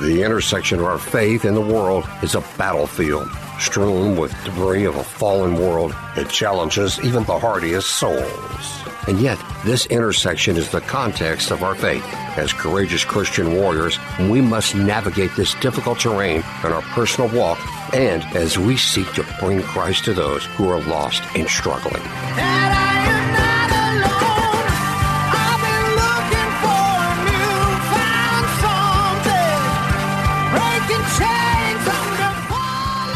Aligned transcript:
The 0.00 0.22
intersection 0.22 0.78
of 0.78 0.86
our 0.86 0.98
faith 0.98 1.44
and 1.44 1.54
the 1.54 1.60
world 1.60 2.08
is 2.22 2.34
a 2.34 2.40
battlefield 2.56 3.28
strewn 3.58 4.16
with 4.16 4.34
debris 4.44 4.84
of 4.84 4.96
a 4.96 5.04
fallen 5.04 5.56
world. 5.56 5.94
It 6.16 6.30
challenges 6.30 6.98
even 7.00 7.24
the 7.24 7.38
hardiest 7.38 7.90
souls. 7.90 8.82
And 9.06 9.20
yet, 9.20 9.38
this 9.62 9.84
intersection 9.86 10.56
is 10.56 10.70
the 10.70 10.80
context 10.80 11.50
of 11.50 11.62
our 11.62 11.74
faith. 11.74 12.02
As 12.38 12.50
courageous 12.50 13.04
Christian 13.04 13.54
warriors, 13.54 13.98
we 14.20 14.40
must 14.40 14.74
navigate 14.74 15.36
this 15.36 15.54
difficult 15.56 16.00
terrain 16.00 16.42
in 16.64 16.72
our 16.72 16.82
personal 16.82 17.28
walk 17.36 17.58
and 17.94 18.22
as 18.34 18.58
we 18.58 18.78
seek 18.78 19.12
to 19.12 19.26
bring 19.38 19.60
Christ 19.60 20.06
to 20.06 20.14
those 20.14 20.46
who 20.46 20.70
are 20.70 20.80
lost 20.80 21.22
and 21.36 21.46
struggling. 21.46 22.02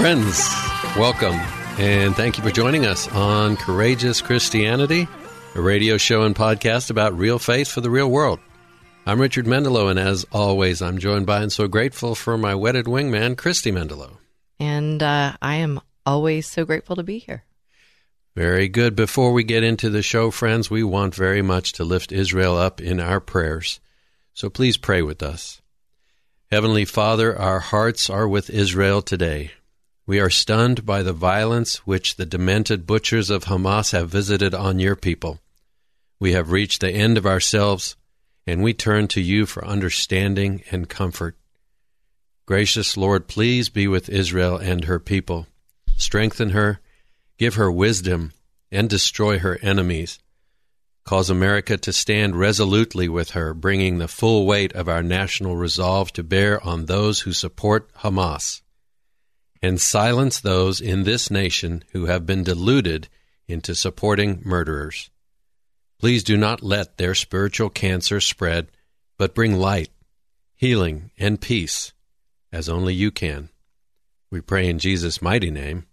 Friends, 0.05 0.53
welcome 0.99 1.33
and 1.79 2.15
thank 2.15 2.37
you 2.37 2.45
for 2.45 2.51
joining 2.51 2.85
us 2.85 3.09
on 3.09 3.57
Courageous 3.57 4.21
Christianity, 4.21 5.09
a 5.55 5.63
radio 5.63 5.97
show 5.97 6.25
and 6.25 6.37
podcast 6.37 6.91
about 6.91 7.17
real 7.17 7.39
faith 7.39 7.69
for 7.69 7.81
the 7.81 7.89
real 7.89 8.11
world. 8.11 8.39
I'm 9.07 9.19
Richard 9.19 9.47
Mendelow, 9.47 9.89
and 9.89 9.99
as 9.99 10.27
always, 10.31 10.83
I'm 10.83 10.99
joined 10.99 11.25
by 11.25 11.41
and 11.41 11.51
so 11.51 11.69
grateful 11.69 12.15
for 12.15 12.37
my 12.37 12.55
wedded 12.55 12.85
wingman, 12.85 13.39
Christy 13.39 13.73
Mendelow. 13.73 14.19
And 14.61 15.03
uh, 15.03 15.39
I 15.41 15.55
am 15.55 15.81
always 16.05 16.47
so 16.47 16.67
grateful 16.67 16.97
to 16.97 17.03
be 17.03 17.17
here. 17.17 17.45
Very 18.37 18.69
good. 18.69 18.95
Before 18.95 19.33
we 19.33 19.43
get 19.43 19.65
into 19.65 19.89
the 19.89 20.03
show, 20.03 20.31
friends, 20.31 20.69
we 20.71 20.85
want 20.85 21.15
very 21.15 21.41
much 21.41 21.73
to 21.73 21.83
lift 21.83 22.13
Israel 22.13 22.59
up 22.59 22.79
in 22.79 23.01
our 23.01 23.21
prayers. 23.21 23.81
So 24.35 24.51
please 24.51 24.77
pray 24.77 25.01
with 25.01 25.23
us. 25.23 25.63
Heavenly 26.51 26.85
Father, 26.85 27.35
our 27.39 27.61
hearts 27.61 28.11
are 28.11 28.29
with 28.29 28.51
Israel 28.51 29.01
today. 29.01 29.53
We 30.07 30.21
are 30.21 30.29
stunned 30.29 30.85
by 30.85 31.03
the 31.03 31.15
violence 31.15 31.87
which 31.87 32.17
the 32.17 32.27
demented 32.27 32.87
butchers 32.87 33.31
of 33.31 33.45
Hamas 33.45 33.93
have 33.93 34.11
visited 34.11 34.53
on 34.53 34.79
your 34.79 34.97
people. 34.97 35.41
We 36.21 36.33
have 36.33 36.51
reached 36.51 36.83
the 36.83 36.91
end 36.91 37.17
of 37.17 37.25
ourselves, 37.25 37.97
and 38.47 38.63
we 38.63 38.75
turn 38.75 39.09
to 39.09 39.23
you 39.23 39.47
for 39.47 39.65
understanding 39.65 40.63
and 40.71 40.91
comfort. 40.91 41.37
Gracious 42.45 42.99
Lord, 42.99 43.29
please 43.29 43.71
be 43.71 43.89
with 43.89 44.11
Israel 44.11 44.59
and 44.59 44.85
her 44.85 44.99
people. 44.99 45.47
Strengthen 45.97 46.51
her, 46.51 46.81
give 47.39 47.55
her 47.55 47.73
wisdom, 47.73 48.33
and 48.71 48.91
destroy 48.91 49.39
her 49.39 49.59
enemies. 49.63 50.19
Cause 51.07 51.31
America 51.31 51.79
to 51.79 51.95
stand 51.95 52.37
resolutely 52.37 53.09
with 53.09 53.31
her, 53.31 53.55
bringing 53.55 53.97
the 53.97 54.09
full 54.09 54.45
weight 54.45 54.75
of 54.75 54.87
our 54.87 55.03
national 55.03 55.57
resolve 55.57 56.13
to 56.13 56.23
bear 56.23 56.63
on 56.63 56.85
those 56.85 57.21
who 57.21 57.33
support 57.33 57.91
Hamas 57.95 58.61
and 59.65 59.81
silence 59.81 60.41
those 60.41 60.79
in 60.79 61.05
this 61.05 61.31
nation 61.31 61.83
who 61.93 62.05
have 62.05 62.27
been 62.27 62.45
deluded 62.45 63.09
into 63.49 63.75
supporting 63.75 64.43
murderers. 64.45 65.09
Please 65.99 66.23
do 66.23 66.37
not 66.37 66.63
let 66.63 66.99
their 66.99 67.15
spiritual 67.15 67.71
cancer 67.71 68.21
spread, 68.21 68.67
but 69.17 69.35
bring 69.35 69.55
light, 69.55 69.89
healing, 70.55 71.11
and 71.19 71.41
peace, 71.41 71.95
as 72.53 72.69
only 72.69 72.93
you 72.93 73.11
can. 73.11 73.49
We 74.31 74.43
pray 74.43 74.69
in 74.69 74.79
Jesus' 74.79 75.23
mighty 75.23 75.51
name. 75.51 75.87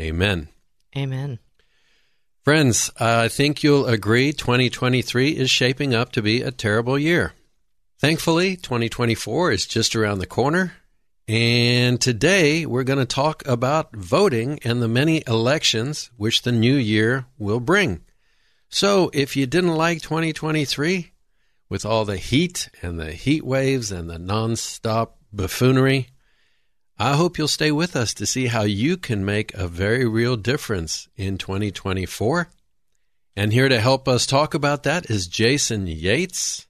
Amen. 0.00 0.46
Amen. 0.96 1.40
Friends, 2.44 2.92
I 3.00 3.26
think 3.26 3.64
you'll 3.64 3.86
agree 3.86 4.32
2023 4.32 5.30
is 5.30 5.50
shaping 5.50 5.96
up 5.96 6.12
to 6.12 6.22
be 6.22 6.42
a 6.42 6.52
terrible 6.52 6.96
year. 6.96 7.32
Thankfully, 7.98 8.54
2024 8.54 9.50
is 9.50 9.66
just 9.66 9.96
around 9.96 10.20
the 10.20 10.26
corner, 10.28 10.74
and 11.26 12.00
today 12.00 12.66
we're 12.66 12.84
going 12.84 12.98
to 12.98 13.06
talk 13.06 13.46
about 13.46 13.94
voting 13.96 14.58
and 14.64 14.82
the 14.82 14.88
many 14.88 15.22
elections 15.26 16.10
which 16.16 16.42
the 16.42 16.52
new 16.52 16.74
year 16.74 17.26
will 17.38 17.60
bring. 17.60 18.02
So, 18.68 19.10
if 19.12 19.36
you 19.36 19.46
didn't 19.46 19.76
like 19.76 20.02
2023, 20.02 21.12
with 21.68 21.84
all 21.84 22.04
the 22.04 22.16
heat 22.16 22.68
and 22.82 23.00
the 23.00 23.12
heat 23.12 23.44
waves 23.44 23.90
and 23.90 24.08
the 24.08 24.18
nonstop 24.18 25.12
buffoonery, 25.32 26.08
I 26.98 27.16
hope 27.16 27.38
you'll 27.38 27.48
stay 27.48 27.72
with 27.72 27.96
us 27.96 28.14
to 28.14 28.26
see 28.26 28.46
how 28.46 28.62
you 28.62 28.96
can 28.96 29.24
make 29.24 29.52
a 29.54 29.66
very 29.66 30.06
real 30.06 30.36
difference 30.36 31.08
in 31.16 31.38
2024. 31.38 32.48
And 33.36 33.52
here 33.52 33.68
to 33.68 33.80
help 33.80 34.06
us 34.06 34.26
talk 34.26 34.54
about 34.54 34.84
that 34.84 35.10
is 35.10 35.26
Jason 35.26 35.88
Yates, 35.88 36.68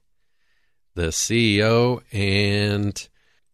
the 0.95 1.09
CEO 1.09 2.01
and 2.11 3.07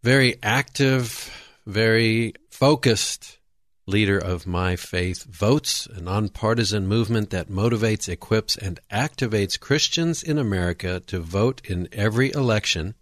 very 0.03 0.37
active, 0.41 1.31
very 1.65 2.33
focused 2.49 3.37
leader 3.85 4.17
of 4.17 4.47
My 4.47 4.75
Faith 4.75 5.23
Votes, 5.25 5.87
a 5.87 6.01
nonpartisan 6.01 6.87
movement 6.87 7.29
that 7.31 7.49
motivates, 7.49 8.09
equips, 8.09 8.57
and 8.57 8.79
activates 8.91 9.59
Christians 9.59 10.23
in 10.23 10.37
America 10.37 11.01
to 11.07 11.19
vote 11.19 11.61
in 11.65 11.87
every 11.91 12.31
election 12.31 12.95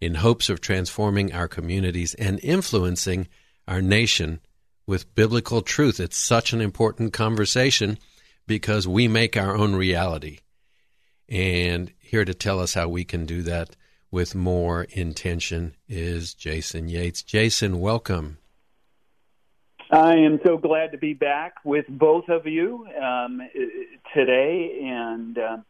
in 0.00 0.16
hopes 0.16 0.50
of 0.50 0.60
transforming 0.60 1.32
our 1.32 1.48
communities 1.48 2.14
and 2.14 2.38
influencing 2.42 3.28
our 3.66 3.80
nation 3.80 4.40
with 4.86 5.14
biblical 5.14 5.62
truth. 5.62 6.00
It's 6.00 6.18
such 6.18 6.52
an 6.52 6.60
important 6.60 7.12
conversation 7.12 7.98
because 8.46 8.86
we 8.86 9.08
make 9.08 9.36
our 9.36 9.56
own 9.56 9.74
reality. 9.74 10.40
And 11.28 11.92
here 11.98 12.24
to 12.24 12.34
tell 12.34 12.60
us 12.60 12.74
how 12.74 12.88
we 12.88 13.04
can 13.04 13.24
do 13.24 13.42
that 13.42 13.74
with 14.10 14.34
more 14.34 14.84
intention 14.90 15.74
is 15.88 16.34
Jason 16.34 16.88
Yates. 16.88 17.22
Jason, 17.22 17.80
welcome. 17.80 18.38
I 19.90 20.14
am 20.14 20.40
so 20.44 20.56
glad 20.56 20.92
to 20.92 20.98
be 20.98 21.14
back 21.14 21.54
with 21.64 21.86
both 21.88 22.28
of 22.28 22.46
you 22.46 22.86
um, 23.00 23.40
today, 24.14 24.80
and 24.82 25.38
um, 25.38 25.64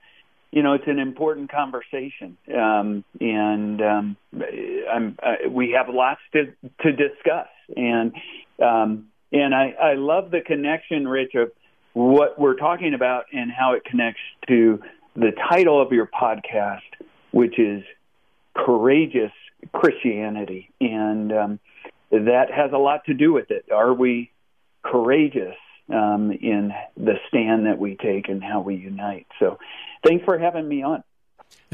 you 0.50 0.62
know 0.62 0.72
it's 0.72 0.86
an 0.86 0.98
important 0.98 1.50
conversation, 1.50 2.38
um, 2.54 3.04
and 3.20 3.82
um, 3.82 4.16
I, 4.34 5.48
we 5.50 5.72
have 5.72 5.94
lots 5.94 6.20
to 6.32 6.46
to 6.80 6.92
discuss, 6.92 7.48
and 7.76 8.14
um, 8.62 9.08
and 9.32 9.54
I, 9.54 9.74
I 9.80 9.94
love 9.94 10.30
the 10.30 10.40
connection, 10.40 11.06
Rich, 11.06 11.34
of 11.34 11.52
what 11.92 12.38
we're 12.38 12.56
talking 12.56 12.94
about 12.94 13.24
and 13.32 13.50
how 13.50 13.72
it 13.74 13.84
connects 13.84 14.20
to 14.48 14.80
the 15.14 15.32
title 15.50 15.80
of 15.80 15.92
your 15.92 16.06
podcast, 16.06 16.80
which 17.32 17.58
is 17.58 17.82
courageous 18.64 19.32
Christianity, 19.72 20.70
and 20.80 21.32
um, 21.32 21.60
that 22.10 22.50
has 22.54 22.72
a 22.72 22.78
lot 22.78 23.04
to 23.06 23.14
do 23.14 23.32
with 23.32 23.50
it. 23.50 23.66
Are 23.72 23.92
we 23.92 24.30
courageous 24.84 25.56
um, 25.92 26.30
in 26.30 26.72
the 26.96 27.14
stand 27.28 27.66
that 27.66 27.78
we 27.78 27.96
take 27.96 28.28
and 28.28 28.42
how 28.42 28.60
we 28.60 28.76
unite? 28.76 29.26
So, 29.38 29.58
thanks 30.04 30.24
for 30.24 30.38
having 30.38 30.68
me 30.68 30.82
on. 30.82 31.02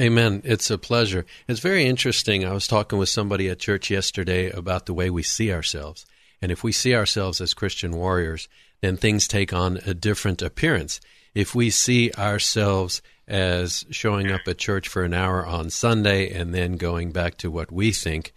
Amen. 0.00 0.42
It's 0.44 0.70
a 0.70 0.78
pleasure. 0.78 1.26
It's 1.48 1.60
very 1.60 1.84
interesting. 1.84 2.44
I 2.44 2.52
was 2.52 2.66
talking 2.66 2.98
with 2.98 3.08
somebody 3.08 3.48
at 3.48 3.58
church 3.58 3.90
yesterday 3.90 4.50
about 4.50 4.86
the 4.86 4.94
way 4.94 5.10
we 5.10 5.22
see 5.22 5.52
ourselves. 5.52 6.06
And 6.40 6.50
if 6.50 6.64
we 6.64 6.72
see 6.72 6.94
ourselves 6.94 7.40
as 7.40 7.54
Christian 7.54 7.92
warriors, 7.92 8.48
then 8.80 8.96
things 8.96 9.28
take 9.28 9.52
on 9.52 9.78
a 9.86 9.94
different 9.94 10.42
appearance. 10.42 11.00
If 11.34 11.54
we 11.54 11.70
see 11.70 12.10
ourselves 12.18 13.00
as 13.28 13.84
showing 13.90 14.30
up 14.30 14.42
at 14.46 14.58
church 14.58 14.88
for 14.88 15.04
an 15.04 15.14
hour 15.14 15.44
on 15.46 15.70
Sunday 15.70 16.32
and 16.32 16.54
then 16.54 16.76
going 16.76 17.12
back 17.12 17.36
to 17.38 17.50
what 17.50 17.70
we 17.70 17.92
think, 17.92 18.32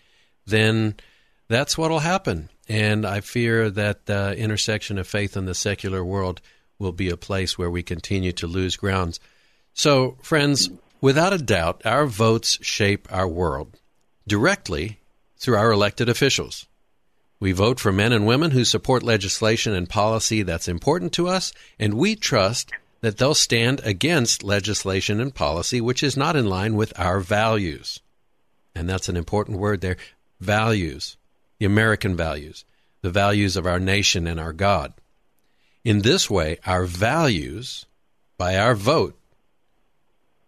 then 0.45 0.95
that's 1.47 1.77
what 1.77 1.91
will 1.91 1.99
happen. 1.99 2.49
And 2.67 3.05
I 3.05 3.21
fear 3.21 3.69
that 3.71 4.05
the 4.05 4.35
intersection 4.35 4.97
of 4.97 5.07
faith 5.07 5.35
and 5.35 5.47
the 5.47 5.55
secular 5.55 6.03
world 6.03 6.41
will 6.79 6.91
be 6.91 7.09
a 7.09 7.17
place 7.17 7.57
where 7.57 7.69
we 7.69 7.83
continue 7.83 8.31
to 8.33 8.47
lose 8.47 8.75
grounds. 8.75 9.19
So, 9.73 10.17
friends, 10.21 10.69
without 11.01 11.33
a 11.33 11.37
doubt, 11.37 11.81
our 11.85 12.05
votes 12.05 12.57
shape 12.61 13.07
our 13.11 13.27
world 13.27 13.79
directly 14.27 14.99
through 15.37 15.57
our 15.57 15.71
elected 15.71 16.09
officials. 16.09 16.65
We 17.39 17.51
vote 17.51 17.79
for 17.79 17.91
men 17.91 18.13
and 18.13 18.25
women 18.25 18.51
who 18.51 18.65
support 18.65 19.03
legislation 19.03 19.73
and 19.73 19.89
policy 19.89 20.41
that's 20.41 20.67
important 20.67 21.13
to 21.13 21.27
us, 21.27 21.53
and 21.77 21.93
we 21.93 22.15
trust 22.15 22.71
that 23.05 23.17
they'll 23.17 23.35
stand 23.35 23.81
against 23.83 24.43
legislation 24.43 25.21
and 25.21 25.35
policy 25.35 25.79
which 25.79 26.01
is 26.01 26.17
not 26.17 26.35
in 26.35 26.47
line 26.47 26.75
with 26.75 26.91
our 26.99 27.19
values. 27.19 27.99
And 28.73 28.89
that's 28.89 29.09
an 29.09 29.15
important 29.15 29.59
word 29.59 29.81
there 29.81 29.97
values, 30.39 31.15
the 31.59 31.67
American 31.67 32.15
values, 32.15 32.65
the 33.03 33.11
values 33.11 33.55
of 33.57 33.67
our 33.67 33.79
nation 33.79 34.25
and 34.25 34.39
our 34.39 34.53
God. 34.53 34.91
In 35.83 36.01
this 36.01 36.31
way, 36.31 36.57
our 36.65 36.85
values, 36.85 37.85
by 38.39 38.57
our 38.57 38.73
vote, 38.73 39.15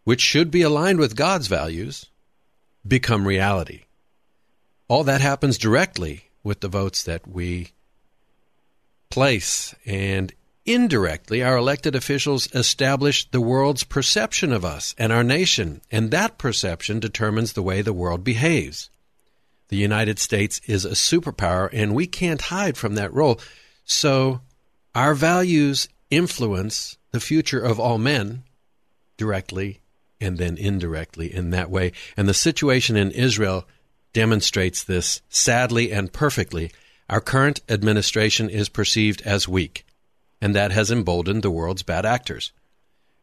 which 0.03 0.21
should 0.21 0.49
be 0.49 0.63
aligned 0.63 0.97
with 0.97 1.15
God's 1.15 1.45
values, 1.45 2.07
become 2.87 3.27
reality. 3.27 3.83
All 4.87 5.03
that 5.03 5.21
happens 5.21 5.59
directly 5.59 6.31
with 6.43 6.61
the 6.61 6.69
votes 6.69 7.03
that 7.03 7.27
we 7.27 7.73
place. 9.11 9.75
And 9.85 10.33
Indirectly, 10.67 11.41
our 11.41 11.55
elected 11.55 11.95
officials 11.95 12.53
establish 12.53 13.29
the 13.31 13.39
world's 13.39 13.85
perception 13.85 14.51
of 14.51 14.65
us 14.65 14.93
and 14.97 15.13
our 15.13 15.23
nation, 15.23 15.81
and 15.89 16.11
that 16.11 16.37
perception 16.37 16.99
determines 16.99 17.53
the 17.53 17.63
way 17.63 17.81
the 17.81 17.93
world 17.93 18.25
behaves. 18.25 18.89
The 19.69 19.77
United 19.77 20.19
States 20.19 20.59
is 20.67 20.83
a 20.83 20.89
superpower, 20.89 21.69
and 21.71 21.95
we 21.95 22.05
can't 22.05 22.41
hide 22.41 22.75
from 22.75 22.95
that 22.95 23.13
role. 23.13 23.39
So, 23.85 24.41
our 24.93 25.13
values 25.15 25.87
influence 26.09 26.97
the 27.11 27.21
future 27.21 27.61
of 27.61 27.79
all 27.79 27.97
men 27.97 28.43
directly 29.15 29.79
and 30.19 30.37
then 30.37 30.57
indirectly 30.57 31.33
in 31.33 31.51
that 31.51 31.69
way. 31.69 31.93
And 32.17 32.27
the 32.27 32.33
situation 32.33 32.97
in 32.97 33.11
Israel 33.11 33.65
demonstrates 34.11 34.83
this 34.83 35.21
sadly 35.29 35.93
and 35.93 36.11
perfectly. 36.11 36.71
Our 37.09 37.21
current 37.21 37.61
administration 37.69 38.49
is 38.49 38.67
perceived 38.67 39.21
as 39.21 39.47
weak, 39.47 39.85
and 40.41 40.55
that 40.55 40.71
has 40.71 40.91
emboldened 40.91 41.43
the 41.43 41.51
world's 41.51 41.83
bad 41.83 42.05
actors. 42.05 42.51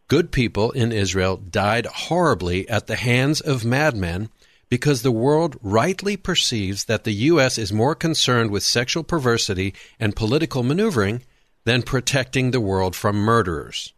Good 0.08 0.32
people 0.32 0.70
in 0.72 0.92
Israel 0.92 1.36
died 1.36 1.86
horribly 1.86 2.68
at 2.68 2.86
the 2.86 2.96
hands 2.96 3.40
of 3.40 3.64
madmen 3.64 4.28
because 4.68 5.02
the 5.02 5.12
world 5.12 5.56
rightly 5.62 6.16
perceives 6.16 6.84
that 6.84 7.04
the 7.04 7.12
U.S. 7.12 7.58
is 7.58 7.72
more 7.72 7.94
concerned 7.94 8.50
with 8.50 8.62
sexual 8.62 9.04
perversity 9.04 9.74
and 10.00 10.16
political 10.16 10.62
maneuvering 10.62 11.22
than 11.64 11.82
protecting 11.82 12.50
the 12.50 12.60
world 12.60 12.94
from 12.94 13.16
murderers. 13.16 13.92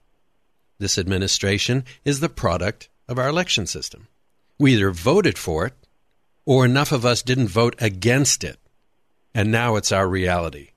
This 0.78 0.98
administration 0.98 1.84
is 2.04 2.20
the 2.20 2.28
product 2.28 2.88
of 3.08 3.18
our 3.18 3.28
election 3.28 3.66
system. 3.66 4.08
We 4.58 4.74
either 4.74 4.90
voted 4.90 5.38
for 5.38 5.66
it, 5.66 5.74
or 6.44 6.64
enough 6.64 6.92
of 6.92 7.04
us 7.04 7.22
didn't 7.22 7.48
vote 7.48 7.74
against 7.80 8.44
it, 8.44 8.58
and 9.34 9.50
now 9.50 9.76
it's 9.76 9.92
our 9.92 10.08
reality. 10.08 10.70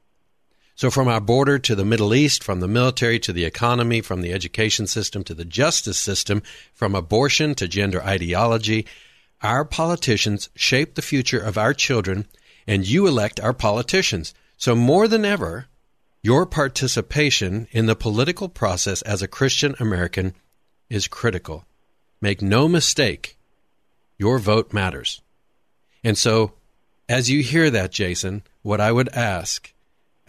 So, 0.80 0.90
from 0.90 1.10
our 1.10 1.20
border 1.20 1.60
to 1.60 1.76
the 1.76 1.84
Middle 1.84 2.14
East, 2.14 2.42
from 2.42 2.62
the 2.62 2.68
military 2.70 3.20
to 3.20 3.34
the 3.34 3.44
economy, 3.44 4.00
from 4.00 4.22
the 4.22 4.32
education 4.32 4.88
system 4.88 5.26
to 5.26 5.34
the 5.34 5.44
justice 5.44 6.00
system, 6.00 6.42
from 6.74 6.96
abortion 6.96 7.54
to 7.56 7.68
gender 7.68 8.02
ideology, 8.02 8.86
our 9.42 9.66
politicians 9.66 10.48
shape 10.56 10.96
the 10.96 11.02
future 11.02 11.38
of 11.38 11.58
our 11.58 11.74
children, 11.74 12.28
and 12.66 12.88
you 12.88 13.08
elect 13.08 13.42
our 13.42 13.52
politicians. 13.52 14.34
So, 14.56 14.74
more 14.74 15.10
than 15.10 15.26
ever, 15.26 15.66
your 16.24 16.46
participation 16.46 17.68
in 17.72 17.88
the 17.88 17.94
political 17.98 18.48
process 18.48 19.02
as 19.02 19.22
a 19.22 19.28
Christian 19.28 19.76
American 19.82 20.34
is 20.90 21.10
critical. 21.10 21.66
Make 22.22 22.42
no 22.42 22.70
mistake, 22.70 23.38
your 24.18 24.40
vote 24.40 24.72
matters. 24.72 25.22
And 26.06 26.18
so, 26.18 26.54
as 27.10 27.30
you 27.30 27.44
hear 27.44 27.70
that, 27.70 27.92
Jason, 27.92 28.44
what 28.62 28.80
I 28.80 28.94
would 28.94 29.10
ask, 29.10 29.74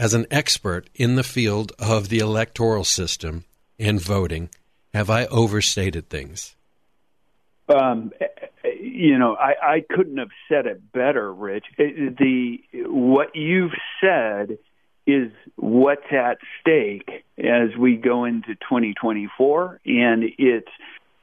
as 0.01 0.15
an 0.15 0.27
expert 0.31 0.89
in 0.95 1.15
the 1.17 1.23
field 1.23 1.73
of 1.79 2.09
the 2.09 2.21
electoral 2.21 2.85
system 2.85 3.45
and 3.79 4.01
voting, 4.01 4.49
have 4.95 5.11
I 5.11 5.27
overstated 5.27 6.09
things? 6.09 6.57
Um, 7.69 8.11
you 8.65 9.19
know, 9.19 9.37
I, 9.37 9.75
I 9.75 9.85
couldn't 9.89 10.17
have 10.17 10.31
said 10.49 10.65
it 10.65 10.91
better, 10.91 11.33
Rich. 11.33 11.67
The 11.77 12.57
what 12.87 13.37
you've 13.37 13.75
said 14.01 14.57
is 15.07 15.31
what's 15.57 16.11
at 16.11 16.39
stake 16.61 17.11
as 17.39 17.77
we 17.79 17.97
go 17.97 18.25
into 18.25 18.55
2024, 18.55 19.81
and 19.85 20.25
it's 20.39 20.73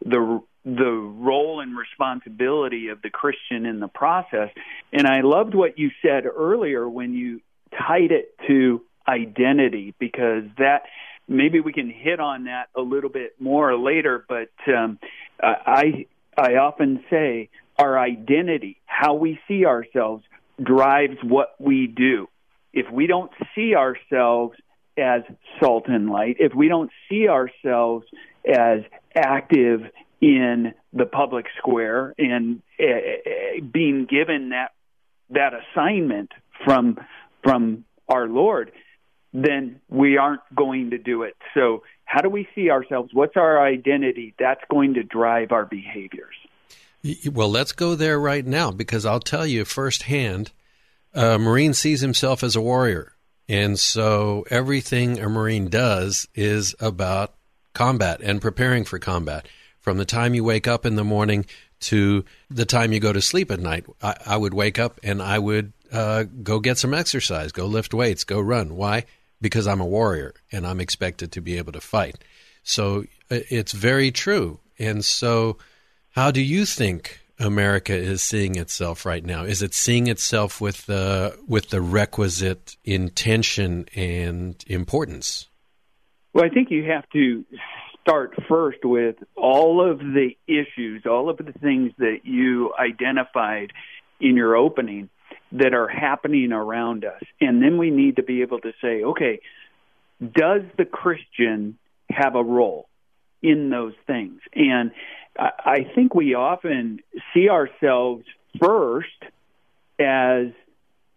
the 0.05 0.39
the 0.63 0.91
role 0.91 1.61
and 1.61 1.75
responsibility 1.75 2.89
of 2.89 3.01
the 3.01 3.09
Christian 3.09 3.65
in 3.65 3.79
the 3.79 3.87
process. 3.87 4.49
And 4.93 5.07
I 5.07 5.21
loved 5.21 5.55
what 5.55 5.79
you 5.79 5.89
said 6.03 6.25
earlier 6.25 6.87
when 6.87 7.13
you 7.13 7.41
tied 7.71 8.11
it 8.11 8.36
to 8.47 8.81
identity, 9.07 9.93
because 9.99 10.43
that 10.57 10.83
maybe 11.27 11.59
we 11.59 11.73
can 11.73 11.89
hit 11.89 12.19
on 12.19 12.45
that 12.45 12.69
a 12.75 12.81
little 12.81 13.09
bit 13.09 13.39
more 13.39 13.77
later. 13.77 14.25
But 14.27 14.49
um, 14.67 14.99
I 15.41 16.07
I 16.37 16.55
often 16.55 17.03
say 17.09 17.49
our 17.77 17.97
identity, 17.99 18.77
how 18.85 19.13
we 19.13 19.39
see 19.47 19.65
ourselves, 19.65 20.23
drives 20.61 21.17
what 21.23 21.55
we 21.59 21.87
do. 21.87 22.27
If 22.73 22.91
we 22.91 23.07
don't 23.07 23.31
see 23.55 23.75
ourselves 23.75 24.57
as 24.97 25.21
salt 25.59 25.85
and 25.87 26.09
light, 26.09 26.37
if 26.39 26.53
we 26.55 26.67
don't 26.67 26.91
see 27.09 27.27
ourselves 27.27 28.05
as 28.47 28.81
active 29.15 29.81
in 30.19 30.73
the 30.93 31.05
public 31.05 31.45
square 31.57 32.13
and 32.17 32.61
uh, 32.79 33.61
being 33.71 34.07
given 34.09 34.49
that 34.49 34.71
that 35.29 35.51
assignment 35.53 36.31
from 36.65 36.97
from 37.43 37.83
our 38.09 38.27
Lord, 38.27 38.71
then 39.33 39.79
we 39.89 40.17
aren't 40.17 40.41
going 40.55 40.91
to 40.91 40.97
do 40.97 41.23
it. 41.23 41.35
So, 41.53 41.83
how 42.05 42.21
do 42.21 42.29
we 42.29 42.47
see 42.55 42.69
ourselves? 42.69 43.09
What's 43.13 43.35
our 43.35 43.61
identity? 43.61 44.33
That's 44.39 44.61
going 44.71 44.93
to 44.93 45.03
drive 45.03 45.51
our 45.51 45.65
behaviors. 45.65 46.35
Well, 47.29 47.49
let's 47.49 47.73
go 47.73 47.95
there 47.95 48.19
right 48.19 48.45
now 48.45 48.71
because 48.71 49.05
I'll 49.05 49.19
tell 49.19 49.45
you 49.45 49.65
firsthand 49.65 50.51
a 51.13 51.37
Marine 51.37 51.73
sees 51.73 52.01
himself 52.01 52.43
as 52.43 52.55
a 52.55 52.61
warrior. 52.61 53.13
And 53.49 53.79
so 53.79 54.45
everything 54.49 55.19
a 55.19 55.29
Marine 55.29 55.67
does 55.69 56.27
is 56.35 56.75
about 56.79 57.33
combat 57.73 58.21
and 58.21 58.41
preparing 58.41 58.83
for 58.83 58.99
combat. 58.99 59.47
From 59.79 59.97
the 59.97 60.05
time 60.05 60.33
you 60.33 60.43
wake 60.43 60.67
up 60.67 60.85
in 60.85 60.95
the 60.95 61.03
morning 61.03 61.45
to 61.79 62.25
the 62.49 62.65
time 62.65 62.91
you 62.91 62.99
go 62.99 63.13
to 63.13 63.21
sleep 63.21 63.51
at 63.51 63.59
night, 63.59 63.85
I, 64.01 64.15
I 64.25 64.37
would 64.37 64.53
wake 64.53 64.79
up 64.79 64.99
and 65.03 65.21
I 65.21 65.39
would 65.39 65.73
uh, 65.91 66.23
go 66.43 66.59
get 66.59 66.77
some 66.77 66.93
exercise, 66.93 67.51
go 67.51 67.65
lift 67.65 67.93
weights, 67.93 68.23
go 68.23 68.39
run. 68.39 68.75
Why? 68.75 69.05
Because 69.41 69.67
I'm 69.67 69.81
a 69.81 69.85
warrior 69.85 70.33
and 70.51 70.65
I'm 70.65 70.79
expected 70.79 71.31
to 71.33 71.41
be 71.41 71.57
able 71.57 71.73
to 71.73 71.81
fight. 71.81 72.23
So 72.63 73.05
uh, 73.31 73.39
it's 73.49 73.71
very 73.71 74.11
true. 74.11 74.59
And 74.79 75.03
so, 75.03 75.57
how 76.11 76.31
do 76.31 76.41
you 76.41 76.65
think 76.65 77.19
America 77.39 77.93
is 77.93 78.21
seeing 78.21 78.55
itself 78.55 79.05
right 79.05 79.23
now? 79.23 79.43
Is 79.43 79.61
it 79.61 79.73
seeing 79.73 80.07
itself 80.07 80.59
with 80.59 80.85
the 80.85 81.37
with 81.47 81.69
the 81.69 81.81
requisite 81.81 82.75
intention 82.83 83.87
and 83.95 84.63
importance? 84.67 85.47
Well, 86.33 86.45
I 86.45 86.49
think 86.49 86.69
you 86.69 86.83
have 86.83 87.09
to 87.13 87.45
start 88.01 88.33
first 88.47 88.79
with 88.83 89.15
all 89.35 89.87
of 89.87 89.99
the 89.99 90.31
issues, 90.47 91.05
all 91.05 91.29
of 91.29 91.37
the 91.37 91.51
things 91.61 91.91
that 91.97 92.19
you 92.23 92.73
identified 92.79 93.73
in 94.19 94.35
your 94.35 94.55
opening 94.55 95.09
that 95.53 95.73
are 95.73 95.87
happening 95.87 96.51
around 96.51 97.05
us. 97.05 97.21
And 97.39 97.61
then 97.61 97.77
we 97.77 97.89
need 97.89 98.17
to 98.17 98.23
be 98.23 98.41
able 98.41 98.59
to 98.59 98.73
say, 98.81 99.03
okay, 99.03 99.39
does 100.21 100.63
the 100.77 100.85
Christian 100.85 101.77
have 102.09 102.35
a 102.35 102.43
role 102.43 102.87
in 103.41 103.69
those 103.69 103.93
things? 104.05 104.41
And 104.53 104.91
I 105.39 105.85
think 105.93 106.15
we 106.15 106.33
often 106.33 106.99
see 107.33 107.49
ourselves 107.49 108.25
first 108.59 109.23
as 109.99 110.47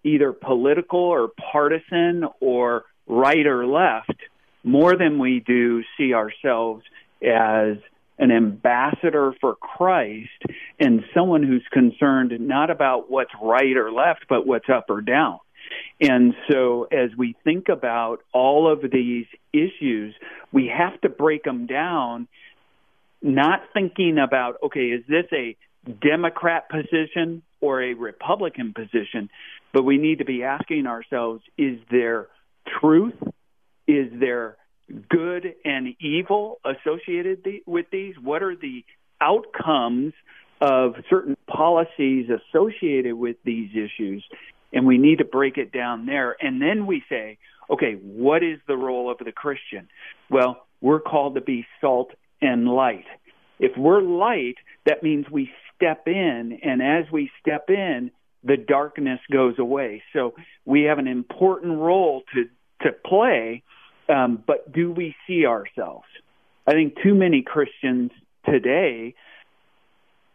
either 0.04 0.33
political 0.33 1.00
or 1.00 1.28
partisan 1.52 2.25
or 2.40 2.85
right 3.07 3.47
or 3.47 3.66
left 3.66 4.14
more 4.62 4.97
than 4.97 5.19
we 5.19 5.40
do 5.40 5.83
see 5.97 6.12
ourselves 6.14 6.85
as 7.23 7.78
an 8.21 8.31
ambassador 8.31 9.35
for 9.41 9.57
Christ 9.57 10.29
and 10.79 11.03
someone 11.15 11.43
who's 11.43 11.67
concerned 11.73 12.33
not 12.39 12.71
about 12.71 13.11
what's 13.11 13.33
right 13.43 13.77
or 13.77 13.91
left, 13.91 14.27
but 14.29 14.47
what's 14.47 14.69
up 14.69 14.91
or 14.91 15.00
down. 15.00 15.41
And 16.00 16.35
so, 16.50 16.85
as 16.85 17.11
we 17.17 17.35
think 17.45 17.69
about 17.69 18.19
all 18.33 18.71
of 18.71 18.83
these 18.91 19.27
issues, 19.53 20.15
we 20.53 20.71
have 20.77 21.00
to 21.00 21.09
break 21.09 21.45
them 21.45 21.67
down 21.67 22.29
not 23.23 23.61
thinking 23.73 24.19
about, 24.19 24.57
okay, 24.65 24.89
is 24.89 25.05
this 25.09 25.27
a 25.33 25.57
Democrat 26.03 26.69
position 26.69 27.43
or 27.61 27.83
a 27.83 27.95
Republican 27.95 28.75
position? 28.75 29.31
But 29.73 29.85
we 29.85 29.99
need 29.99 30.19
to 30.19 30.25
be 30.25 30.43
asking 30.43 30.87
ourselves, 30.87 31.43
is 31.57 31.79
there 31.91 32.29
truth? 32.81 33.15
Is 33.87 34.09
there 34.19 34.57
good 35.09 35.54
and 35.64 35.94
evil 36.00 36.61
associated 36.64 37.47
with 37.66 37.87
these? 37.90 38.14
What 38.20 38.42
are 38.42 38.56
the 38.56 38.85
outcomes 39.20 40.12
of 40.61 40.94
certain 41.09 41.37
policies 41.47 42.26
associated 42.28 43.14
with 43.14 43.37
these 43.44 43.70
issues? 43.73 44.25
And 44.73 44.87
we 44.87 44.99
need 44.99 45.18
to 45.18 45.25
break 45.25 45.56
it 45.59 45.73
down 45.73 46.06
there. 46.06 46.37
And 46.40 46.61
then 46.61 46.87
we 46.87 47.02
say, 47.09 47.38
okay, 47.68 47.94
what 47.94 48.42
is 48.42 48.59
the 48.66 48.76
role 48.76 49.11
of 49.11 49.18
the 49.18 49.32
Christian? 49.32 49.88
Well, 50.28 50.66
we're 50.80 51.00
called 51.00 51.35
to 51.35 51.40
be 51.40 51.66
salt 51.80 52.12
and 52.40 52.66
light. 52.66 53.06
If 53.59 53.76
we're 53.76 54.00
light, 54.00 54.56
that 54.87 55.02
means 55.02 55.26
we 55.30 55.50
step 55.76 56.04
in, 56.06 56.59
and 56.62 56.82
as 56.82 57.11
we 57.12 57.30
step 57.40 57.66
in, 57.68 58.11
the 58.42 58.56
darkness 58.56 59.20
goes 59.30 59.59
away. 59.59 60.02
So 60.14 60.35
we 60.64 60.85
have 60.85 60.99
an 60.99 61.06
important 61.06 61.78
role 61.78 62.23
to 62.35 62.44
to 62.82 62.92
play, 62.92 63.62
um, 64.11 64.43
but 64.47 64.73
do 64.73 64.90
we 64.93 65.14
see 65.26 65.47
ourselves? 65.47 66.07
I 66.67 66.73
think 66.73 66.95
too 67.02 67.14
many 67.14 67.43
Christians 67.43 68.11
today 68.45 69.14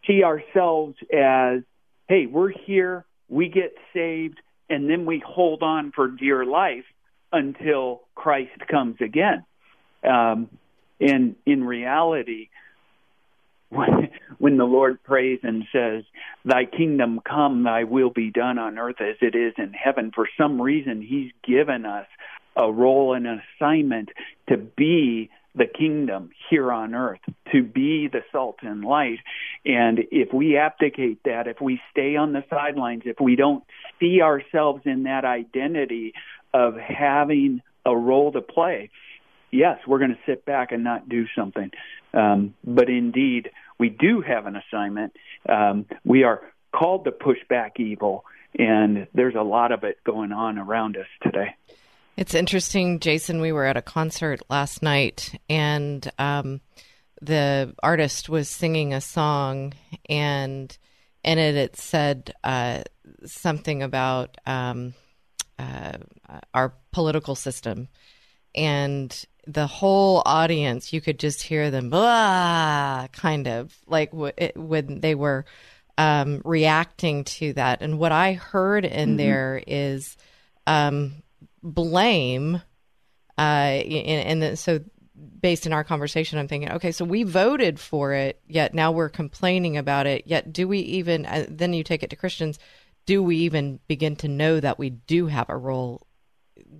see 0.06 0.22
ourselves 0.22 0.96
as, 1.12 1.62
hey, 2.08 2.26
we're 2.26 2.50
here, 2.50 3.04
we 3.28 3.48
get 3.48 3.74
saved, 3.92 4.40
and 4.68 4.88
then 4.88 5.04
we 5.06 5.22
hold 5.24 5.62
on 5.62 5.92
for 5.92 6.08
dear 6.08 6.44
life 6.44 6.84
until 7.32 8.02
Christ 8.14 8.66
comes 8.70 8.96
again. 9.00 9.44
Um, 10.04 10.48
and 11.00 11.36
in 11.44 11.64
reality, 11.64 12.48
when 14.38 14.56
the 14.56 14.64
Lord 14.64 15.02
prays 15.02 15.40
and 15.42 15.64
says, 15.72 16.04
Thy 16.44 16.64
kingdom 16.64 17.20
come, 17.26 17.64
thy 17.64 17.84
will 17.84 18.10
be 18.10 18.30
done 18.30 18.58
on 18.58 18.78
earth 18.78 19.00
as 19.00 19.16
it 19.20 19.34
is 19.34 19.54
in 19.58 19.72
heaven, 19.72 20.12
for 20.14 20.28
some 20.38 20.60
reason 20.60 21.02
He's 21.02 21.32
given 21.46 21.84
us 21.84 22.06
a 22.56 22.70
role 22.70 23.14
and 23.14 23.26
an 23.26 23.42
assignment 23.58 24.10
to 24.48 24.56
be 24.56 25.30
the 25.54 25.66
kingdom 25.66 26.30
here 26.50 26.70
on 26.70 26.94
earth, 26.94 27.20
to 27.52 27.62
be 27.62 28.08
the 28.08 28.20
salt 28.30 28.58
and 28.62 28.84
light. 28.84 29.18
And 29.64 30.00
if 30.10 30.32
we 30.32 30.58
abdicate 30.58 31.22
that, 31.24 31.46
if 31.46 31.60
we 31.60 31.80
stay 31.90 32.16
on 32.16 32.32
the 32.32 32.44
sidelines, 32.50 33.02
if 33.06 33.18
we 33.20 33.36
don't 33.36 33.64
see 33.98 34.20
ourselves 34.20 34.82
in 34.84 35.04
that 35.04 35.24
identity 35.24 36.12
of 36.52 36.74
having 36.76 37.62
a 37.86 37.96
role 37.96 38.32
to 38.32 38.42
play, 38.42 38.90
yes, 39.50 39.78
we're 39.86 39.98
going 39.98 40.10
to 40.10 40.18
sit 40.26 40.44
back 40.44 40.72
and 40.72 40.84
not 40.84 41.08
do 41.08 41.26
something. 41.36 41.70
Um, 42.12 42.54
but 42.64 42.88
indeed, 42.88 43.50
we 43.78 43.88
do 43.88 44.20
have 44.20 44.46
an 44.46 44.56
assignment. 44.56 45.16
Um, 45.48 45.86
we 46.04 46.22
are 46.24 46.42
called 46.72 47.04
to 47.04 47.12
push 47.12 47.38
back 47.48 47.78
evil, 47.78 48.24
and 48.58 49.06
there's 49.14 49.34
a 49.34 49.42
lot 49.42 49.72
of 49.72 49.84
it 49.84 49.98
going 50.04 50.32
on 50.32 50.58
around 50.58 50.96
us 50.96 51.06
today. 51.22 51.54
It's 52.16 52.34
interesting, 52.34 53.00
Jason. 53.00 53.40
We 53.40 53.52
were 53.52 53.66
at 53.66 53.76
a 53.76 53.82
concert 53.82 54.40
last 54.48 54.82
night, 54.82 55.38
and 55.50 56.10
um, 56.18 56.60
the 57.20 57.74
artist 57.82 58.28
was 58.28 58.48
singing 58.48 58.94
a 58.94 59.00
song, 59.00 59.74
and 60.08 60.76
in 61.22 61.38
it 61.38 61.56
it 61.56 61.76
said 61.76 62.32
uh, 62.42 62.82
something 63.26 63.82
about 63.82 64.38
um, 64.46 64.94
uh, 65.58 65.98
our 66.54 66.72
political 66.92 67.34
system, 67.34 67.88
and 68.54 69.26
the 69.46 69.66
whole 69.66 70.22
audience, 70.26 70.92
you 70.92 71.00
could 71.00 71.18
just 71.18 71.42
hear 71.42 71.70
them, 71.70 71.90
blah, 71.90 73.06
kind 73.12 73.46
of 73.46 73.76
like 73.86 74.10
w- 74.10 74.32
it, 74.36 74.56
when 74.56 75.00
they 75.00 75.14
were 75.14 75.44
um, 75.96 76.42
reacting 76.44 77.24
to 77.24 77.52
that. 77.54 77.82
And 77.82 77.98
what 77.98 78.12
I 78.12 78.34
heard 78.34 78.84
in 78.84 79.10
mm-hmm. 79.10 79.16
there 79.16 79.62
is 79.66 80.16
um, 80.66 81.22
blame. 81.62 82.60
Uh, 83.38 83.40
and, 83.40 84.42
and 84.42 84.58
so, 84.58 84.80
based 85.40 85.66
in 85.66 85.72
our 85.72 85.84
conversation, 85.84 86.38
I'm 86.38 86.48
thinking, 86.48 86.72
okay, 86.72 86.92
so 86.92 87.04
we 87.04 87.22
voted 87.22 87.78
for 87.78 88.12
it, 88.12 88.40
yet 88.46 88.74
now 88.74 88.92
we're 88.92 89.08
complaining 89.08 89.76
about 89.76 90.06
it. 90.06 90.24
Yet, 90.26 90.52
do 90.52 90.66
we 90.66 90.80
even? 90.80 91.26
Uh, 91.26 91.46
then 91.48 91.72
you 91.72 91.84
take 91.84 92.02
it 92.02 92.10
to 92.10 92.16
Christians. 92.16 92.58
Do 93.04 93.22
we 93.22 93.36
even 93.38 93.78
begin 93.86 94.16
to 94.16 94.28
know 94.28 94.58
that 94.58 94.78
we 94.78 94.90
do 94.90 95.26
have 95.26 95.48
a 95.48 95.56
role 95.56 96.05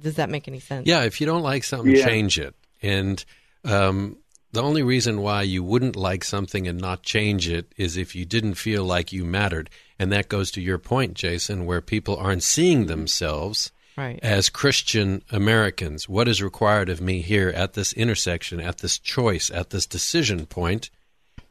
does 0.01 0.17
that 0.17 0.31
make 0.31 0.49
any 0.49 0.61
sense? 0.61 0.87
Yeah, 0.87 1.03
if 1.03 1.21
you 1.21 1.27
don't 1.27 1.43
like 1.43 1.65
something, 1.65 1.95
yeah. 1.95 2.07
change 2.07 2.39
it. 2.39 2.55
And 2.83 3.25
um, 3.65 4.19
the 4.53 4.63
only 4.63 4.83
reason 4.83 5.21
why 5.21 5.43
you 5.43 5.63
wouldn't 5.63 5.97
like 5.97 6.25
something 6.25 6.67
and 6.67 6.81
not 6.81 7.03
change 7.03 7.49
it 7.49 7.73
is 7.77 7.97
if 7.97 8.15
you 8.15 8.25
didn't 8.25 8.55
feel 8.55 8.85
like 8.85 9.13
you 9.13 9.25
mattered. 9.25 9.71
And 9.99 10.13
that 10.13 10.29
goes 10.29 10.51
to 10.53 10.61
your 10.61 10.79
point, 10.79 11.15
Jason, 11.15 11.67
where 11.67 11.81
people 11.81 12.17
aren't 12.17 12.43
seeing 12.43 12.87
themselves 12.87 13.73
right. 13.97 14.19
as 14.23 14.49
Christian 14.49 15.23
Americans. 15.31 16.09
What 16.09 16.29
is 16.29 16.43
required 16.43 16.89
of 16.89 17.01
me 17.01 17.21
here 17.23 17.49
at 17.49 17.75
this 17.75 17.93
intersection, 17.93 18.61
at 18.61 18.79
this 18.79 18.99
choice, 18.99 19.51
at 19.51 19.71
this 19.71 19.87
decision 19.87 20.47
point, 20.47 20.91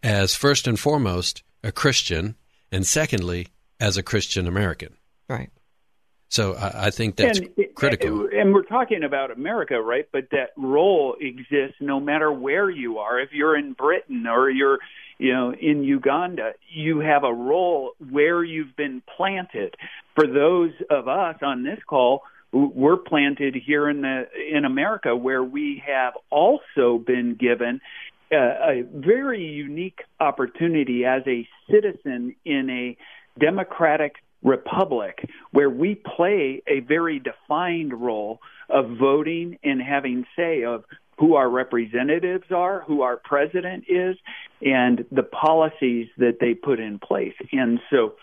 as 0.01 0.35
first 0.35 0.67
and 0.67 0.79
foremost 0.79 1.43
a 1.63 1.71
Christian, 1.71 2.35
and 2.71 2.85
secondly, 2.85 3.47
as 3.79 3.97
a 3.97 4.03
Christian 4.03 4.47
American? 4.47 4.95
Right. 5.27 5.49
So 6.29 6.53
I, 6.53 6.87
I 6.87 6.89
think 6.89 7.15
that's 7.15 7.39
and, 7.39 7.49
critical. 7.75 8.27
And 8.33 8.53
we're 8.53 8.63
talking 8.63 9.03
about 9.03 9.31
America, 9.31 9.79
right? 9.79 10.07
But 10.11 10.29
that 10.31 10.51
role 10.57 11.15
exists 11.19 11.77
no 11.79 11.99
matter 11.99 12.31
where 12.31 12.69
you 12.69 12.97
are. 12.99 13.19
If 13.19 13.31
you're 13.31 13.57
in 13.57 13.73
Britain 13.73 14.25
or 14.27 14.49
you're 14.49 14.79
you 15.17 15.33
know 15.33 15.53
in 15.53 15.83
Uganda 15.83 16.53
you 16.69 16.99
have 16.99 17.23
a 17.23 17.33
role 17.33 17.91
where 18.09 18.43
you've 18.43 18.75
been 18.75 19.01
planted 19.15 19.75
for 20.13 20.27
those 20.27 20.71
of 20.89 21.07
us 21.07 21.37
on 21.41 21.63
this 21.63 21.79
call 21.87 22.23
we're 22.51 22.97
planted 22.97 23.55
here 23.55 23.89
in 23.89 24.01
the 24.01 24.25
in 24.51 24.65
America 24.65 25.15
where 25.15 25.43
we 25.43 25.83
have 25.85 26.13
also 26.29 26.97
been 26.97 27.35
given 27.35 27.81
a, 28.31 28.35
a 28.35 28.83
very 28.93 29.43
unique 29.43 29.99
opportunity 30.19 31.05
as 31.05 31.21
a 31.27 31.47
citizen 31.69 32.35
in 32.45 32.69
a 32.69 32.97
democratic 33.39 34.15
republic 34.45 35.27
where 35.51 35.69
we 35.69 35.95
play 35.95 36.61
a 36.67 36.79
very 36.81 37.19
defined 37.19 37.93
role 37.93 38.39
of 38.69 38.97
voting 38.97 39.57
and 39.63 39.81
having 39.81 40.25
say 40.35 40.63
of 40.63 40.85
who 41.17 41.35
our 41.35 41.49
representatives 41.49 42.45
are, 42.51 42.81
who 42.81 43.01
our 43.01 43.17
president 43.17 43.85
is, 43.87 44.15
and 44.61 45.05
the 45.11 45.23
policies 45.23 46.07
that 46.17 46.37
they 46.39 46.53
put 46.53 46.79
in 46.79 46.99
place. 46.99 47.33
And 47.51 47.79
so, 47.89 48.15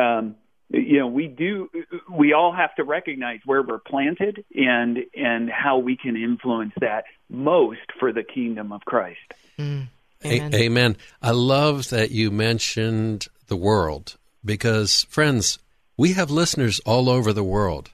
um, 0.00 0.36
you 0.70 0.98
know, 0.98 1.06
we 1.06 1.28
do. 1.28 1.70
We 2.10 2.34
all 2.34 2.52
have 2.52 2.74
to 2.76 2.84
recognize 2.84 3.40
where 3.46 3.62
we're 3.62 3.78
planted 3.78 4.44
and 4.54 4.98
and 5.14 5.48
how 5.48 5.78
we 5.78 5.96
can 5.96 6.16
influence 6.16 6.74
that 6.80 7.04
most 7.30 7.80
for 7.98 8.12
the 8.12 8.22
kingdom 8.22 8.72
of 8.72 8.82
Christ. 8.84 9.18
Mm. 9.58 9.88
Amen. 10.24 10.54
A- 10.54 10.56
amen. 10.56 10.96
I 11.22 11.30
love 11.30 11.90
that 11.90 12.10
you 12.10 12.30
mentioned 12.30 13.28
the 13.46 13.56
world 13.56 14.16
because, 14.44 15.04
friends, 15.04 15.58
we 15.98 16.12
have 16.12 16.30
listeners 16.30 16.80
all 16.86 17.10
over 17.10 17.32
the 17.32 17.44
world 17.44 17.90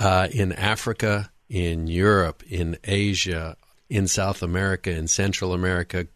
uh, 0.00 0.28
in 0.32 0.52
Africa, 0.52 1.30
in 1.48 1.86
Europe, 1.86 2.42
in 2.42 2.76
Asia, 2.82 3.56
in 3.88 4.08
South 4.08 4.42
America, 4.42 4.90
in 4.90 5.06
Central 5.06 5.54
America. 5.54 6.08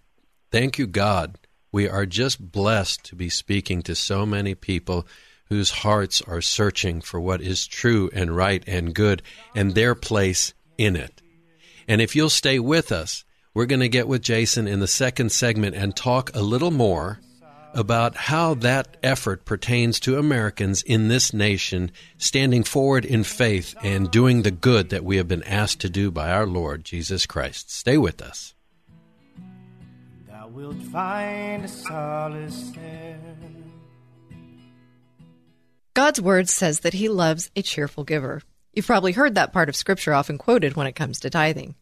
Thank 0.50 0.78
you, 0.78 0.86
God. 0.86 1.38
We 1.70 1.88
are 1.88 2.04
just 2.04 2.52
blessed 2.52 3.04
to 3.04 3.14
be 3.14 3.30
speaking 3.30 3.82
to 3.82 3.94
so 3.94 4.26
many 4.26 4.54
people 4.54 5.06
whose 5.46 5.70
hearts 5.70 6.20
are 6.22 6.42
searching 6.42 7.00
for 7.00 7.20
what 7.20 7.40
is 7.40 7.66
true 7.66 8.10
and 8.12 8.36
right 8.36 8.64
and 8.66 8.94
good 8.94 9.22
and 9.54 9.74
their 9.74 9.94
place 9.94 10.52
in 10.76 10.96
it. 10.96 11.22
And 11.86 12.00
if 12.00 12.16
you'll 12.16 12.30
stay 12.30 12.58
with 12.58 12.90
us, 12.90 13.24
we're 13.54 13.66
going 13.66 13.80
to 13.80 13.88
get 13.88 14.08
with 14.08 14.22
Jason 14.22 14.66
in 14.66 14.80
the 14.80 14.86
second 14.86 15.30
segment 15.30 15.76
and 15.76 15.94
talk 15.94 16.34
a 16.34 16.42
little 16.42 16.70
more 16.70 17.20
about 17.74 18.16
how 18.16 18.54
that 18.54 18.96
effort 19.02 19.44
pertains 19.44 19.98
to 20.00 20.18
Americans 20.18 20.82
in 20.82 21.08
this 21.08 21.32
nation 21.32 21.90
standing 22.18 22.64
forward 22.64 23.04
in 23.04 23.24
faith 23.24 23.74
and 23.82 24.10
doing 24.10 24.42
the 24.42 24.50
good 24.50 24.90
that 24.90 25.04
we 25.04 25.16
have 25.16 25.28
been 25.28 25.42
asked 25.44 25.80
to 25.80 25.90
do 25.90 26.10
by 26.10 26.30
our 26.30 26.46
Lord 26.46 26.84
Jesus 26.84 27.26
Christ. 27.26 27.70
Stay 27.70 27.98
with 27.98 28.20
us. 28.20 28.54
Thou 30.28 30.48
wilt 30.48 30.82
find 30.84 31.64
a 31.64 31.68
solace 31.68 32.70
there. 32.74 33.18
God's 35.94 36.22
word 36.22 36.48
says 36.48 36.80
that 36.80 36.94
he 36.94 37.10
loves 37.10 37.50
a 37.54 37.60
cheerful 37.60 38.04
giver. 38.04 38.40
You've 38.72 38.86
probably 38.86 39.12
heard 39.12 39.34
that 39.34 39.52
part 39.52 39.68
of 39.68 39.76
scripture 39.76 40.14
often 40.14 40.38
quoted 40.38 40.74
when 40.74 40.86
it 40.86 40.94
comes 40.94 41.20
to 41.20 41.28
tithing. 41.28 41.74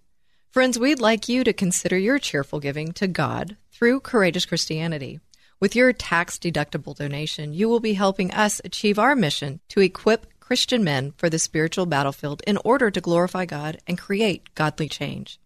Friends, 0.50 0.80
we'd 0.80 1.00
like 1.00 1.28
you 1.28 1.44
to 1.44 1.52
consider 1.52 1.96
your 1.96 2.18
cheerful 2.18 2.58
giving 2.58 2.90
to 2.94 3.06
God 3.06 3.56
through 3.70 4.00
Courageous 4.00 4.46
Christianity. 4.46 5.20
With 5.60 5.76
your 5.76 5.92
tax 5.92 6.38
deductible 6.38 6.96
donation, 6.96 7.52
you 7.52 7.68
will 7.68 7.80
be 7.80 7.92
helping 7.92 8.30
us 8.30 8.62
achieve 8.64 8.98
our 8.98 9.14
mission 9.14 9.60
to 9.68 9.80
equip 9.80 10.40
Christian 10.40 10.82
men 10.82 11.12
for 11.18 11.28
the 11.28 11.38
spiritual 11.38 11.84
battlefield 11.84 12.40
in 12.46 12.56
order 12.64 12.90
to 12.90 13.00
glorify 13.02 13.44
God 13.44 13.76
and 13.86 13.98
create 13.98 14.54
godly 14.54 14.88
change. 14.88 15.38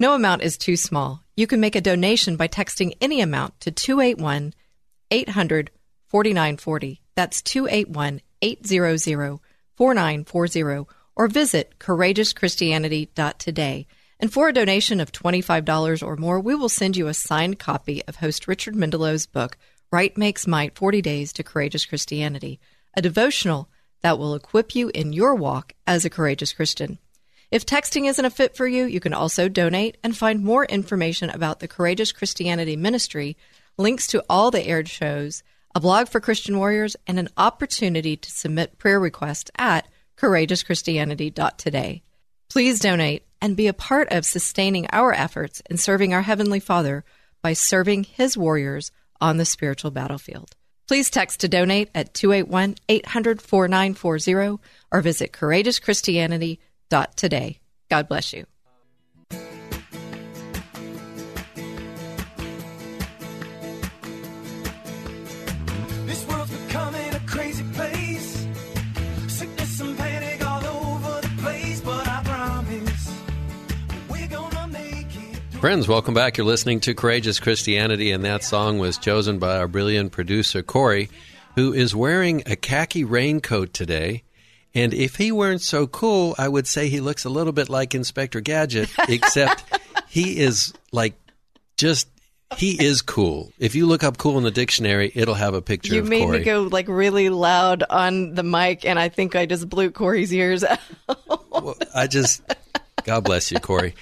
No 0.00 0.14
amount 0.14 0.42
is 0.42 0.58
too 0.58 0.76
small. 0.76 1.22
You 1.36 1.46
can 1.46 1.60
make 1.60 1.76
a 1.76 1.80
donation 1.80 2.36
by 2.36 2.48
texting 2.48 2.96
any 3.00 3.20
amount 3.20 3.60
to 3.60 3.70
281 3.70 4.52
800 5.12 5.70
4940. 6.08 7.00
That's 7.14 7.40
281 7.40 8.22
800 8.42 9.38
4940 9.76 10.86
or 11.14 11.28
visit 11.28 11.78
courageouschristianity.today 11.78 13.86
and 14.18 14.32
for 14.32 14.48
a 14.48 14.52
donation 14.52 15.00
of 15.00 15.12
$25 15.12 16.06
or 16.06 16.16
more, 16.16 16.40
we 16.40 16.54
will 16.54 16.68
send 16.68 16.96
you 16.96 17.08
a 17.08 17.14
signed 17.14 17.58
copy 17.58 18.02
of 18.04 18.16
host 18.16 18.48
Richard 18.48 18.74
Mendelow's 18.74 19.26
book, 19.26 19.58
Right 19.92 20.16
Makes 20.16 20.46
Might 20.46 20.74
40 20.74 21.02
Days 21.02 21.32
to 21.34 21.42
Courageous 21.42 21.84
Christianity, 21.84 22.58
a 22.94 23.02
devotional 23.02 23.68
that 24.02 24.18
will 24.18 24.34
equip 24.34 24.74
you 24.74 24.90
in 24.94 25.12
your 25.12 25.34
walk 25.34 25.74
as 25.86 26.04
a 26.04 26.10
courageous 26.10 26.52
Christian. 26.52 26.98
If 27.50 27.66
texting 27.66 28.08
isn't 28.08 28.24
a 28.24 28.30
fit 28.30 28.56
for 28.56 28.66
you, 28.66 28.86
you 28.86 29.00
can 29.00 29.12
also 29.12 29.48
donate 29.48 29.98
and 30.02 30.16
find 30.16 30.42
more 30.42 30.64
information 30.64 31.30
about 31.30 31.60
the 31.60 31.68
Courageous 31.68 32.10
Christianity 32.10 32.74
Ministry, 32.74 33.36
links 33.76 34.06
to 34.08 34.24
all 34.28 34.50
the 34.50 34.66
aired 34.66 34.88
shows, 34.88 35.42
a 35.74 35.80
blog 35.80 36.08
for 36.08 36.20
Christian 36.20 36.58
warriors, 36.58 36.96
and 37.06 37.18
an 37.18 37.28
opportunity 37.36 38.16
to 38.16 38.30
submit 38.30 38.78
prayer 38.78 38.98
requests 38.98 39.50
at 39.56 39.86
courageouschristianity.today. 40.16 42.02
Please 42.56 42.80
donate 42.80 43.28
and 43.42 43.54
be 43.54 43.66
a 43.66 43.74
part 43.74 44.10
of 44.10 44.24
sustaining 44.24 44.86
our 44.90 45.12
efforts 45.12 45.60
in 45.68 45.76
serving 45.76 46.14
our 46.14 46.22
Heavenly 46.22 46.58
Father 46.58 47.04
by 47.42 47.52
serving 47.52 48.04
His 48.04 48.34
warriors 48.34 48.90
on 49.20 49.36
the 49.36 49.44
spiritual 49.44 49.90
battlefield. 49.90 50.56
Please 50.88 51.10
text 51.10 51.40
to 51.40 51.48
donate 51.48 51.90
at 51.94 52.14
281 52.14 52.76
800 52.88 53.42
4940 53.42 54.62
or 54.90 55.02
visit 55.02 55.32
courageouschristianity.today. 55.32 57.60
God 57.90 58.08
bless 58.08 58.32
you. 58.32 58.46
Friends, 75.60 75.88
welcome 75.88 76.14
back. 76.14 76.36
You're 76.36 76.46
listening 76.46 76.80
to 76.80 76.94
Courageous 76.94 77.40
Christianity, 77.40 78.12
and 78.12 78.24
that 78.24 78.44
song 78.44 78.78
was 78.78 78.98
chosen 78.98 79.38
by 79.38 79.56
our 79.56 79.66
brilliant 79.66 80.12
producer, 80.12 80.62
Corey, 80.62 81.08
who 81.56 81.72
is 81.72 81.94
wearing 81.94 82.42
a 82.46 82.56
khaki 82.56 83.04
raincoat 83.04 83.72
today. 83.72 84.22
And 84.74 84.92
if 84.92 85.16
he 85.16 85.32
weren't 85.32 85.62
so 85.62 85.86
cool, 85.86 86.34
I 86.38 86.46
would 86.46 86.66
say 86.68 86.88
he 86.88 87.00
looks 87.00 87.24
a 87.24 87.30
little 87.30 87.52
bit 87.54 87.68
like 87.68 87.94
Inspector 87.94 88.38
Gadget, 88.42 88.90
except 89.08 89.64
he 90.08 90.38
is 90.38 90.72
like 90.92 91.14
just 91.76 92.08
he 92.56 92.80
is 92.80 93.02
cool. 93.02 93.50
If 93.58 93.74
you 93.74 93.86
look 93.86 94.04
up 94.04 94.18
"cool" 94.18 94.38
in 94.38 94.44
the 94.44 94.50
dictionary, 94.52 95.10
it'll 95.14 95.34
have 95.34 95.54
a 95.54 95.62
picture. 95.62 95.94
You 95.94 96.02
of 96.02 96.06
Corey. 96.08 96.20
You 96.20 96.28
made 96.28 96.38
me 96.38 96.44
go 96.44 96.62
like 96.64 96.86
really 96.86 97.28
loud 97.30 97.82
on 97.88 98.34
the 98.34 98.44
mic, 98.44 98.84
and 98.84 98.98
I 98.98 99.08
think 99.08 99.34
I 99.34 99.46
just 99.46 99.68
blew 99.68 99.90
Corey's 99.90 100.32
ears 100.32 100.62
out. 100.64 100.78
Well, 101.50 101.76
I 101.94 102.06
just, 102.06 102.42
God 103.04 103.24
bless 103.24 103.50
you, 103.50 103.58
Corey. 103.58 103.94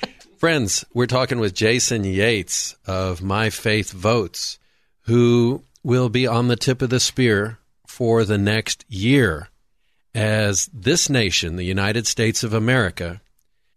Friends, 0.44 0.84
we're 0.92 1.06
talking 1.06 1.38
with 1.40 1.54
Jason 1.54 2.04
Yates 2.04 2.76
of 2.86 3.22
My 3.22 3.48
Faith 3.48 3.92
Votes, 3.92 4.58
who 5.06 5.64
will 5.82 6.10
be 6.10 6.26
on 6.26 6.48
the 6.48 6.54
tip 6.54 6.82
of 6.82 6.90
the 6.90 7.00
spear 7.00 7.58
for 7.86 8.26
the 8.26 8.36
next 8.36 8.84
year 8.86 9.48
as 10.14 10.68
this 10.74 11.08
nation, 11.08 11.56
the 11.56 11.64
United 11.64 12.06
States 12.06 12.42
of 12.42 12.52
America, 12.52 13.22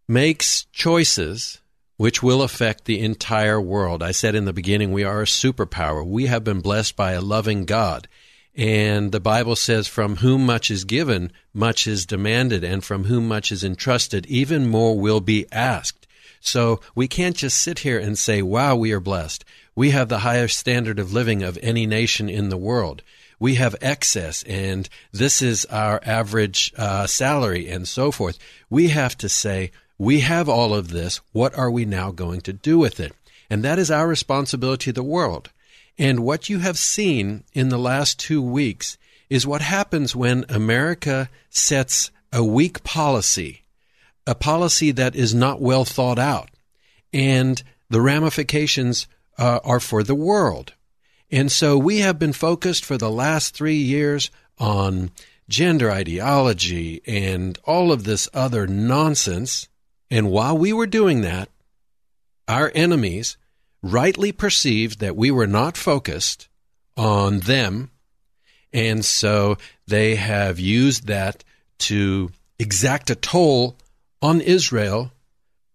makes 0.09 0.65
choices 0.73 1.61
which 1.95 2.21
will 2.21 2.41
affect 2.41 2.83
the 2.83 2.99
entire 2.99 3.61
world. 3.61 4.03
I 4.03 4.11
said 4.11 4.35
in 4.35 4.43
the 4.43 4.51
beginning, 4.51 4.91
we 4.91 5.05
are 5.05 5.21
a 5.21 5.25
superpower. 5.25 6.05
We 6.05 6.25
have 6.25 6.43
been 6.43 6.59
blessed 6.59 6.97
by 6.97 7.13
a 7.13 7.21
loving 7.21 7.63
God. 7.63 8.09
And 8.57 9.13
the 9.13 9.21
Bible 9.21 9.55
says, 9.55 9.87
from 9.87 10.17
whom 10.17 10.45
much 10.45 10.69
is 10.69 10.83
given, 10.83 11.31
much 11.53 11.87
is 11.87 12.05
demanded, 12.05 12.65
and 12.65 12.83
from 12.83 13.05
whom 13.05 13.25
much 13.25 13.53
is 13.53 13.63
entrusted, 13.63 14.25
even 14.25 14.67
more 14.67 14.99
will 14.99 15.21
be 15.21 15.45
asked. 15.49 16.06
So 16.39 16.79
we 16.95 17.07
can't 17.07 17.35
just 17.35 17.57
sit 17.61 17.79
here 17.79 17.99
and 17.99 18.17
say, 18.17 18.41
wow, 18.41 18.75
we 18.75 18.91
are 18.91 18.99
blessed. 18.99 19.43
We 19.75 19.91
have 19.91 20.09
the 20.09 20.19
highest 20.19 20.57
standard 20.57 20.99
of 20.99 21.13
living 21.13 21.43
of 21.43 21.57
any 21.61 21.85
nation 21.85 22.29
in 22.29 22.49
the 22.49 22.57
world. 22.57 23.03
We 23.39 23.55
have 23.55 23.75
excess, 23.81 24.41
and 24.43 24.89
this 25.11 25.41
is 25.43 25.65
our 25.65 26.01
average 26.03 26.73
uh, 26.75 27.05
salary, 27.05 27.69
and 27.69 27.87
so 27.87 28.11
forth. 28.11 28.39
We 28.69 28.87
have 28.87 29.15
to 29.19 29.29
say, 29.29 29.71
we 29.99 30.21
have 30.21 30.49
all 30.49 30.73
of 30.73 30.89
this. 30.89 31.21
What 31.33 31.55
are 31.55 31.69
we 31.69 31.85
now 31.85 32.11
going 32.11 32.41
to 32.41 32.53
do 32.53 32.79
with 32.79 32.99
it? 32.99 33.13
And 33.49 33.63
that 33.63 33.79
is 33.79 33.91
our 33.91 34.07
responsibility 34.07 34.85
to 34.85 34.93
the 34.93 35.03
world. 35.03 35.51
And 35.97 36.21
what 36.21 36.49
you 36.49 36.59
have 36.59 36.77
seen 36.77 37.43
in 37.53 37.69
the 37.69 37.77
last 37.77 38.19
two 38.19 38.41
weeks 38.41 38.97
is 39.29 39.47
what 39.47 39.61
happens 39.61 40.15
when 40.15 40.45
America 40.49 41.29
sets 41.49 42.11
a 42.31 42.43
weak 42.43 42.83
policy, 42.83 43.61
a 44.27 44.35
policy 44.35 44.91
that 44.91 45.15
is 45.15 45.33
not 45.33 45.61
well 45.61 45.85
thought 45.85 46.19
out, 46.19 46.49
and 47.13 47.63
the 47.89 48.01
ramifications 48.01 49.07
uh, 49.37 49.59
are 49.63 49.79
for 49.79 50.03
the 50.03 50.15
world. 50.15 50.73
And 51.31 51.51
so 51.51 51.77
we 51.77 51.99
have 51.99 52.19
been 52.19 52.33
focused 52.33 52.85
for 52.85 52.97
the 52.97 53.09
last 53.09 53.55
three 53.55 53.75
years 53.77 54.29
on 54.57 55.11
gender 55.49 55.89
ideology 55.89 57.01
and 57.07 57.57
all 57.63 57.91
of 57.91 58.03
this 58.03 58.29
other 58.33 58.67
nonsense. 58.67 59.67
And 60.11 60.29
while 60.29 60.57
we 60.57 60.73
were 60.73 60.87
doing 60.87 61.21
that, 61.21 61.49
our 62.47 62.71
enemies 62.75 63.37
rightly 63.81 64.31
perceived 64.31 64.99
that 64.99 65.15
we 65.15 65.31
were 65.31 65.47
not 65.47 65.77
focused 65.77 66.47
on 66.95 67.39
them. 67.41 67.91
And 68.73 69.03
so 69.05 69.57
they 69.85 70.15
have 70.15 70.59
used 70.59 71.07
that 71.07 71.43
to 71.79 72.31
exact 72.59 73.09
a 73.09 73.15
toll 73.15 73.77
on 74.21 74.41
Israel, 74.41 75.11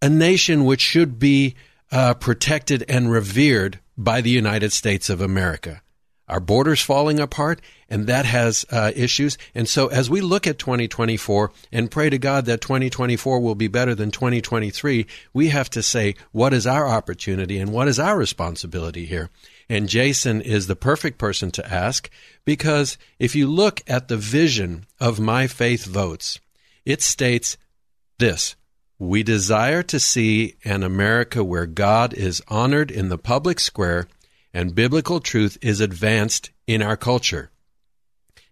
a 0.01 0.09
nation 0.09 0.65
which 0.65 0.81
should 0.81 1.19
be 1.19 1.55
uh, 1.91 2.13
protected 2.15 2.83
and 2.89 3.11
revered 3.11 3.79
by 3.97 4.21
the 4.21 4.29
United 4.29 4.73
States 4.73 5.09
of 5.09 5.21
America. 5.21 5.81
Our 6.27 6.39
borders 6.39 6.81
falling 6.81 7.19
apart, 7.19 7.61
and 7.89 8.07
that 8.07 8.25
has 8.25 8.65
uh, 8.71 8.91
issues. 8.95 9.37
And 9.53 9.67
so, 9.67 9.87
as 9.87 10.09
we 10.09 10.21
look 10.21 10.47
at 10.47 10.57
2024 10.57 11.51
and 11.71 11.91
pray 11.91 12.09
to 12.09 12.17
God 12.17 12.45
that 12.45 12.61
2024 12.61 13.41
will 13.41 13.55
be 13.55 13.67
better 13.67 13.93
than 13.93 14.09
2023, 14.09 15.05
we 15.33 15.49
have 15.49 15.69
to 15.71 15.83
say, 15.83 16.15
what 16.31 16.53
is 16.53 16.65
our 16.65 16.87
opportunity 16.87 17.59
and 17.59 17.73
what 17.73 17.89
is 17.89 17.99
our 17.99 18.17
responsibility 18.17 19.05
here? 19.05 19.29
And 19.69 19.89
Jason 19.89 20.41
is 20.41 20.67
the 20.67 20.77
perfect 20.77 21.17
person 21.17 21.51
to 21.51 21.71
ask 21.71 22.09
because 22.45 22.97
if 23.19 23.35
you 23.35 23.47
look 23.47 23.81
at 23.85 24.07
the 24.07 24.17
vision 24.17 24.85
of 24.99 25.19
My 25.19 25.47
Faith 25.47 25.85
Votes, 25.85 26.39
it 26.85 27.01
states 27.01 27.57
this 28.23 28.55
We 28.99 29.21
desire 29.21 29.83
to 29.83 29.99
see 29.99 30.55
an 30.63 30.81
America 30.81 31.43
where 31.43 31.65
God 31.65 32.13
is 32.13 32.41
honored 32.47 32.89
in 32.89 33.09
the 33.09 33.17
public 33.17 33.59
square 33.59 34.07
and 34.53 34.75
biblical 34.75 35.19
truth 35.19 35.57
is 35.61 35.81
advanced 35.81 36.51
in 36.65 36.81
our 36.81 36.95
culture. 36.95 37.49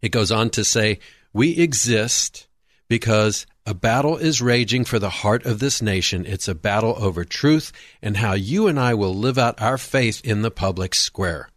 It 0.01 0.10
goes 0.10 0.31
on 0.31 0.49
to 0.51 0.65
say, 0.65 0.99
We 1.31 1.57
exist 1.57 2.47
because 2.89 3.45
a 3.65 3.73
battle 3.73 4.17
is 4.17 4.41
raging 4.41 4.84
for 4.84 4.99
the 4.99 5.21
heart 5.21 5.45
of 5.45 5.60
this 5.60 5.81
nation. 5.81 6.25
It's 6.25 6.49
a 6.49 6.55
battle 6.55 6.95
over 6.97 7.23
truth 7.23 7.71
and 8.01 8.17
how 8.17 8.34
you 8.34 8.67
and 8.67 8.77
I 8.77 8.93
will 8.93 9.15
live 9.15 9.38
out 9.38 9.62
our 9.62 9.77
faith 9.77 10.19
in 10.25 10.41
the 10.41 10.51
public 10.51 10.93
square. 10.95 11.47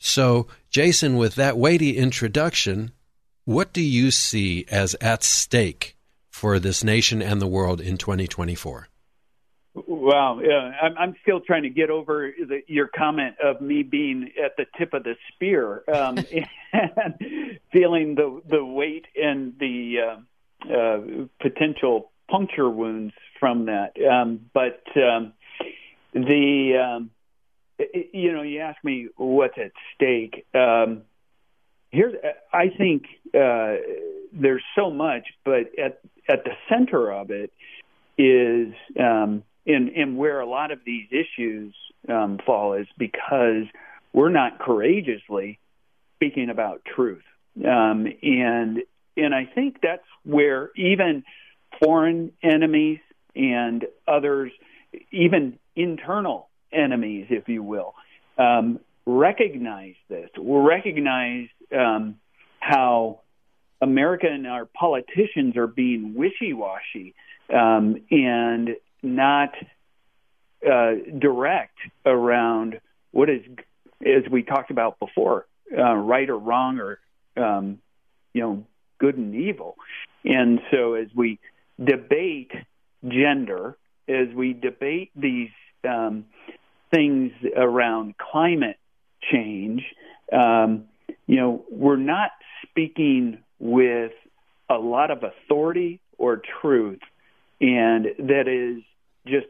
So, 0.00 0.48
Jason, 0.70 1.16
with 1.16 1.36
that 1.36 1.58
weighty 1.58 1.96
introduction, 1.96 2.90
what 3.44 3.72
do 3.72 3.82
you 3.82 4.10
see 4.10 4.64
as 4.70 4.96
at 5.00 5.22
stake 5.22 5.97
for 6.38 6.58
this 6.58 6.84
nation 6.84 7.20
and 7.20 7.42
the 7.42 7.46
world 7.46 7.80
in 7.80 7.98
2024? 7.98 8.88
Wow, 9.74 10.40
yeah, 10.40 10.72
I'm, 10.82 10.96
I'm 10.98 11.14
still 11.22 11.40
trying 11.40 11.64
to 11.64 11.68
get 11.68 11.90
over 11.90 12.32
the, 12.38 12.62
your 12.66 12.88
comment 12.88 13.36
of 13.42 13.60
me 13.60 13.82
being 13.82 14.30
at 14.42 14.56
the 14.56 14.64
tip 14.78 14.94
of 14.94 15.04
the 15.04 15.14
spear 15.32 15.84
um, 15.92 16.18
and 16.72 17.58
feeling 17.72 18.14
the 18.14 18.40
the 18.48 18.64
weight 18.64 19.06
and 19.20 19.54
the 19.60 19.96
uh, 20.00 20.72
uh, 20.72 21.00
potential 21.40 22.10
puncture 22.28 22.68
wounds 22.68 23.14
from 23.38 23.66
that. 23.66 23.92
Um, 24.02 24.50
but 24.52 24.82
um, 24.96 25.34
the 26.12 26.96
um, 26.96 27.10
it, 27.78 28.10
you 28.12 28.32
know, 28.32 28.42
you 28.42 28.60
ask 28.60 28.82
me 28.82 29.08
what's 29.16 29.58
at 29.58 29.72
stake. 29.94 30.46
Um, 30.54 31.02
here's, 31.90 32.14
I 32.52 32.68
think 32.76 33.04
uh, 33.34 33.76
there's 34.32 34.62
so 34.76 34.90
much, 34.90 35.26
but 35.44 35.78
at 35.78 36.00
at 36.28 36.44
the 36.44 36.52
center 36.68 37.10
of 37.10 37.30
it 37.30 37.52
is 38.16 38.74
um, 38.98 39.42
and, 39.66 39.88
and 39.90 40.16
where 40.16 40.40
a 40.40 40.46
lot 40.46 40.70
of 40.70 40.80
these 40.84 41.06
issues 41.10 41.74
um, 42.08 42.38
fall 42.44 42.74
is 42.74 42.86
because 42.96 43.64
we're 44.12 44.30
not 44.30 44.58
courageously 44.58 45.58
speaking 46.16 46.50
about 46.50 46.82
truth, 46.84 47.22
um, 47.58 48.06
and 48.22 48.82
and 49.16 49.34
I 49.34 49.44
think 49.44 49.78
that's 49.82 50.02
where 50.24 50.70
even 50.76 51.24
foreign 51.82 52.32
enemies 52.42 53.00
and 53.34 53.84
others, 54.06 54.52
even 55.10 55.58
internal 55.76 56.48
enemies, 56.72 57.26
if 57.30 57.48
you 57.48 57.62
will, 57.62 57.94
um, 58.36 58.80
recognize 59.06 59.94
this. 60.08 60.30
Will 60.36 60.62
recognize 60.62 61.48
um, 61.76 62.16
how 62.60 63.20
America 63.80 64.26
and 64.28 64.46
our 64.46 64.66
politicians 64.66 65.56
are 65.56 65.66
being 65.66 66.14
wishy-washy 66.14 67.14
um, 67.52 67.96
and 68.10 68.70
not 69.02 69.50
uh, 70.68 70.92
direct 71.18 71.78
around 72.04 72.80
what 73.12 73.30
is, 73.30 73.42
as 74.04 74.28
we 74.30 74.42
talked 74.42 74.70
about 74.70 74.98
before, 74.98 75.46
uh, 75.76 75.94
right 75.94 76.28
or 76.28 76.38
wrong, 76.38 76.80
or 76.80 76.98
um, 77.36 77.78
you 78.32 78.42
know, 78.42 78.66
good 78.98 79.16
and 79.16 79.34
evil. 79.34 79.76
And 80.24 80.60
so, 80.70 80.94
as 80.94 81.08
we 81.14 81.38
debate 81.82 82.50
gender, 83.06 83.76
as 84.08 84.28
we 84.34 84.52
debate 84.52 85.10
these 85.14 85.50
um, 85.88 86.24
things 86.92 87.32
around 87.56 88.16
climate 88.18 88.78
change, 89.30 89.82
um, 90.32 90.84
you 91.26 91.36
know, 91.36 91.64
we're 91.70 91.96
not 91.96 92.30
speaking 92.62 93.38
with 93.58 94.12
a 94.70 94.76
lot 94.76 95.10
of 95.10 95.22
authority 95.22 96.00
or 96.16 96.40
truth, 96.60 97.00
and 97.60 98.06
that 98.18 98.48
is 98.48 98.82
just 99.26 99.46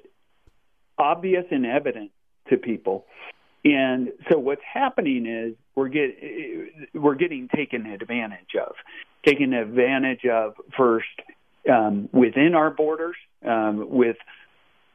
obvious 0.99 1.45
and 1.51 1.67
evident 1.67 2.11
to 2.49 2.57
people. 2.57 3.07
And 3.65 4.13
so 4.31 4.39
what's 4.39 4.63
happening 4.73 5.27
is 5.27 5.57
we're 5.75 5.89
get 5.89 6.17
we're 6.95 7.17
getting 7.17 7.49
taken 7.55 7.87
advantage 7.87 8.55
of, 8.61 8.75
taken 9.27 9.53
advantage 9.53 10.25
of 10.25 10.55
first 10.77 11.07
um, 11.71 12.09
within 12.13 12.55
our 12.55 12.71
borders 12.71 13.17
um, 13.47 13.91
with 13.91 14.17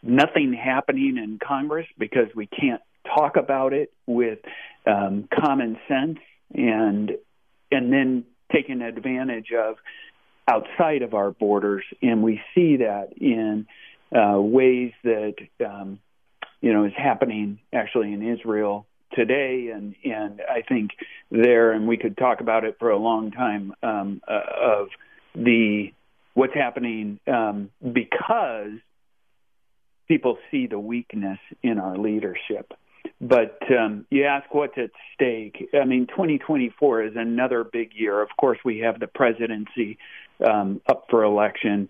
nothing 0.02 0.54
happening 0.54 1.17
in 1.17 1.39
Congress 1.45 1.88
because 1.97 2.28
we 2.36 2.47
can't 2.47 2.82
talk 3.15 3.36
about 3.36 3.73
it 3.73 3.91
with 4.08 4.39
um, 4.88 5.28
common 5.34 5.78
sense 5.88 6.19
and 6.54 7.12
and 7.71 7.91
then 7.91 8.23
taken 8.54 8.82
advantage 8.82 9.52
of 9.52 9.78
outside 10.48 11.02
of 11.02 11.13
our 11.13 11.32
borders, 11.32 11.84
and 12.02 12.22
we 12.22 12.42
see 12.54 12.78
that 12.78 13.13
in 13.18 13.66
uh, 14.16 14.39
ways 14.39 14.92
that 15.04 15.36
um, 15.66 16.00
you 16.63 16.72
know, 16.72 16.86
is 16.86 16.94
happening 16.98 17.60
actually 17.74 18.13
in 18.13 18.26
Israel 18.26 18.88
today, 19.13 19.70
and 19.74 19.96
and 20.06 20.42
I 20.50 20.62
think 20.62 20.92
there, 21.30 21.74
and 21.74 21.89
we 21.89 21.98
could 21.98 22.18
talk 22.18 22.39
about 22.39 22.63
it 22.63 22.78
for 22.80 22.89
a 22.89 22.98
long 22.98 23.32
time 23.32 23.74
um, 23.84 24.22
uh, 24.26 24.39
of 24.62 24.88
the 25.36 25.92
what's 26.34 26.54
happening 26.54 27.20
um, 27.28 27.70
because 27.82 28.80
people 30.08 30.38
see 30.52 30.68
the 30.68 30.80
weakness 30.80 31.39
in 31.62 31.80
our 31.80 31.98
leadership. 31.98 32.72
But 33.22 33.60
um, 33.72 34.06
you 34.10 34.26
ask 34.26 34.54
what's 34.54 34.78
at 34.78 34.92
stake. 35.13 35.70
I 35.74 35.86
mean, 35.86 36.08
2024 36.08 37.04
is 37.04 37.13
another 37.16 37.63
big 37.63 37.92
year. 37.96 38.22
Of 38.22 38.30
course, 38.38 38.58
we 38.66 38.80
have 38.80 39.00
the 39.00 39.08
presidency 39.08 39.98
um, 40.46 40.82
up 40.88 41.06
for 41.10 41.24
election. 41.24 41.88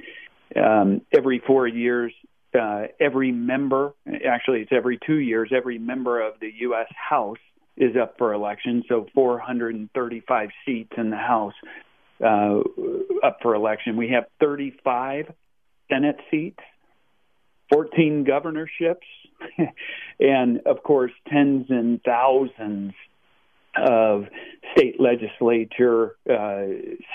Um, 0.56 1.02
every 1.12 1.42
four 1.46 1.68
years, 1.68 2.14
uh, 2.60 2.84
every 3.00 3.32
member, 3.32 3.94
actually, 4.28 4.62
it's 4.62 4.72
every 4.72 5.00
two 5.06 5.18
years, 5.18 5.52
every 5.56 5.80
member 5.80 6.22
of 6.22 6.40
the 6.40 6.52
U.S. 6.60 6.88
House 7.10 7.40
is 7.78 7.96
up 8.00 8.16
for 8.18 8.34
election. 8.34 8.84
So 8.88 9.08
435 9.16 10.50
seats 10.66 10.92
in 10.98 11.10
the 11.10 11.18
House 11.18 11.54
uh, 12.24 12.60
up 13.24 13.40
for 13.42 13.56
election. 13.56 13.98
We 13.98 14.10
have 14.10 14.26
35 14.40 15.34
Senate 15.90 16.20
seats, 16.30 16.60
14 17.72 18.24
governorships, 18.24 19.08
and 20.20 20.62
of 20.66 20.84
course, 20.84 21.12
tens 21.28 21.68
and 21.70 22.02
thousands 22.04 22.94
of 23.76 24.26
state 24.74 25.00
legislature 25.00 26.16
uh, 26.30 26.66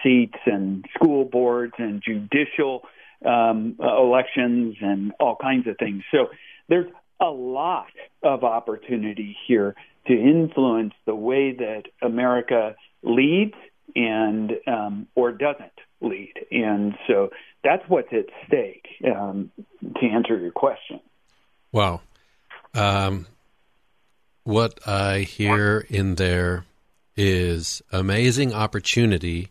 seats 0.03 0.38
and 0.47 0.85
school 0.95 1.25
boards 1.25 1.75
and 1.79 2.03
judicial 2.05 2.83
um, 3.25 3.77
elections 3.81 4.77
and 4.81 5.12
all 5.21 5.37
kinds 5.37 5.67
of 5.67 5.77
things. 5.79 6.03
So 6.11 6.29
there's 6.69 6.91
a 7.21 7.27
lot 7.27 7.93
of 8.23 8.45
opportunity 8.45 9.37
here 9.47 9.75
to 10.07 10.12
influence 10.12 10.95
the 11.07 11.14
way 11.14 11.53
that 11.53 11.85
America 12.03 12.77
leads 13.03 13.55
and 13.95 14.53
um, 14.67 15.07
or 15.14 15.33
doesn't 15.33 15.73
lead. 16.01 16.35
And 16.51 16.95
so 17.07 17.31
that's 17.64 17.83
what's 17.88 18.12
at 18.12 18.27
stake. 18.47 18.87
Um, 19.05 19.51
to 20.01 20.07
answer 20.07 20.38
your 20.38 20.53
question. 20.53 21.01
Wow. 21.73 22.01
Um, 22.79 23.27
what 24.45 24.79
I 24.87 25.21
hear 25.21 25.85
in 25.91 26.14
there 26.14 26.64
is 27.17 27.83
amazing 27.91 28.55
opportunity 28.55 29.49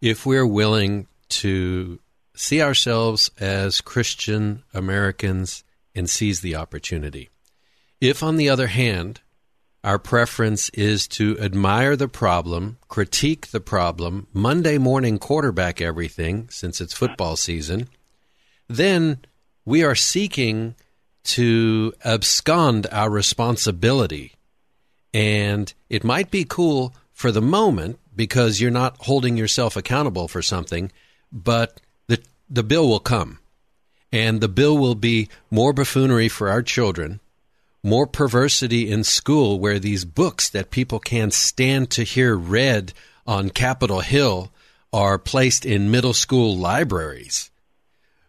if 0.00 0.24
we're 0.24 0.46
willing 0.46 1.08
to 1.28 1.98
see 2.36 2.62
ourselves 2.62 3.32
as 3.40 3.80
Christian 3.80 4.62
Americans 4.72 5.64
and 5.94 6.08
seize 6.08 6.40
the 6.40 6.54
opportunity. 6.54 7.30
If, 8.00 8.22
on 8.22 8.36
the 8.36 8.48
other 8.48 8.68
hand, 8.68 9.22
our 9.82 9.98
preference 9.98 10.68
is 10.68 11.08
to 11.08 11.36
admire 11.40 11.96
the 11.96 12.08
problem, 12.08 12.78
critique 12.86 13.48
the 13.48 13.60
problem, 13.60 14.28
Monday 14.32 14.78
morning 14.78 15.18
quarterback 15.18 15.80
everything 15.80 16.48
since 16.50 16.80
it's 16.80 16.94
football 16.94 17.34
season, 17.34 17.88
then 18.68 19.18
we 19.64 19.82
are 19.82 19.96
seeking 19.96 20.76
to 21.26 21.92
abscond 22.04 22.86
our 22.92 23.10
responsibility. 23.10 24.32
And 25.12 25.72
it 25.88 26.04
might 26.04 26.30
be 26.30 26.44
cool 26.48 26.94
for 27.12 27.32
the 27.32 27.42
moment 27.42 27.98
because 28.14 28.60
you're 28.60 28.70
not 28.70 28.96
holding 29.00 29.36
yourself 29.36 29.76
accountable 29.76 30.28
for 30.28 30.42
something, 30.42 30.92
but 31.32 31.80
the, 32.06 32.22
the 32.48 32.62
bill 32.62 32.88
will 32.88 33.00
come. 33.00 33.38
And 34.12 34.40
the 34.40 34.48
bill 34.48 34.78
will 34.78 34.94
be 34.94 35.28
more 35.50 35.72
buffoonery 35.72 36.28
for 36.28 36.48
our 36.48 36.62
children, 36.62 37.20
more 37.82 38.06
perversity 38.06 38.90
in 38.90 39.04
school 39.04 39.58
where 39.58 39.78
these 39.78 40.04
books 40.04 40.48
that 40.50 40.70
people 40.70 40.98
can't 40.98 41.32
stand 41.32 41.90
to 41.90 42.04
hear 42.04 42.36
read 42.36 42.92
on 43.26 43.50
Capitol 43.50 44.00
Hill 44.00 44.52
are 44.92 45.18
placed 45.18 45.66
in 45.66 45.90
middle 45.90 46.14
school 46.14 46.56
libraries, 46.56 47.50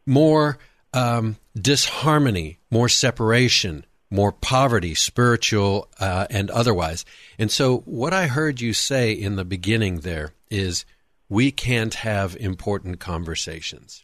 more 0.06 0.58
um, 0.98 1.38
disharmony, 1.60 2.58
more 2.72 2.90
separation, 2.90 3.86
more 4.10 4.32
poverty, 4.32 4.96
spiritual 4.96 5.90
uh, 6.00 6.26
and 6.30 6.50
otherwise. 6.50 7.06
And 7.38 7.52
so, 7.52 7.80
what 7.80 8.14
I 8.14 8.28
heard 8.28 8.62
you 8.62 8.74
say 8.74 9.12
in 9.12 9.36
the 9.36 9.46
beginning 9.46 10.00
there 10.00 10.34
is 10.50 10.86
we 11.30 11.52
can't 11.52 11.94
have 11.94 12.36
important 12.40 13.00
conversations. 13.00 14.04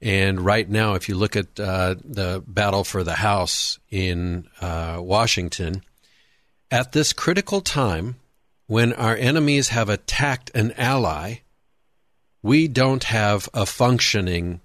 And 0.00 0.40
right 0.40 0.68
now, 0.68 0.94
if 0.94 1.08
you 1.08 1.14
look 1.14 1.36
at 1.36 1.58
uh, 1.58 1.96
the 2.04 2.42
battle 2.46 2.84
for 2.84 3.02
the 3.02 3.14
House 3.14 3.78
in 3.90 4.48
uh, 4.60 4.98
Washington, 5.00 5.82
at 6.70 6.92
this 6.92 7.12
critical 7.12 7.60
time, 7.60 8.16
when 8.66 8.92
our 8.92 9.14
enemies 9.16 9.68
have 9.68 9.88
attacked 9.88 10.50
an 10.54 10.72
ally, 10.72 11.36
we 12.42 12.68
don't 12.68 13.04
have 13.04 13.48
a 13.54 13.64
functioning 13.64 14.60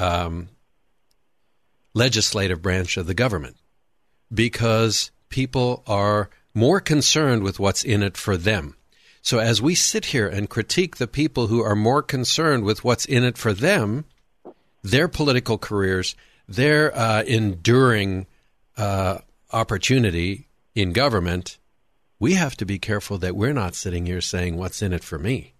um, 0.00 0.48
legislative 1.94 2.62
branch 2.62 2.96
of 2.96 3.06
the 3.06 3.14
government 3.14 3.56
because 4.32 5.10
people 5.28 5.82
are 5.86 6.30
more 6.54 6.80
concerned 6.80 7.42
with 7.42 7.60
what's 7.60 7.84
in 7.84 8.02
it 8.02 8.16
for 8.16 8.36
them. 8.36 8.76
So 9.22 9.38
as 9.38 9.60
we 9.60 9.74
sit 9.74 10.06
here 10.06 10.28
and 10.28 10.48
critique 10.48 10.96
the 10.96 11.06
people 11.06 11.48
who 11.48 11.62
are 11.62 11.76
more 11.76 12.02
concerned 12.02 12.64
with 12.64 12.84
what's 12.84 13.04
in 13.04 13.22
it 13.22 13.36
for 13.36 13.52
them, 13.52 14.06
their 14.82 15.08
political 15.08 15.58
careers, 15.58 16.16
their 16.48 16.96
uh, 16.96 17.22
enduring 17.24 18.26
uh, 18.76 19.18
opportunity 19.52 20.48
in 20.74 20.92
government, 20.92 21.58
we 22.18 22.34
have 22.34 22.56
to 22.56 22.64
be 22.64 22.78
careful 22.78 23.18
that 23.18 23.36
we're 23.36 23.52
not 23.52 23.74
sitting 23.74 24.06
here 24.06 24.20
saying 24.20 24.56
what's 24.56 24.82
in 24.82 24.92
it 24.92 25.04
for 25.04 25.18
me 25.18 25.54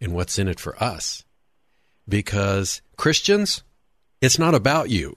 and 0.00 0.12
what's 0.12 0.38
in 0.38 0.48
it 0.48 0.60
for 0.60 0.80
us. 0.82 1.24
Because 2.10 2.82
Christians, 2.96 3.62
it's 4.20 4.38
not 4.38 4.54
about 4.54 4.90
you. 4.90 5.16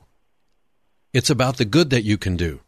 It's 1.11 1.29
about 1.29 1.57
the 1.57 1.65
good 1.65 1.89
that 1.89 2.03
you 2.03 2.17
can 2.17 2.37
do. 2.37 2.61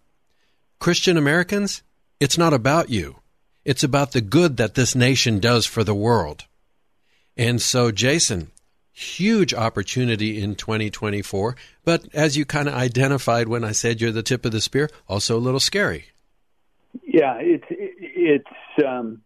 Christian 0.79 1.15
Americans, 1.15 1.83
it's 2.19 2.37
not 2.37 2.53
about 2.53 2.89
you. 2.89 3.17
It's 3.63 3.83
about 3.83 4.11
the 4.11 4.21
good 4.21 4.57
that 4.57 4.75
this 4.75 4.95
nation 4.95 5.39
does 5.39 5.65
for 5.65 5.83
the 5.83 5.95
world. 5.95 6.45
And 7.37 7.61
so, 7.61 7.91
Jason, 7.91 8.51
huge 8.91 9.53
opportunity 9.53 10.41
in 10.41 10.55
2024, 10.55 11.55
but 11.83 12.07
as 12.13 12.37
you 12.37 12.45
kind 12.45 12.67
of 12.67 12.75
identified 12.75 13.47
when 13.47 13.63
I 13.63 13.71
said 13.71 13.99
you're 13.99 14.11
the 14.11 14.23
tip 14.23 14.45
of 14.45 14.51
the 14.51 14.61
spear, 14.61 14.89
also 15.07 15.37
a 15.37 15.39
little 15.39 15.59
scary. 15.59 16.05
Yeah, 17.03 17.37
it's 17.39 17.65
it's 17.69 18.85
um, 18.87 19.21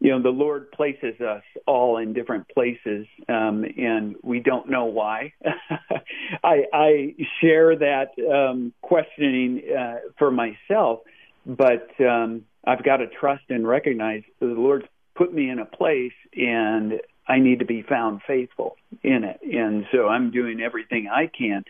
you 0.00 0.10
know 0.10 0.22
the 0.22 0.28
Lord 0.28 0.70
places 0.72 1.20
us 1.20 1.42
all 1.66 1.98
in 1.98 2.12
different 2.12 2.48
places, 2.48 3.06
um, 3.28 3.64
and 3.76 4.16
we 4.22 4.40
don't 4.40 4.68
know 4.68 4.84
why. 4.86 5.32
I, 6.44 6.64
I 6.72 7.14
share 7.40 7.76
that 7.76 8.10
um, 8.30 8.72
questioning 8.82 9.62
uh, 9.76 9.96
for 10.18 10.30
myself, 10.30 11.00
but 11.46 11.88
um, 12.00 12.44
I've 12.66 12.84
got 12.84 12.98
to 12.98 13.06
trust 13.06 13.44
and 13.48 13.66
recognize 13.66 14.22
the 14.40 14.46
Lord's 14.46 14.86
put 15.14 15.32
me 15.32 15.48
in 15.48 15.58
a 15.58 15.64
place, 15.64 16.12
and 16.34 17.00
I 17.26 17.38
need 17.38 17.60
to 17.60 17.64
be 17.64 17.82
found 17.82 18.20
faithful 18.26 18.76
in 19.02 19.24
it. 19.24 19.40
And 19.42 19.86
so 19.92 20.08
I'm 20.08 20.30
doing 20.30 20.60
everything 20.60 21.08
I 21.08 21.26
can 21.26 21.64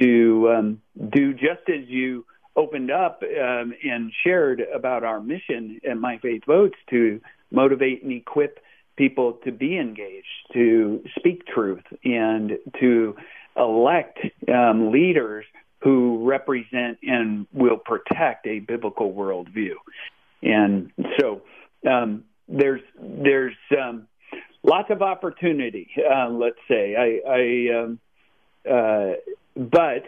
to 0.00 0.52
um, 0.56 0.82
do 1.10 1.32
just 1.32 1.68
as 1.68 1.86
you 1.86 2.24
opened 2.56 2.90
up 2.90 3.22
um, 3.22 3.72
and 3.82 4.12
shared 4.24 4.62
about 4.74 5.04
our 5.04 5.20
mission 5.20 5.80
at 5.88 5.96
My 5.96 6.18
Faith 6.18 6.42
Votes 6.46 6.76
to 6.90 7.20
motivate 7.52 8.02
and 8.02 8.12
equip 8.12 8.58
people 8.96 9.34
to 9.44 9.52
be 9.52 9.78
engaged, 9.78 10.26
to 10.52 11.02
speak 11.18 11.46
truth, 11.46 11.84
and 12.04 12.58
to 12.80 13.16
elect 13.56 14.18
um, 14.48 14.90
leaders 14.90 15.44
who 15.80 16.26
represent 16.28 16.98
and 17.02 17.46
will 17.52 17.76
protect 17.76 18.46
a 18.46 18.60
biblical 18.60 19.12
worldview. 19.12 19.74
And 20.42 20.92
so 21.18 21.42
um, 21.88 22.24
there's 22.48 22.82
there's 23.00 23.56
um, 23.80 24.06
lots 24.62 24.90
of 24.90 25.02
opportunity. 25.02 25.90
Uh, 25.98 26.28
let's 26.28 26.58
say 26.68 26.94
I, 26.96 27.30
I 27.30 27.82
um, 27.82 27.98
uh, 28.70 29.12
but 29.56 30.04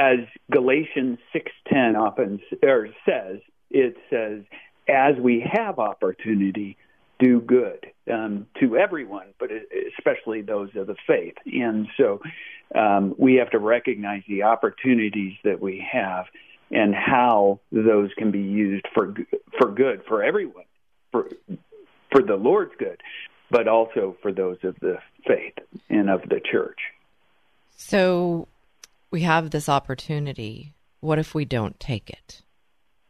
as 0.00 0.18
Galatians 0.50 1.18
six 1.32 1.50
ten 1.68 1.96
often 1.96 2.40
or 2.62 2.88
says, 3.06 3.40
it 3.70 3.96
says 4.08 4.42
as 4.88 5.16
we 5.18 5.46
have 5.52 5.78
opportunity, 5.78 6.76
do 7.18 7.40
good 7.40 7.86
um, 8.12 8.46
to 8.60 8.76
everyone, 8.76 9.26
but 9.38 9.50
especially 9.96 10.42
those 10.42 10.70
of 10.76 10.86
the 10.86 10.96
faith. 11.06 11.34
And 11.46 11.86
so 11.96 12.20
um, 12.74 13.14
we 13.18 13.36
have 13.36 13.50
to 13.50 13.58
recognize 13.58 14.22
the 14.28 14.42
opportunities 14.42 15.34
that 15.44 15.60
we 15.60 15.86
have 15.92 16.26
and 16.70 16.94
how 16.94 17.60
those 17.70 18.10
can 18.16 18.30
be 18.30 18.40
used 18.40 18.86
for 18.94 19.14
for 19.58 19.70
good 19.70 20.02
for 20.08 20.22
everyone, 20.22 20.64
for 21.12 21.28
for 22.10 22.22
the 22.22 22.36
Lord's 22.36 22.72
good, 22.78 23.00
but 23.50 23.68
also 23.68 24.16
for 24.22 24.32
those 24.32 24.58
of 24.62 24.76
the 24.80 24.98
faith 25.26 25.54
and 25.88 26.10
of 26.10 26.22
the 26.22 26.40
church. 26.40 26.78
So 27.76 28.48
we 29.10 29.22
have 29.22 29.50
this 29.50 29.68
opportunity. 29.68 30.72
What 31.00 31.18
if 31.18 31.34
we 31.34 31.44
don't 31.44 31.78
take 31.78 32.08
it? 32.10 32.42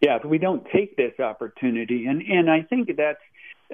Yeah, 0.04 0.16
if 0.16 0.24
we 0.24 0.36
don't 0.36 0.66
take 0.70 0.96
this 0.98 1.18
opportunity, 1.18 2.04
and 2.04 2.20
and 2.20 2.50
I 2.50 2.60
think 2.60 2.90
that's 2.94 3.18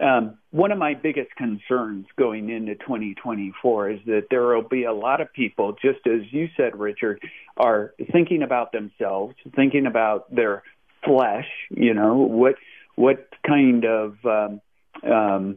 um, 0.01 0.39
one 0.53 0.71
of 0.71 0.79
my 0.79 0.95
biggest 0.95 1.35
concerns 1.35 2.07
going 2.17 2.51
into 2.51 2.77
2024 2.77 3.91
is 3.91 3.99
that 4.07 4.27
there 4.31 4.47
will 4.47 4.63
be 4.63 4.85
a 4.85 4.93
lot 4.93 5.21
of 5.21 5.33
people, 5.33 5.73
just 5.73 6.07
as 6.07 6.21
you 6.31 6.47
said, 6.57 6.79
Richard, 6.79 7.21
are 7.57 7.95
thinking 8.13 8.45
about 8.45 8.71
themselves, 8.71 9.35
thinking 9.57 9.87
about 9.87 10.33
their 10.33 10.63
flesh. 11.05 11.49
You 11.69 11.95
know, 11.95 12.19
what 12.19 12.55
what 12.95 13.29
kind 13.45 13.85
of 13.85 14.15
um, 14.25 14.61
um, 15.03 15.57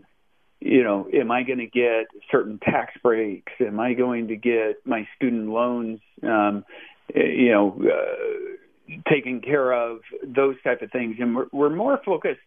you 0.59 0.83
know, 0.83 1.07
am 1.13 1.29
I 1.29 1.43
going 1.43 1.59
to 1.59 1.67
get 1.67 2.07
certain 2.31 2.57
tax 2.57 2.93
breaks? 3.03 3.53
Am 3.59 3.79
I 3.79 3.93
going 3.93 4.29
to 4.29 4.37
get 4.37 4.77
my 4.85 5.07
student 5.17 5.49
loans, 5.49 5.99
um, 6.23 6.65
you 7.13 7.51
know, 7.51 7.79
uh, 7.79 8.52
taken 9.09 9.41
care 9.41 9.71
of? 9.71 9.99
Those 10.23 10.55
type 10.63 10.81
of 10.81 10.91
things, 10.91 11.15
and 11.19 11.35
we're, 11.35 11.47
we're 11.51 11.75
more 11.75 11.99
focused 12.05 12.39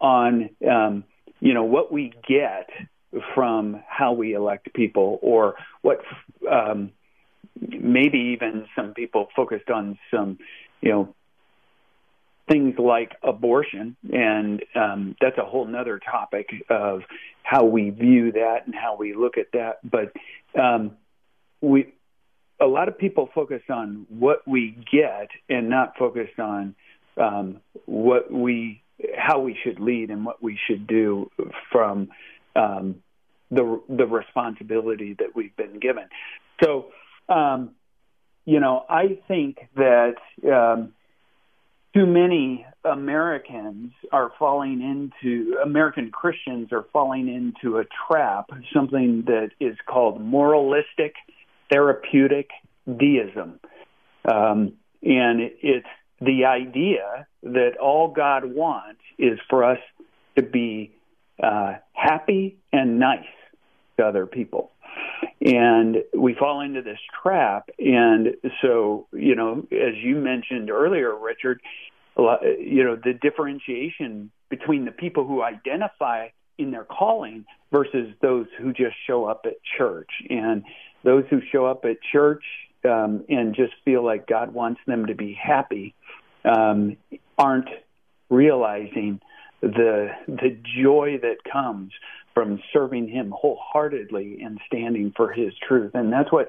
on, 0.00 0.50
um, 0.68 1.04
you 1.40 1.54
know, 1.54 1.64
what 1.64 1.92
we 1.92 2.12
get 2.28 2.68
from 3.34 3.82
how 3.88 4.12
we 4.12 4.34
elect 4.34 4.72
people, 4.74 5.18
or 5.22 5.56
what 5.82 6.00
um, 6.50 6.92
maybe 7.60 8.18
even 8.34 8.66
some 8.76 8.94
people 8.94 9.28
focused 9.34 9.68
on 9.70 9.98
some, 10.10 10.38
you 10.80 10.90
know, 10.90 11.14
things 12.48 12.74
like 12.78 13.12
abortion, 13.22 13.96
and 14.12 14.62
um, 14.74 15.16
that's 15.20 15.38
a 15.38 15.44
whole 15.44 15.66
nother 15.66 15.98
topic 15.98 16.48
of 16.68 17.02
how 17.42 17.64
we 17.64 17.90
view 17.90 18.32
that 18.32 18.66
and 18.66 18.74
how 18.74 18.96
we 18.96 19.14
look 19.14 19.38
at 19.38 19.46
that. 19.52 19.78
But 19.88 20.12
um, 20.60 20.96
we, 21.60 21.92
a 22.60 22.66
lot 22.66 22.88
of 22.88 22.98
people 22.98 23.28
focus 23.34 23.62
on 23.70 24.06
what 24.08 24.46
we 24.46 24.76
get 24.92 25.28
and 25.48 25.70
not 25.70 25.96
focused 25.98 26.38
on 26.38 26.74
um, 27.16 27.60
what 27.86 28.30
we, 28.30 28.82
how 29.16 29.40
we 29.40 29.56
should 29.62 29.80
lead 29.80 30.10
and 30.10 30.24
what 30.24 30.42
we 30.42 30.58
should 30.66 30.86
do 30.86 31.30
from 31.72 32.08
um, 32.54 33.02
the 33.50 33.80
the 33.88 34.06
responsibility 34.06 35.14
that 35.18 35.34
we've 35.34 35.56
been 35.56 35.80
given. 35.80 36.04
So, 36.62 36.86
um, 37.28 37.70
you 38.44 38.60
know, 38.60 38.84
I 38.88 39.18
think 39.26 39.58
that 39.76 40.14
um, 40.44 40.92
too 41.94 42.06
many 42.06 42.64
Americans 42.84 43.92
are 44.12 44.32
falling 44.38 44.80
into 44.80 45.56
American 45.62 46.10
Christians 46.10 46.68
are 46.72 46.86
falling 46.92 47.28
into 47.28 47.78
a 47.78 47.84
trap, 48.06 48.50
something 48.72 49.24
that 49.26 49.50
is 49.58 49.76
called 49.86 50.20
moralistic 50.20 51.14
therapeutic 51.70 52.50
deism, 52.86 53.60
um, 54.24 54.72
and 55.02 55.40
it's 55.62 55.86
the 56.20 56.44
idea 56.44 57.26
that 57.42 57.78
all 57.80 58.08
God 58.08 58.44
wants 58.44 59.00
is 59.18 59.38
for 59.48 59.64
us 59.64 59.78
to 60.36 60.42
be 60.42 60.92
uh, 61.42 61.74
happy 61.92 62.58
and 62.72 62.98
nice 62.98 63.24
to 63.98 64.04
other 64.04 64.26
people. 64.26 64.70
And 65.40 65.96
we 66.14 66.34
fall 66.34 66.60
into 66.60 66.82
this 66.82 66.98
trap. 67.22 67.70
And 67.78 68.34
so, 68.60 69.06
you 69.12 69.34
know, 69.34 69.66
as 69.72 69.94
you 70.02 70.16
mentioned 70.16 70.70
earlier, 70.70 71.16
Richard, 71.16 71.60
you 72.18 72.84
know, 72.84 72.96
the 73.02 73.14
differentiation 73.14 74.30
between 74.50 74.84
the 74.84 74.90
people 74.90 75.26
who 75.26 75.42
identify 75.42 76.28
in 76.58 76.70
their 76.70 76.84
calling 76.84 77.46
versus 77.72 78.12
those 78.20 78.46
who 78.58 78.72
just 78.72 78.96
show 79.06 79.24
up 79.24 79.46
at 79.46 79.54
church. 79.78 80.10
And 80.28 80.64
those 81.02 81.24
who 81.30 81.40
show 81.52 81.66
up 81.66 81.84
at 81.84 81.96
church 82.12 82.44
um, 82.84 83.24
and 83.28 83.54
just 83.54 83.72
feel 83.84 84.04
like 84.04 84.26
God 84.26 84.52
wants 84.52 84.80
them 84.86 85.06
to 85.06 85.14
be 85.14 85.34
happy 85.34 85.94
um, 86.44 86.96
aren't 87.38 87.68
realizing 88.28 89.20
the 89.60 90.08
the 90.26 90.56
joy 90.82 91.18
that 91.20 91.36
comes 91.50 91.92
from 92.32 92.60
serving 92.72 93.08
Him 93.08 93.32
wholeheartedly 93.36 94.40
and 94.42 94.58
standing 94.66 95.12
for 95.16 95.32
His 95.32 95.52
truth. 95.66 95.92
And 95.94 96.12
that's 96.12 96.32
what 96.32 96.48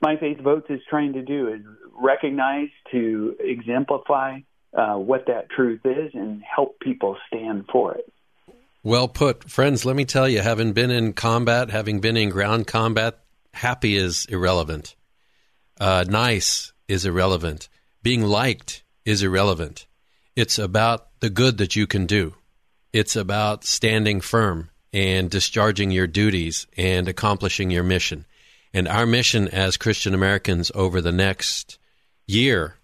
My 0.00 0.16
Faith 0.16 0.40
Votes 0.40 0.66
is 0.68 0.80
trying 0.90 1.14
to 1.14 1.22
do: 1.22 1.48
is 1.48 1.60
recognize, 1.98 2.68
to 2.90 3.36
exemplify 3.40 4.40
uh, 4.76 4.94
what 4.96 5.26
that 5.26 5.50
truth 5.50 5.80
is, 5.84 6.10
and 6.14 6.42
help 6.42 6.78
people 6.80 7.16
stand 7.28 7.66
for 7.72 7.94
it. 7.94 8.12
Well 8.82 9.06
put, 9.06 9.48
friends. 9.48 9.84
Let 9.84 9.94
me 9.94 10.04
tell 10.04 10.28
you, 10.28 10.40
having 10.40 10.72
been 10.72 10.90
in 10.90 11.12
combat, 11.12 11.70
having 11.70 12.00
been 12.00 12.16
in 12.16 12.30
ground 12.30 12.66
combat, 12.66 13.21
happy 13.52 13.96
is 13.96 14.26
irrelevant. 14.26 14.94
Uh, 15.80 16.04
nice 16.08 16.72
is 16.88 17.04
irrelevant. 17.04 17.68
Being 18.02 18.22
liked 18.22 18.82
is 19.04 19.22
irrelevant. 19.22 19.86
It's 20.36 20.58
about 20.58 21.08
the 21.20 21.30
good 21.30 21.58
that 21.58 21.76
you 21.76 21.86
can 21.86 22.06
do. 22.06 22.34
It's 22.92 23.16
about 23.16 23.64
standing 23.64 24.20
firm 24.20 24.70
and 24.92 25.30
discharging 25.30 25.90
your 25.90 26.06
duties 26.06 26.66
and 26.76 27.08
accomplishing 27.08 27.70
your 27.70 27.82
mission. 27.82 28.26
And 28.74 28.88
our 28.88 29.06
mission 29.06 29.48
as 29.48 29.76
Christian 29.76 30.14
Americans 30.14 30.70
over 30.74 31.00
the 31.00 31.12
next 31.12 31.78
year 32.26 32.76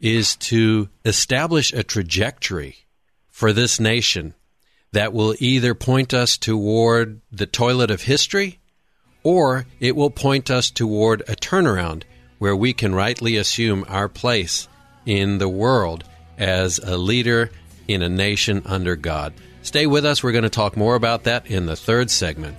is 0.00 0.36
to 0.36 0.88
establish 1.04 1.72
a 1.72 1.82
trajectory 1.82 2.76
for 3.28 3.52
this 3.52 3.78
nation 3.78 4.34
that 4.92 5.12
will 5.12 5.34
either 5.38 5.74
point 5.74 6.12
us 6.12 6.36
toward 6.36 7.20
the 7.30 7.46
toilet 7.46 7.90
of 7.90 8.02
history 8.02 8.60
or 9.22 9.66
it 9.80 9.96
will 9.96 10.10
point 10.10 10.50
us 10.50 10.70
toward 10.70 11.20
a 11.22 11.36
turnaround 11.36 12.02
where 12.38 12.56
we 12.56 12.72
can 12.72 12.94
rightly 12.94 13.36
assume 13.36 13.84
our 13.88 14.08
place 14.08 14.68
in 15.06 15.38
the 15.38 15.48
world 15.48 16.04
as 16.38 16.78
a 16.78 16.96
leader 16.96 17.50
in 17.86 18.02
a 18.02 18.08
nation 18.08 18.62
under 18.64 18.96
God. 18.96 19.32
Stay 19.62 19.86
with 19.86 20.04
us. 20.04 20.22
We're 20.22 20.32
going 20.32 20.42
to 20.42 20.50
talk 20.50 20.76
more 20.76 20.94
about 20.94 21.24
that 21.24 21.46
in 21.46 21.66
the 21.66 21.76
third 21.76 22.10
segment. 22.10 22.56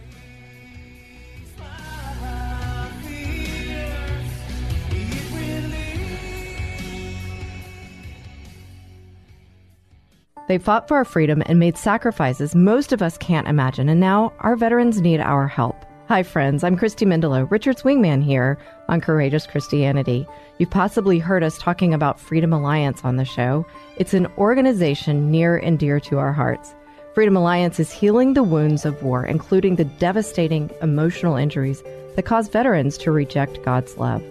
They 10.48 10.58
fought 10.58 10.88
for 10.88 10.98
our 10.98 11.06
freedom 11.06 11.42
and 11.46 11.58
made 11.58 11.78
sacrifices 11.78 12.54
most 12.54 12.92
of 12.92 13.02
us 13.02 13.18
can't 13.18 13.48
imagine, 13.48 13.88
and 13.90 14.00
now 14.00 14.34
our 14.40 14.56
veterans 14.56 15.00
need 15.02 15.22
our 15.22 15.48
help. 15.48 15.86
Hi, 16.14 16.22
friends. 16.22 16.64
I'm 16.64 16.78
Christy 16.78 17.08
Mendelow, 17.08 17.50
Richard's 17.50 17.82
wingman 17.82 18.24
here 18.24 18.60
on 18.88 19.02
Courageous 19.02 19.48
Christianity. 19.48 20.28
You've 20.60 20.70
possibly 20.70 21.18
heard 21.18 21.42
us 21.42 21.58
talking 21.58 21.92
about 21.92 22.20
Freedom 22.20 22.54
Alliance 22.54 23.04
on 23.04 23.16
the 23.16 23.26
show. 23.26 23.66
It's 23.98 24.14
an 24.14 24.28
organization 24.38 25.32
near 25.32 25.58
and 25.58 25.80
dear 25.80 26.00
to 26.02 26.20
our 26.20 26.32
hearts. 26.32 26.76
Freedom 27.16 27.36
Alliance 27.36 27.80
is 27.80 27.92
healing 27.92 28.36
the 28.36 28.44
wounds 28.44 28.86
of 28.86 29.02
war, 29.02 29.26
including 29.26 29.76
the 29.76 29.86
devastating 29.86 30.70
emotional 30.84 31.36
injuries 31.36 31.82
that 32.16 32.28
cause 32.28 32.48
veterans 32.48 32.96
to 33.00 33.12
reject 33.12 33.64
God's 33.64 33.98
love. 33.98 34.24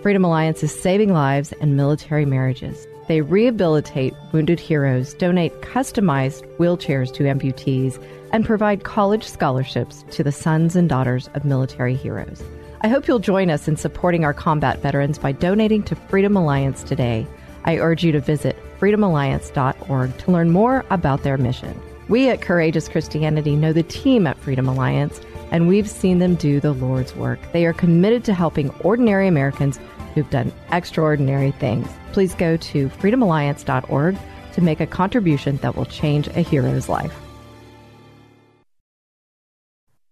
Freedom 0.00 0.24
Alliance 0.24 0.62
is 0.62 0.74
saving 0.74 1.12
lives 1.12 1.52
and 1.60 1.76
military 1.76 2.24
marriages. 2.24 2.86
They 3.10 3.22
rehabilitate 3.22 4.14
wounded 4.30 4.60
heroes, 4.60 5.14
donate 5.14 5.62
customized 5.62 6.46
wheelchairs 6.58 7.12
to 7.14 7.24
amputees, 7.24 8.00
and 8.32 8.46
provide 8.46 8.84
college 8.84 9.24
scholarships 9.24 10.04
to 10.12 10.22
the 10.22 10.30
sons 10.30 10.76
and 10.76 10.88
daughters 10.88 11.28
of 11.34 11.44
military 11.44 11.96
heroes. 11.96 12.40
I 12.82 12.86
hope 12.86 13.08
you'll 13.08 13.18
join 13.18 13.50
us 13.50 13.66
in 13.66 13.76
supporting 13.76 14.24
our 14.24 14.32
combat 14.32 14.80
veterans 14.80 15.18
by 15.18 15.32
donating 15.32 15.82
to 15.86 15.96
Freedom 15.96 16.36
Alliance 16.36 16.84
today. 16.84 17.26
I 17.64 17.78
urge 17.78 18.04
you 18.04 18.12
to 18.12 18.20
visit 18.20 18.56
freedomalliance.org 18.78 20.16
to 20.18 20.30
learn 20.30 20.50
more 20.50 20.84
about 20.90 21.24
their 21.24 21.36
mission. 21.36 21.82
We 22.08 22.28
at 22.28 22.42
Courageous 22.42 22.88
Christianity 22.88 23.56
know 23.56 23.72
the 23.72 23.82
team 23.82 24.28
at 24.28 24.38
Freedom 24.38 24.68
Alliance, 24.68 25.20
and 25.50 25.66
we've 25.66 25.90
seen 25.90 26.20
them 26.20 26.36
do 26.36 26.60
the 26.60 26.74
Lord's 26.74 27.16
work. 27.16 27.40
They 27.50 27.66
are 27.66 27.72
committed 27.72 28.22
to 28.26 28.34
helping 28.34 28.70
ordinary 28.82 29.26
Americans 29.26 29.80
who've 30.14 30.30
done 30.30 30.52
extraordinary 30.72 31.52
things. 31.52 31.88
Please 32.12 32.34
go 32.34 32.56
to 32.56 32.88
freedomalliance.org 32.88 34.16
to 34.52 34.60
make 34.60 34.80
a 34.80 34.86
contribution 34.86 35.56
that 35.58 35.76
will 35.76 35.86
change 35.86 36.28
a 36.28 36.40
hero's 36.40 36.88
life. 36.88 37.14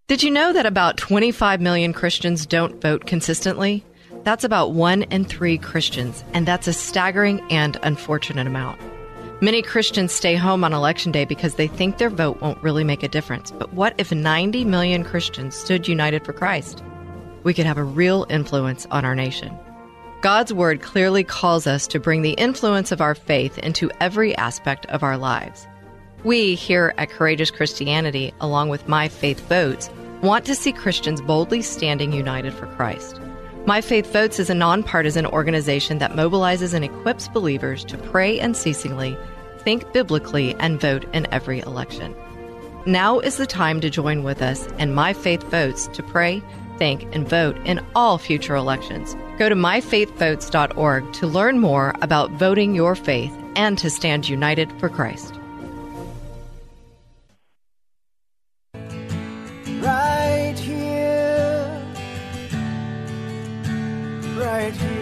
Did 0.09 0.23
you 0.23 0.31
know 0.31 0.55
that 0.55 0.65
about 0.65 0.97
25 0.97 1.61
million 1.61 1.93
Christians 1.93 2.47
don't 2.47 2.81
vote 2.81 3.05
consistently? 3.07 3.85
That's 4.25 4.43
about 4.43 4.73
one 4.73 5.03
in 5.03 5.25
three 5.27 5.59
Christians, 5.59 6.25
and 6.33 6.47
that's 6.47 6.67
a 6.67 6.73
staggering 6.73 7.41
and 7.51 7.79
unfortunate 7.83 8.47
amount. 8.47 8.81
Many 9.41 9.63
Christians 9.63 10.13
stay 10.13 10.35
home 10.35 10.65
on 10.65 10.73
election 10.73 11.13
day 11.13 11.25
because 11.25 11.55
they 11.55 11.69
think 11.69 11.99
their 11.99 12.11
vote 12.11 12.41
won't 12.41 12.63
really 12.63 12.85
make 12.85 13.03
a 13.03 13.09
difference. 13.09 13.51
But 13.51 13.73
what 13.75 13.95
if 13.99 14.11
90 14.11 14.65
million 14.65 15.05
Christians 15.05 15.55
stood 15.55 15.87
united 15.87 16.25
for 16.25 16.33
Christ? 16.33 16.83
We 17.45 17.55
could 17.55 17.67
have 17.67 17.79
a 17.79 17.85
real 17.85 18.27
influence 18.29 18.87
on 18.91 19.05
our 19.05 19.15
nation. 19.15 19.57
God's 20.21 20.53
Word 20.53 20.83
clearly 20.83 21.23
calls 21.23 21.69
us 21.69 21.87
to 21.87 22.01
bring 22.01 22.23
the 22.23 22.33
influence 22.33 22.91
of 22.91 23.01
our 23.01 23.15
faith 23.15 23.57
into 23.59 23.89
every 24.01 24.37
aspect 24.37 24.85
of 24.87 25.05
our 25.05 25.17
lives. 25.17 25.69
We 26.25 26.57
here 26.57 26.93
at 26.99 27.11
Courageous 27.11 27.53
Christianity, 27.53 28.35
along 28.41 28.69
with 28.69 28.89
My 28.89 29.07
Faith 29.07 29.39
Votes, 29.49 29.89
want 30.21 30.45
to 30.47 30.57
see 30.57 30.73
Christians 30.73 31.21
boldly 31.21 31.63
standing 31.63 32.13
united 32.13 32.53
for 32.53 32.67
Christ. 32.67 33.21
My 33.65 33.81
Faith 33.81 34.13
Votes 34.13 34.41
is 34.41 34.51
a 34.51 34.55
nonpartisan 34.55 35.25
organization 35.25 35.99
that 35.99 36.15
mobilizes 36.15 36.75
and 36.75 36.85
equips 36.85 37.29
believers 37.29 37.85
to 37.85 37.97
pray 37.97 38.41
unceasingly, 38.41 39.17
think 39.61 39.93
biblically, 39.93 40.57
and 40.57 40.81
vote 40.81 41.05
in 41.15 41.33
every 41.33 41.61
election. 41.61 42.13
Now 42.87 43.21
is 43.21 43.37
the 43.37 43.47
time 43.47 43.81
to 43.83 43.91
join 43.91 44.25
with 44.25 44.43
us 44.43 44.67
and 44.79 44.97
My 44.97 45.13
Faith 45.13 45.45
Votes 45.45 45.87
to 45.93 46.03
pray, 46.03 46.43
think, 46.79 47.03
and 47.15 47.29
vote 47.29 47.57
in 47.65 47.85
all 47.95 48.19
future 48.19 48.55
elections. 48.55 49.17
Go 49.39 49.49
to 49.49 49.55
myfaithvotes.org 49.55 51.13
to 51.13 51.27
learn 51.27 51.59
more 51.59 51.95
about 52.01 52.31
voting 52.33 52.75
your 52.75 52.95
faith 52.95 53.33
and 53.57 53.77
to 53.79 53.91
stand 53.91 54.29
united 54.29 54.73
for 54.81 54.89
Christ. 54.89 55.35
Right 59.81 60.57
here, 60.59 61.83
right 64.37 64.75
here. 64.75 64.98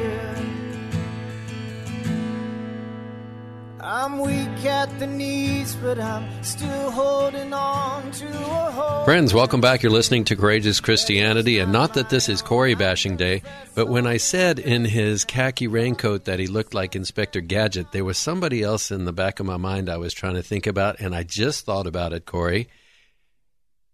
I'm 3.88 4.18
weak 4.18 4.64
at 4.64 4.99
the 4.99 5.07
knees, 5.07 5.77
but 5.77 6.01
I'm 6.01 6.42
still 6.42 6.90
holding 6.90 7.53
on 7.53 8.11
to 8.11 8.27
a 8.27 8.70
hope. 8.72 9.05
Friends, 9.05 9.33
welcome 9.33 9.61
back. 9.61 9.85
You're 9.85 9.92
listening 9.92 10.25
to 10.25 10.35
Courageous 10.35 10.81
Christianity, 10.81 11.61
and 11.61 11.70
not 11.70 11.94
that 11.94 12.11
this 12.11 12.29
is 12.29 12.42
Corey 12.42 12.75
bashing 12.75 13.16
day, 13.16 13.44
but 13.77 13.87
when 13.87 14.05
I 14.05 14.16
said 14.16 14.59
in 14.59 14.85
his 14.85 15.25
khaki 15.25 15.68
raincoat 15.68 16.25
that 16.25 16.40
he 16.40 16.49
looked 16.49 16.75
like 16.75 16.96
Inspector 16.96 17.40
Gadget, 17.42 17.92
there 17.92 18.05
was 18.05 18.18
somebody 18.18 18.61
else 18.61 18.90
in 18.90 19.05
the 19.05 19.12
back 19.12 19.38
of 19.38 19.46
my 19.46 19.57
mind 19.57 19.88
I 19.88 19.99
was 19.99 20.12
trying 20.12 20.35
to 20.35 20.42
think 20.42 20.66
about, 20.66 20.99
and 20.99 21.14
I 21.14 21.22
just 21.22 21.64
thought 21.64 21.87
about 21.87 22.12
it, 22.12 22.27
Corey. 22.27 22.68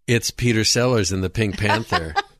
It's 0.07 0.31
Peter 0.31 0.63
Sellers 0.63 1.11
in 1.11 1.21
the 1.21 1.29
Pink 1.29 1.59
Panther. 1.59 2.15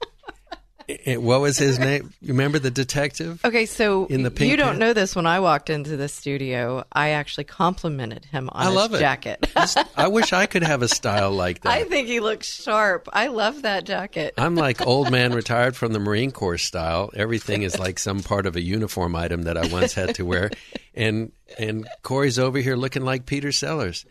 It- 0.88 1.22
what 1.22 1.42
was 1.42 1.58
his 1.58 1.80
name? 1.80 2.14
You 2.22 2.30
remember 2.30 2.60
the 2.60 2.72
detective? 2.72 3.40
Okay, 3.46 3.66
so 3.66 4.06
In 4.08 4.24
the 4.24 4.32
pink 4.32 4.52
you 4.52 4.58
don't 4.58 4.68
pant- 4.70 4.80
know 4.80 4.94
this. 4.94 5.16
When 5.16 5.26
I 5.26 5.40
walked 5.40 5.70
into 5.70 5.96
the 5.98 6.08
studio, 6.10 6.84
I 6.92 7.10
actually 7.10 7.46
complimented 7.46 8.26
him 8.26 8.50
on 8.52 8.62
I 8.62 8.66
his 8.68 8.76
love 8.76 8.94
it. 8.94 9.00
jacket. 9.00 9.46
I 9.98 10.08
wish 10.08 10.34
I 10.34 10.46
could 10.46 10.64
have 10.64 10.82
a 10.82 10.88
style 10.88 11.32
like 11.32 11.62
that. 11.64 11.72
I 11.72 11.84
think 11.86 12.08
he 12.08 12.20
looks 12.20 12.48
sharp. 12.64 13.08
I 13.14 13.28
love 13.28 13.62
that 13.64 13.86
jacket. 13.86 14.34
I'm 14.38 14.56
like 14.68 14.86
old 14.86 15.12
man 15.12 15.34
retired 15.34 15.76
from 15.76 15.94
the 15.94 16.00
Marine 16.00 16.32
Corps 16.32 16.58
style. 16.58 17.12
Everything 17.16 17.62
is 17.64 17.80
like 17.80 18.00
some 18.00 18.22
part 18.22 18.46
of 18.46 18.56
a 18.56 18.62
uniform 18.62 19.16
item 19.16 19.44
that 19.44 19.58
I 19.58 19.68
once 19.68 19.94
had 19.94 20.16
to 20.16 20.26
wear, 20.26 20.52
and 20.94 21.32
and 21.58 21.88
Corey's 22.02 22.40
over 22.40 22.58
here 22.60 22.76
looking 22.76 23.04
like 23.06 23.26
Peter 23.26 23.52
Sellers. 23.52 24.06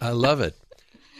I 0.00 0.10
love 0.10 0.40
it, 0.40 0.56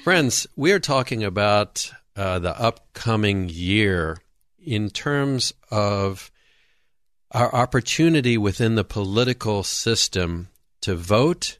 friends. 0.04 0.46
We 0.56 0.72
are 0.72 0.80
talking 0.80 1.24
about 1.24 1.90
uh, 2.16 2.38
the 2.38 2.58
upcoming 2.58 3.48
year 3.48 4.18
in 4.64 4.90
terms 4.90 5.52
of 5.70 6.30
our 7.30 7.54
opportunity 7.54 8.36
within 8.36 8.74
the 8.74 8.84
political 8.84 9.62
system 9.62 10.48
to 10.82 10.94
vote, 10.94 11.58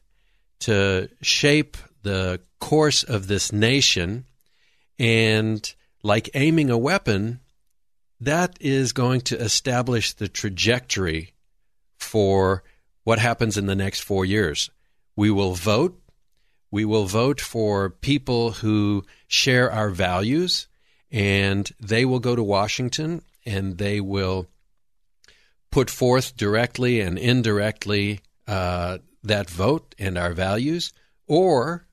to 0.59 1.09
shape 1.21 1.77
the 2.03 2.39
course 2.59 3.03
of 3.03 3.27
this 3.27 3.51
nation, 3.51 4.25
and 4.99 5.73
like 6.03 6.29
aiming 6.33 6.69
a 6.69 6.77
weapon, 6.77 7.39
that 8.19 8.57
is 8.61 8.93
going 8.93 9.21
to 9.21 9.37
establish 9.37 10.13
the 10.13 10.27
trajectory 10.27 11.33
for 11.97 12.63
what 13.03 13.19
happens 13.19 13.57
in 13.57 13.65
the 13.65 13.75
next 13.75 14.01
four 14.01 14.23
years. 14.25 14.69
We 15.15 15.31
will 15.31 15.53
vote. 15.53 15.99
We 16.71 16.85
will 16.85 17.05
vote 17.05 17.41
for 17.41 17.89
people 17.89 18.51
who 18.51 19.03
share 19.27 19.71
our 19.71 19.89
values, 19.89 20.67
and 21.13 21.71
they 21.79 22.03
will 22.03 22.19
go 22.19 22.35
to 22.35 22.43
Washington 22.43 23.21
and 23.45 23.77
they 23.77 24.01
will 24.01 24.47
put 25.71 25.89
forth 25.89 26.35
directly 26.35 26.99
and 26.99 27.19
indirectly 27.19 28.19
uh, 28.47 28.97
that 29.23 29.49
vote 29.49 29.95
and 29.99 30.17
our 30.17 30.33
values, 30.33 30.91
or 31.27 31.85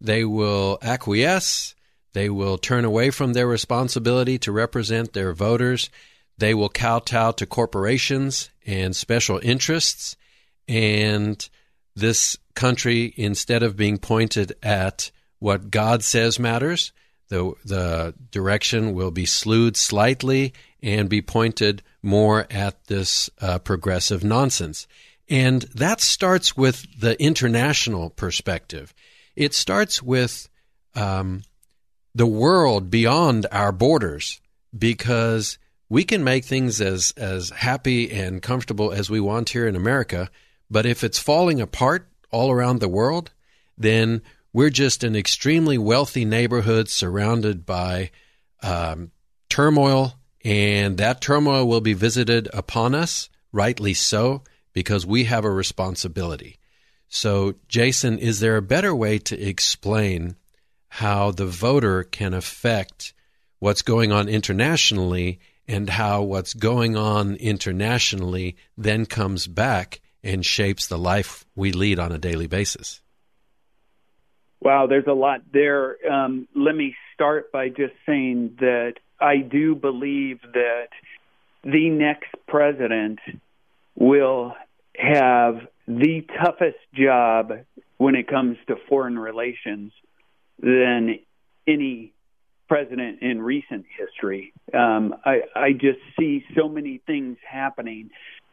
they 0.00 0.24
will 0.24 0.78
acquiesce. 0.82 1.74
They 2.12 2.30
will 2.30 2.56
turn 2.56 2.84
away 2.84 3.10
from 3.10 3.32
their 3.32 3.46
responsibility 3.48 4.38
to 4.38 4.52
represent 4.52 5.12
their 5.12 5.32
voters. 5.32 5.90
They 6.38 6.54
will 6.54 6.68
kowtow 6.68 7.32
to 7.32 7.46
corporations 7.46 8.50
and 8.64 8.94
special 8.94 9.40
interests. 9.42 10.16
And 10.68 11.46
this 11.96 12.36
country, 12.54 13.12
instead 13.16 13.64
of 13.64 13.76
being 13.76 13.98
pointed 13.98 14.54
at 14.62 15.10
what 15.40 15.70
God 15.70 16.04
says 16.04 16.38
matters, 16.38 16.92
the, 17.28 17.54
the 17.64 18.14
direction 18.30 18.94
will 18.94 19.10
be 19.10 19.26
slewed 19.26 19.76
slightly 19.76 20.52
and 20.82 21.08
be 21.08 21.22
pointed 21.22 21.82
more 22.02 22.46
at 22.50 22.84
this 22.86 23.30
uh, 23.40 23.58
progressive 23.58 24.22
nonsense. 24.22 24.86
And 25.28 25.62
that 25.74 26.00
starts 26.00 26.56
with 26.56 26.86
the 27.00 27.20
international 27.20 28.10
perspective. 28.10 28.92
It 29.34 29.54
starts 29.54 30.02
with 30.02 30.48
um, 30.94 31.42
the 32.14 32.26
world 32.26 32.90
beyond 32.90 33.46
our 33.50 33.72
borders 33.72 34.40
because 34.76 35.58
we 35.88 36.04
can 36.04 36.24
make 36.24 36.44
things 36.44 36.80
as, 36.80 37.12
as 37.16 37.50
happy 37.50 38.10
and 38.10 38.42
comfortable 38.42 38.92
as 38.92 39.08
we 39.08 39.20
want 39.20 39.50
here 39.50 39.66
in 39.66 39.76
America. 39.76 40.30
But 40.70 40.86
if 40.86 41.02
it's 41.02 41.18
falling 41.18 41.60
apart 41.60 42.08
all 42.30 42.50
around 42.50 42.80
the 42.80 42.88
world, 42.88 43.30
then 43.76 44.22
we're 44.54 44.70
just 44.70 45.02
an 45.02 45.16
extremely 45.16 45.76
wealthy 45.76 46.24
neighborhood 46.24 46.88
surrounded 46.88 47.66
by 47.66 48.10
um, 48.62 49.10
turmoil, 49.50 50.14
and 50.44 50.96
that 50.98 51.20
turmoil 51.20 51.66
will 51.66 51.80
be 51.80 51.92
visited 51.92 52.48
upon 52.54 52.94
us, 52.94 53.28
rightly 53.50 53.92
so, 53.94 54.44
because 54.72 55.04
we 55.04 55.24
have 55.24 55.44
a 55.44 55.50
responsibility. 55.50 56.58
So, 57.08 57.56
Jason, 57.66 58.16
is 58.18 58.38
there 58.38 58.56
a 58.56 58.62
better 58.62 58.94
way 58.94 59.18
to 59.18 59.40
explain 59.40 60.36
how 60.88 61.32
the 61.32 61.46
voter 61.46 62.04
can 62.04 62.32
affect 62.32 63.12
what's 63.58 63.82
going 63.82 64.12
on 64.12 64.28
internationally 64.28 65.40
and 65.66 65.90
how 65.90 66.22
what's 66.22 66.54
going 66.54 66.96
on 66.96 67.34
internationally 67.36 68.56
then 68.76 69.04
comes 69.04 69.48
back 69.48 70.00
and 70.22 70.46
shapes 70.46 70.86
the 70.86 70.98
life 70.98 71.44
we 71.56 71.72
lead 71.72 71.98
on 71.98 72.12
a 72.12 72.18
daily 72.18 72.46
basis? 72.46 73.00
Wow, 74.64 74.86
there's 74.86 75.06
a 75.06 75.12
lot 75.12 75.42
there. 75.52 75.98
Um, 76.10 76.48
let 76.56 76.74
me 76.74 76.96
start 77.12 77.52
by 77.52 77.68
just 77.68 77.92
saying 78.06 78.56
that 78.60 78.94
I 79.20 79.36
do 79.36 79.74
believe 79.74 80.40
that 80.54 80.88
the 81.62 81.90
next 81.90 82.34
president 82.48 83.18
will 83.94 84.54
have 84.96 85.56
the 85.86 86.22
toughest 86.42 86.78
job 86.94 87.52
when 87.98 88.14
it 88.14 88.26
comes 88.26 88.56
to 88.68 88.76
foreign 88.88 89.18
relations 89.18 89.92
than 90.58 91.18
any 91.68 92.14
president 92.66 93.20
in 93.20 93.42
recent 93.42 93.84
history. 93.98 94.54
Um, 94.72 95.14
I, 95.26 95.42
I 95.54 95.72
just 95.72 95.98
see 96.18 96.42
so 96.56 96.70
many 96.70 97.02
things 97.06 97.36
happening, 97.46 98.08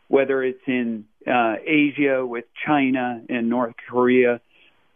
whether 0.10 0.44
it's 0.44 0.68
in 0.68 1.06
uh, 1.26 1.56
Asia 1.66 2.26
with 2.26 2.46
China 2.66 3.22
and 3.30 3.50
North 3.50 3.76
Korea, 3.88 4.42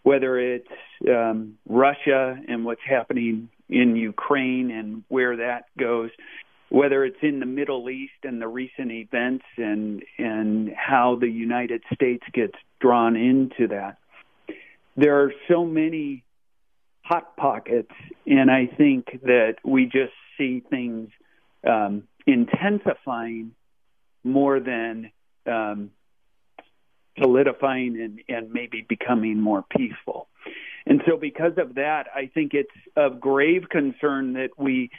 whether 0.06 0.38
it's 0.38 0.68
um, 1.10 1.58
Russia 1.68 2.38
and 2.48 2.64
what's 2.64 2.86
happening 2.88 3.50
in 3.68 3.96
Ukraine 3.96 4.70
and 4.70 5.04
where 5.08 5.38
that 5.38 5.64
goes, 5.80 6.12
whether 6.70 7.04
it's 7.04 7.18
in 7.24 7.40
the 7.40 7.48
Middle 7.48 7.90
East 7.90 8.22
and 8.22 8.40
the 8.40 8.48
recent 8.48 8.92
events 8.92 9.46
and 9.58 10.04
and 10.20 10.72
how 10.78 11.18
the 11.20 11.28
United 11.28 11.82
States 11.92 12.24
gets 12.34 12.54
drawn 12.80 13.16
into 13.16 13.70
that. 13.70 13.98
There 14.96 15.24
are 15.24 15.34
so 15.48 15.66
many 15.66 16.24
hot 17.02 17.36
pockets, 17.36 17.92
and 18.28 18.52
I 18.52 18.68
think 18.68 19.08
that 19.24 19.56
we 19.64 19.86
just 19.86 20.14
see 20.38 20.62
things 20.70 21.10
um, 21.68 22.04
intensifying 22.28 23.54
more 24.24 24.60
than 24.60 25.10
um, 25.48 25.90
solidifying 27.20 28.00
and, 28.02 28.22
and 28.28 28.52
maybe 28.52 28.86
becoming 28.88 29.40
more 29.40 29.64
peaceful. 29.70 30.28
And 30.86 31.02
so, 31.08 31.18
because 31.18 31.54
of 31.58 31.76
that, 31.76 32.08
I 32.14 32.28
think 32.28 32.54
it's 32.54 32.70
of 32.96 33.20
grave 33.20 33.70
concern 33.70 34.34
that 34.34 34.50
we 34.58 34.92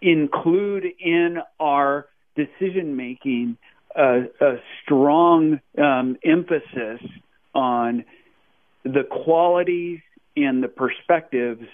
include 0.00 0.84
in 0.98 1.38
our 1.58 2.06
decision 2.36 2.96
making 2.96 3.56
a, 3.96 4.24
a 4.40 4.56
strong 4.82 5.60
um, 5.78 6.16
emphasis 6.24 7.00
on 7.54 8.04
the 8.84 9.04
qualities 9.04 10.00
and 10.36 10.62
the 10.62 10.68
perspectives 10.68 11.66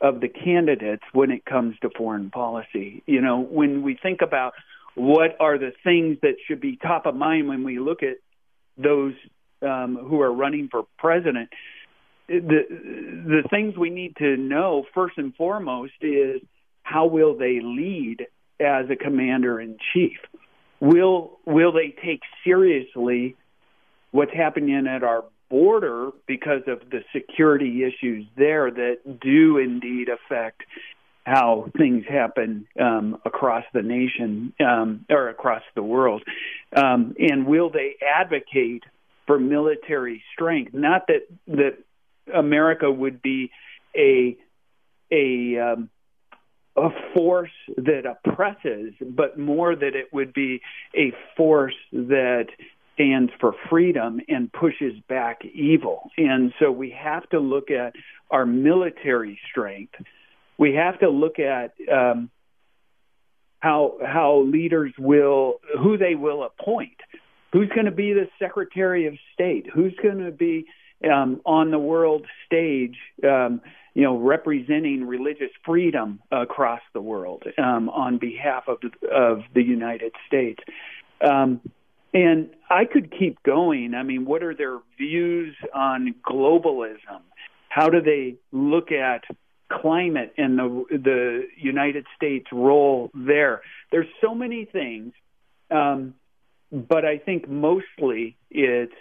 of 0.00 0.20
the 0.20 0.28
candidates 0.28 1.02
when 1.12 1.30
it 1.30 1.44
comes 1.44 1.76
to 1.80 1.90
foreign 1.96 2.30
policy. 2.30 3.02
You 3.06 3.20
know, 3.20 3.40
when 3.40 3.82
we 3.82 3.98
think 4.00 4.20
about 4.22 4.52
what 4.94 5.36
are 5.40 5.58
the 5.58 5.72
things 5.84 6.18
that 6.22 6.36
should 6.46 6.60
be 6.60 6.76
top 6.76 7.06
of 7.06 7.14
mind 7.14 7.48
when 7.48 7.64
we 7.64 7.78
look 7.78 8.02
at 8.02 8.16
those 8.76 9.14
um, 9.62 9.96
who 9.96 10.20
are 10.20 10.32
running 10.32 10.68
for 10.70 10.86
president, 10.98 11.50
the 12.28 12.62
the 12.68 13.42
things 13.50 13.76
we 13.76 13.90
need 13.90 14.16
to 14.16 14.36
know 14.36 14.84
first 14.94 15.16
and 15.16 15.34
foremost 15.34 15.94
is 16.00 16.40
how 16.82 17.06
will 17.06 17.36
they 17.36 17.60
lead 17.62 18.26
as 18.60 18.86
a 18.90 18.96
commander 18.96 19.60
in 19.60 19.76
chief. 19.92 20.18
will 20.80 21.38
will 21.46 21.72
they 21.72 21.94
take 22.04 22.20
seriously 22.44 23.36
what's 24.10 24.32
happening 24.32 24.86
at 24.86 25.02
our 25.02 25.24
border 25.48 26.10
because 26.26 26.62
of 26.66 26.80
the 26.90 27.02
security 27.14 27.84
issues 27.84 28.26
there 28.36 28.70
that 28.70 29.20
do 29.20 29.58
indeed 29.58 30.08
affect 30.08 30.62
how 31.26 31.68
things 31.76 32.04
happen 32.08 32.68
um, 32.80 33.20
across 33.24 33.64
the 33.74 33.82
nation 33.82 34.52
um, 34.60 35.04
or 35.10 35.28
across 35.28 35.62
the 35.74 35.82
world, 35.82 36.22
um, 36.74 37.16
and 37.18 37.46
will 37.46 37.68
they 37.68 37.96
advocate 38.00 38.84
for 39.26 39.36
military 39.36 40.22
strength? 40.32 40.72
Not 40.72 41.08
that 41.08 41.26
that 41.48 41.78
America 42.32 42.88
would 42.88 43.20
be 43.22 43.50
a 43.96 44.36
a 45.10 45.58
um, 45.58 45.90
a 46.76 46.90
force 47.12 47.50
that 47.76 48.04
oppresses, 48.06 48.92
but 49.00 49.36
more 49.36 49.74
that 49.74 49.96
it 49.96 50.12
would 50.12 50.32
be 50.32 50.60
a 50.94 51.12
force 51.36 51.74
that 51.90 52.46
stands 52.94 53.32
for 53.40 53.52
freedom 53.68 54.20
and 54.28 54.52
pushes 54.52 54.94
back 55.08 55.44
evil. 55.44 56.08
And 56.16 56.52
so 56.60 56.70
we 56.70 56.90
have 56.90 57.28
to 57.30 57.40
look 57.40 57.72
at 57.72 57.94
our 58.30 58.46
military 58.46 59.40
strength. 59.50 59.94
We 60.58 60.74
have 60.74 60.98
to 61.00 61.08
look 61.08 61.38
at 61.38 61.72
um, 61.92 62.30
how 63.60 63.98
how 64.04 64.42
leaders 64.42 64.92
will 64.98 65.60
who 65.82 65.98
they 65.98 66.14
will 66.14 66.44
appoint. 66.44 66.96
Who's 67.52 67.68
going 67.70 67.86
to 67.86 67.90
be 67.90 68.12
the 68.12 68.28
Secretary 68.38 69.06
of 69.06 69.14
State? 69.32 69.66
Who's 69.72 69.94
going 70.02 70.18
to 70.18 70.30
be 70.30 70.66
um, 71.10 71.40
on 71.46 71.70
the 71.70 71.78
world 71.78 72.26
stage? 72.46 72.96
Um, 73.24 73.60
you 73.94 74.02
know, 74.02 74.18
representing 74.18 75.06
religious 75.06 75.50
freedom 75.64 76.20
across 76.30 76.82
the 76.92 77.00
world 77.00 77.44
um, 77.56 77.88
on 77.88 78.18
behalf 78.18 78.64
of 78.68 78.76
the, 78.82 79.08
of 79.08 79.38
the 79.54 79.62
United 79.62 80.12
States. 80.26 80.62
Um, 81.26 81.62
and 82.12 82.50
I 82.68 82.84
could 82.84 83.10
keep 83.10 83.42
going. 83.42 83.94
I 83.94 84.02
mean, 84.02 84.26
what 84.26 84.42
are 84.42 84.54
their 84.54 84.80
views 84.98 85.56
on 85.74 86.14
globalism? 86.28 87.22
How 87.70 87.88
do 87.88 88.02
they 88.02 88.36
look 88.52 88.92
at 88.92 89.24
climate 89.70 90.32
and 90.36 90.58
the 90.58 90.84
the 90.90 91.46
United 91.56 92.06
States 92.16 92.46
role 92.52 93.10
there? 93.14 93.62
There's 93.90 94.08
so 94.20 94.34
many 94.34 94.64
things, 94.64 95.12
um, 95.70 96.14
but 96.70 97.04
I 97.04 97.18
think 97.18 97.48
mostly 97.48 98.36
it's 98.50 98.92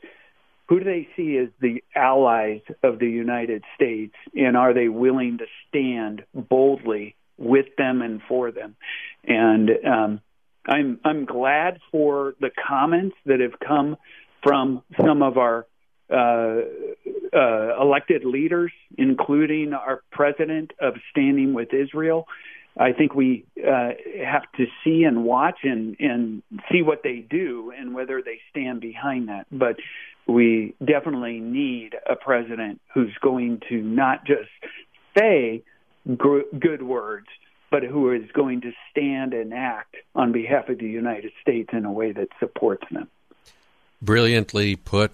who 0.67 0.79
do 0.79 0.85
they 0.85 1.07
see 1.15 1.37
as 1.37 1.49
the 1.59 1.83
allies 1.95 2.61
of 2.81 2.99
the 2.99 3.09
United 3.09 3.63
States, 3.75 4.15
and 4.35 4.57
are 4.57 4.73
they 4.73 4.87
willing 4.87 5.37
to 5.37 5.45
stand 5.67 6.23
boldly 6.33 7.15
with 7.37 7.67
them 7.77 8.01
and 8.01 8.21
for 8.27 8.51
them? 8.51 8.75
And 9.23 9.69
um, 9.85 10.21
I'm 10.67 10.99
I'm 11.03 11.25
glad 11.25 11.79
for 11.91 12.33
the 12.39 12.49
comments 12.67 13.15
that 13.25 13.39
have 13.39 13.59
come 13.59 13.97
from 14.41 14.83
some 15.03 15.21
of 15.21 15.37
our 15.37 15.67
uh, 16.09 16.61
uh, 17.33 17.81
elected 17.81 18.25
leaders, 18.25 18.71
including 18.97 19.73
our 19.73 20.01
president 20.11 20.71
of 20.79 20.95
Standing 21.11 21.53
with 21.53 21.73
Israel. 21.73 22.27
I 22.77 22.91
think 22.91 23.15
we 23.15 23.45
uh, 23.57 23.91
have 24.23 24.43
to 24.57 24.65
see 24.83 25.03
and 25.03 25.23
watch 25.23 25.59
and, 25.63 25.95
and 25.99 26.43
see 26.71 26.81
what 26.81 27.03
they 27.03 27.25
do 27.27 27.71
and 27.77 27.93
whether 27.93 28.21
they 28.21 28.39
stand 28.51 28.81
behind 28.81 29.29
that. 29.29 29.47
But 29.51 29.77
we 30.27 30.75
definitely 30.83 31.39
need 31.39 31.95
a 32.09 32.15
president 32.15 32.81
who's 32.93 33.15
going 33.21 33.61
to 33.69 33.81
not 33.81 34.25
just 34.25 34.49
say 35.17 35.63
good 36.05 36.81
words, 36.83 37.27
but 37.71 37.83
who 37.83 38.11
is 38.11 38.29
going 38.33 38.61
to 38.61 38.71
stand 38.91 39.33
and 39.33 39.53
act 39.53 39.95
on 40.13 40.31
behalf 40.31 40.69
of 40.69 40.77
the 40.77 40.87
United 40.87 41.31
States 41.41 41.69
in 41.73 41.85
a 41.85 41.91
way 41.91 42.11
that 42.11 42.27
supports 42.39 42.85
them. 42.91 43.07
Brilliantly 44.01 44.75
put, 44.75 45.13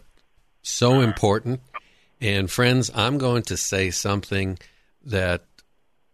so 0.61 1.01
important. 1.01 1.61
And 2.19 2.49
friends, 2.49 2.91
I'm 2.93 3.17
going 3.17 3.43
to 3.43 3.57
say 3.57 3.91
something 3.91 4.59
that 5.03 5.45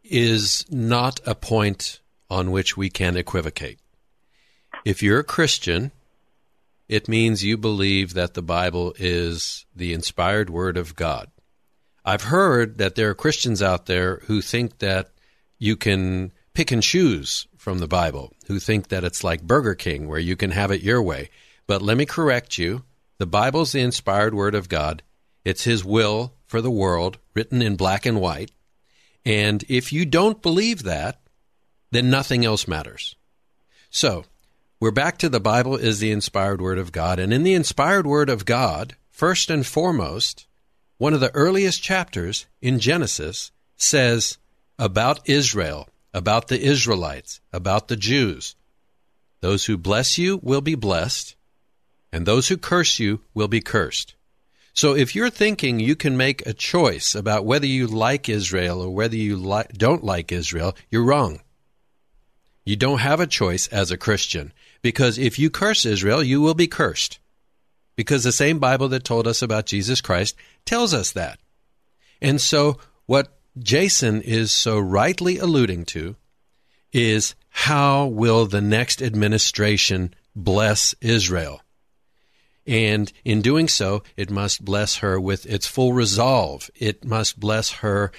is 0.03 0.65
not 0.69 1.19
a 1.25 1.35
point 1.35 1.99
on 2.29 2.51
which 2.51 2.77
we 2.77 2.89
can 2.89 3.17
equivocate. 3.17 3.79
If 4.85 5.03
you're 5.03 5.19
a 5.19 5.23
Christian, 5.25 5.91
it 6.87 7.09
means 7.09 7.43
you 7.43 7.57
believe 7.57 8.13
that 8.13 8.33
the 8.33 8.41
Bible 8.41 8.93
is 8.97 9.65
the 9.75 9.93
inspired 9.93 10.49
word 10.49 10.77
of 10.77 10.95
God. 10.95 11.29
I've 12.05 12.23
heard 12.23 12.77
that 12.77 12.95
there 12.95 13.09
are 13.09 13.15
Christians 13.15 13.61
out 13.61 13.85
there 13.85 14.21
who 14.27 14.41
think 14.41 14.79
that 14.79 15.09
you 15.59 15.75
can 15.75 16.31
pick 16.53 16.71
and 16.71 16.81
choose 16.81 17.47
from 17.57 17.79
the 17.79 17.87
Bible, 17.87 18.31
who 18.47 18.59
think 18.59 18.87
that 18.87 19.03
it's 19.03 19.25
like 19.25 19.41
Burger 19.43 19.75
King, 19.75 20.07
where 20.07 20.19
you 20.19 20.37
can 20.37 20.51
have 20.51 20.71
it 20.71 20.81
your 20.81 21.01
way. 21.01 21.29
But 21.65 21.81
let 21.81 21.97
me 21.97 22.05
correct 22.05 22.57
you 22.57 22.83
the 23.17 23.27
Bible's 23.27 23.71
the 23.71 23.81
inspired 23.81 24.33
Word 24.33 24.55
of 24.55 24.69
God, 24.69 25.03
it's 25.43 25.63
His 25.63 25.83
will 25.83 26.33
for 26.45 26.61
the 26.61 26.71
world, 26.71 27.17
written 27.33 27.61
in 27.61 27.75
black 27.75 28.05
and 28.05 28.21
white. 28.21 28.51
And 29.25 29.63
if 29.67 29.91
you 29.91 30.05
don't 30.05 30.41
believe 30.41 30.83
that, 30.83 31.19
then 31.91 32.09
nothing 32.09 32.45
else 32.45 32.67
matters. 32.67 33.15
So, 33.89 34.25
we're 34.79 34.91
back 34.91 35.17
to 35.19 35.29
the 35.29 35.39
Bible 35.39 35.75
is 35.75 35.99
the 35.99 36.11
inspired 36.11 36.61
Word 36.61 36.77
of 36.77 36.91
God. 36.91 37.17
And 37.17 37.33
in 37.33 37.43
the 37.43 37.55
inspired 37.55 38.05
Word 38.05 38.29
of 38.29 38.45
God, 38.45 38.95
first 39.09 39.49
and 39.49 39.65
foremost, 39.65 40.45
one 40.97 41.13
of 41.13 41.19
the 41.19 41.33
earliest 41.33 41.81
chapters 41.81 42.45
in 42.61 42.79
Genesis 42.79 43.51
says 43.75 44.37
about 44.77 45.27
Israel, 45.27 45.89
about 46.13 46.47
the 46.47 46.61
Israelites, 46.61 47.41
about 47.51 47.87
the 47.87 47.95
Jews. 47.95 48.55
Those 49.41 49.65
who 49.65 49.77
bless 49.77 50.17
you 50.17 50.39
will 50.43 50.61
be 50.61 50.75
blessed, 50.75 51.35
and 52.17 52.25
those 52.25 52.47
who 52.47 52.57
curse 52.57 52.97
you 52.97 53.21
will 53.35 53.47
be 53.47 53.61
cursed. 53.61 54.15
So 54.73 54.95
if 54.95 55.13
you're 55.13 55.29
thinking 55.29 55.79
you 55.79 55.95
can 55.95 56.17
make 56.17 56.43
a 56.47 56.51
choice 56.51 57.13
about 57.13 57.45
whether 57.45 57.67
you 57.67 57.85
like 57.85 58.27
Israel 58.27 58.81
or 58.81 58.89
whether 58.89 59.15
you 59.15 59.37
li- 59.37 59.65
don't 59.77 60.03
like 60.03 60.31
Israel, 60.31 60.75
you're 60.89 61.03
wrong. 61.03 61.41
You 62.65 62.75
don't 62.75 63.01
have 63.01 63.19
a 63.19 63.27
choice 63.27 63.67
as 63.67 63.91
a 63.91 63.97
Christian 63.97 64.51
because 64.81 65.19
if 65.19 65.37
you 65.37 65.51
curse 65.51 65.85
Israel, 65.85 66.23
you 66.23 66.41
will 66.41 66.55
be 66.55 66.65
cursed. 66.65 67.19
Because 67.95 68.23
the 68.23 68.31
same 68.31 68.57
Bible 68.57 68.87
that 68.89 69.03
told 69.03 69.27
us 69.27 69.43
about 69.43 69.67
Jesus 69.67 70.01
Christ 70.01 70.35
tells 70.65 70.95
us 70.95 71.11
that. 71.11 71.37
And 72.19 72.41
so 72.41 72.79
what 73.05 73.27
Jason 73.59 74.23
is 74.23 74.51
so 74.51 74.79
rightly 74.79 75.37
alluding 75.37 75.85
to 75.85 76.15
is 76.91 77.35
how 77.49 78.07
will 78.07 78.47
the 78.47 78.61
next 78.61 79.03
administration 79.03 80.15
bless 80.35 80.95
Israel? 80.99 81.61
And 82.67 83.11
in 83.23 83.41
doing 83.41 83.69
so, 83.69 84.03
it 84.17 84.29
must 84.29 84.65
bless 84.65 84.97
her 84.97 85.19
with 85.19 85.45
its 85.45 85.65
full 85.65 85.93
resolve. 85.93 86.69
It 86.75 87.05
must 87.05 87.39
bless 87.39 87.71
her 87.71 88.11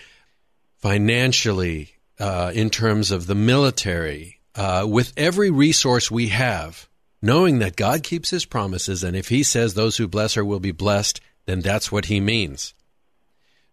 financially, 0.79 1.97
uh, 2.19 2.51
in 2.55 2.71
terms 2.71 3.11
of 3.11 3.27
the 3.27 3.35
military, 3.35 4.41
uh, 4.55 4.87
with 4.89 5.13
every 5.17 5.51
resource 5.51 6.11
we 6.11 6.29
have, 6.29 6.89
knowing 7.21 7.59
that 7.59 7.77
God 7.77 8.03
keeps 8.03 8.31
his 8.31 8.45
promises. 8.45 9.05
And 9.05 9.15
if 9.15 9.29
he 9.29 9.43
says 9.43 9.75
those 9.75 9.99
who 9.99 10.09
bless 10.09 10.35
her 10.35 10.45
will 10.45 10.61
be 10.61 10.73
blessed, 10.73 11.21
then 11.47 11.61
that's 11.61 11.93
what 11.93 12.07
he 12.07 12.21
means. 12.21 12.75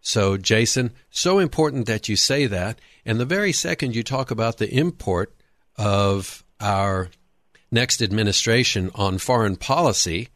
So, 0.00 0.36
Jason, 0.36 0.92
so 1.10 1.38
important 1.38 1.86
that 1.86 2.08
you 2.08 2.16
say 2.16 2.46
that. 2.46 2.80
And 3.04 3.18
the 3.18 3.24
very 3.24 3.52
second 3.52 3.96
you 3.96 4.02
talk 4.02 4.30
about 4.30 4.58
the 4.58 4.72
import 4.72 5.34
of 5.76 6.44
our 6.60 7.10
next 7.70 8.00
administration 8.00 8.90
on 8.94 9.18
foreign 9.18 9.56
policy, 9.56 10.28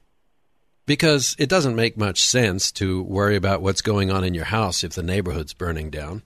because 0.87 1.37
it 1.39 1.49
doesn't 1.49 1.76
make 1.76 1.97
much 1.97 2.22
sense 2.22 2.72
to 2.72 3.03
worry 3.03 3.37
about 3.37 3.62
what's 3.62 3.83
going 3.83 4.11
on 4.11 4.24
in 4.24 4.35
your 4.35 4.47
house 4.47 4.83
if 4.83 4.95
the 4.95 5.03
neighborhood's 5.03 5.55
burning 5.55 5.91
down. 5.91 6.22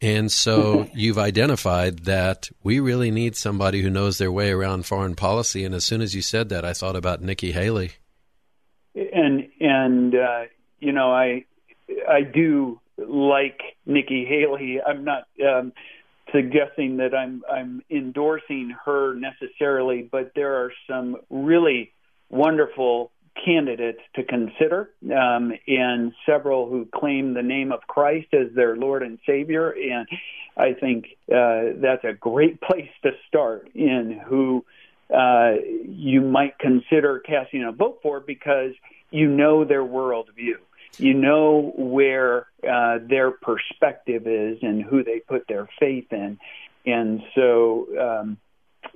And 0.00 0.32
so 0.32 0.88
you've 0.94 1.18
identified 1.18 2.00
that 2.00 2.50
we 2.62 2.80
really 2.80 3.10
need 3.10 3.36
somebody 3.36 3.82
who 3.82 3.90
knows 3.90 4.18
their 4.18 4.32
way 4.32 4.50
around 4.50 4.86
foreign 4.86 5.14
policy. 5.14 5.64
And 5.64 5.74
as 5.74 5.84
soon 5.84 6.00
as 6.00 6.14
you 6.14 6.22
said 6.22 6.48
that, 6.48 6.64
I 6.64 6.72
thought 6.72 6.96
about 6.96 7.22
Nikki 7.22 7.52
Haley. 7.52 7.92
And 8.94 9.48
and 9.60 10.14
uh, 10.14 10.44
you 10.80 10.92
know, 10.92 11.12
I 11.12 11.44
I 12.08 12.22
do 12.22 12.80
like 12.98 13.60
Nikki 13.86 14.24
Haley. 14.24 14.80
I'm 14.84 15.04
not 15.04 15.28
um, 15.46 15.72
suggesting 16.32 16.96
that 16.96 17.14
I'm 17.14 17.42
I'm 17.50 17.82
endorsing 17.90 18.74
her 18.84 19.14
necessarily, 19.14 20.08
but 20.10 20.32
there 20.34 20.56
are 20.56 20.72
some 20.88 21.16
really 21.30 21.92
wonderful 22.30 23.12
candidates 23.44 24.00
to 24.14 24.24
consider, 24.24 24.90
um, 25.04 25.52
and 25.66 26.12
several 26.26 26.68
who 26.68 26.86
claim 26.86 27.34
the 27.34 27.42
name 27.42 27.72
of 27.72 27.80
Christ 27.86 28.28
as 28.32 28.52
their 28.54 28.76
Lord 28.76 29.02
and 29.02 29.18
Savior. 29.26 29.70
And 29.70 30.06
I 30.56 30.74
think 30.74 31.06
uh, 31.32 31.76
that's 31.80 32.04
a 32.04 32.12
great 32.12 32.60
place 32.68 32.90
to 33.02 33.10
start 33.28 33.70
in 33.74 34.20
who 34.26 34.64
uh, 35.14 35.54
you 35.84 36.20
might 36.20 36.58
consider 36.58 37.20
casting 37.20 37.64
a 37.64 37.72
vote 37.72 38.00
for 38.02 38.20
because 38.20 38.72
you 39.10 39.28
know 39.28 39.64
their 39.64 39.82
worldview 39.82 40.54
you 40.98 41.14
know 41.14 41.72
where 41.76 42.46
uh, 42.68 42.98
their 43.08 43.30
perspective 43.30 44.26
is 44.26 44.58
and 44.62 44.82
who 44.82 45.04
they 45.04 45.20
put 45.20 45.46
their 45.48 45.68
faith 45.78 46.12
in, 46.12 46.36
and 46.84 47.22
so 47.34 47.86
um, 47.98 48.38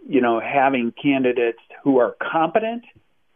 you 0.06 0.20
know, 0.20 0.40
having 0.40 0.92
candidates 0.92 1.58
who 1.82 1.98
are 1.98 2.16
competent 2.20 2.84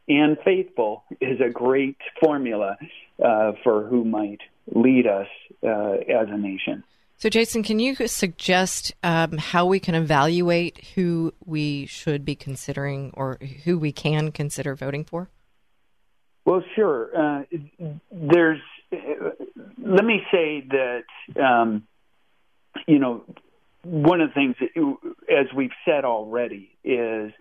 and 0.08 0.36
faithful 0.44 1.04
is 1.20 1.40
a 1.40 1.50
great 1.50 1.96
formula 2.20 2.76
uh, 3.24 3.52
for 3.62 3.86
who 3.86 4.04
might 4.04 4.40
lead 4.74 5.06
us 5.06 5.28
uh, 5.62 5.92
as 5.92 6.28
a 6.28 6.36
nation. 6.36 6.82
So, 7.16 7.28
Jason, 7.28 7.64
can 7.64 7.80
you 7.80 7.96
suggest 8.06 8.94
um, 9.02 9.38
how 9.38 9.66
we 9.66 9.80
can 9.80 9.96
evaluate 9.96 10.84
who 10.94 11.34
we 11.44 11.86
should 11.86 12.24
be 12.24 12.36
considering 12.36 13.10
or 13.14 13.38
who 13.64 13.76
we 13.76 13.90
can 13.90 14.30
consider 14.30 14.76
voting 14.76 15.04
for? 15.04 15.28
Well, 16.44 16.62
sure. 16.76 17.10
Uh, 17.16 17.42
there's. 18.12 18.60
Uh, 18.92 19.30
let 19.78 20.04
me 20.04 20.22
say 20.30 20.64
that 20.70 21.42
um, 21.42 21.82
you 22.86 23.00
know 23.00 23.24
one 23.82 24.20
of 24.20 24.30
the 24.30 24.34
things, 24.34 24.56
that, 24.60 24.96
as 25.28 25.46
we've 25.54 25.72
said 25.84 26.04
already, 26.04 26.70
is 26.84 27.32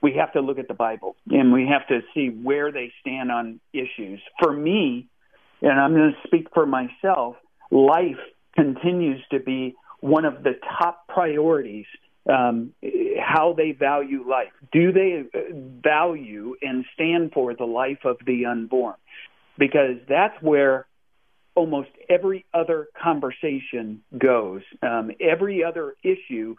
we 0.00 0.14
have 0.14 0.32
to 0.32 0.40
look 0.40 0.58
at 0.58 0.68
the 0.68 0.74
Bible 0.74 1.16
and 1.30 1.52
we 1.52 1.66
have 1.66 1.86
to 1.88 2.00
see 2.14 2.28
where 2.28 2.70
they 2.70 2.92
stand 3.00 3.30
on 3.30 3.60
issues. 3.72 4.20
For 4.40 4.52
me, 4.52 5.08
and 5.60 5.78
I'm 5.78 5.92
going 5.92 6.12
to 6.12 6.28
speak 6.28 6.48
for 6.54 6.66
myself, 6.66 7.36
life 7.70 8.18
continues 8.54 9.20
to 9.30 9.40
be 9.40 9.74
one 10.00 10.24
of 10.24 10.42
the 10.42 10.52
top 10.78 11.08
priorities. 11.08 11.86
Um, 12.28 12.74
how 13.18 13.54
they 13.54 13.72
value 13.72 14.28
life. 14.28 14.52
Do 14.70 14.92
they 14.92 15.24
uh, 15.32 15.38
value 15.82 16.56
and 16.60 16.84
stand 16.92 17.32
for 17.32 17.54
the 17.54 17.64
life 17.64 18.04
of 18.04 18.18
the 18.26 18.44
unborn? 18.44 18.96
Because 19.56 19.96
that's 20.06 20.34
where 20.42 20.86
almost 21.54 21.88
every 22.08 22.44
other 22.52 22.88
conversation 23.02 24.02
goes. 24.16 24.60
Um, 24.82 25.10
every 25.20 25.64
other 25.64 25.94
issue 26.04 26.54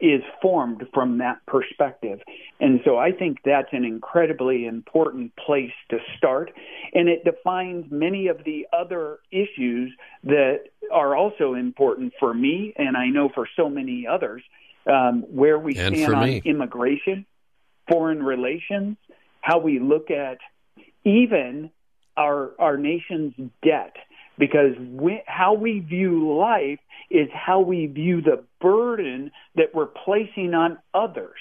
is 0.00 0.22
formed 0.42 0.86
from 0.92 1.18
that 1.18 1.38
perspective. 1.46 2.20
And 2.60 2.80
so 2.84 2.98
I 2.98 3.12
think 3.12 3.38
that's 3.44 3.72
an 3.72 3.84
incredibly 3.84 4.66
important 4.66 5.34
place 5.36 5.72
to 5.90 5.98
start. 6.16 6.50
And 6.92 7.08
it 7.08 7.24
defines 7.24 7.86
many 7.90 8.26
of 8.26 8.44
the 8.44 8.66
other 8.72 9.18
issues 9.30 9.92
that 10.24 10.64
are 10.92 11.16
also 11.16 11.54
important 11.54 12.12
for 12.18 12.34
me, 12.34 12.74
and 12.76 12.96
I 12.96 13.08
know 13.08 13.30
for 13.34 13.48
so 13.56 13.70
many 13.70 14.06
others, 14.06 14.42
um, 14.86 15.22
where 15.22 15.58
we 15.58 15.76
and 15.76 15.96
stand 15.96 16.14
on 16.14 16.24
me. 16.24 16.42
immigration, 16.44 17.24
foreign 17.88 18.22
relations, 18.22 18.96
how 19.40 19.58
we 19.58 19.78
look 19.78 20.10
at 20.10 20.38
even 21.04 21.70
our 22.16 22.52
our 22.58 22.76
nation's 22.76 23.34
debt 23.62 23.96
because 24.38 24.76
we, 24.78 25.22
how 25.26 25.54
we 25.54 25.80
view 25.80 26.36
life 26.36 26.80
is 27.10 27.28
how 27.32 27.60
we 27.60 27.86
view 27.86 28.20
the 28.20 28.42
burden 28.60 29.30
that 29.56 29.74
we're 29.74 29.86
placing 29.86 30.54
on 30.54 30.78
others. 30.94 31.38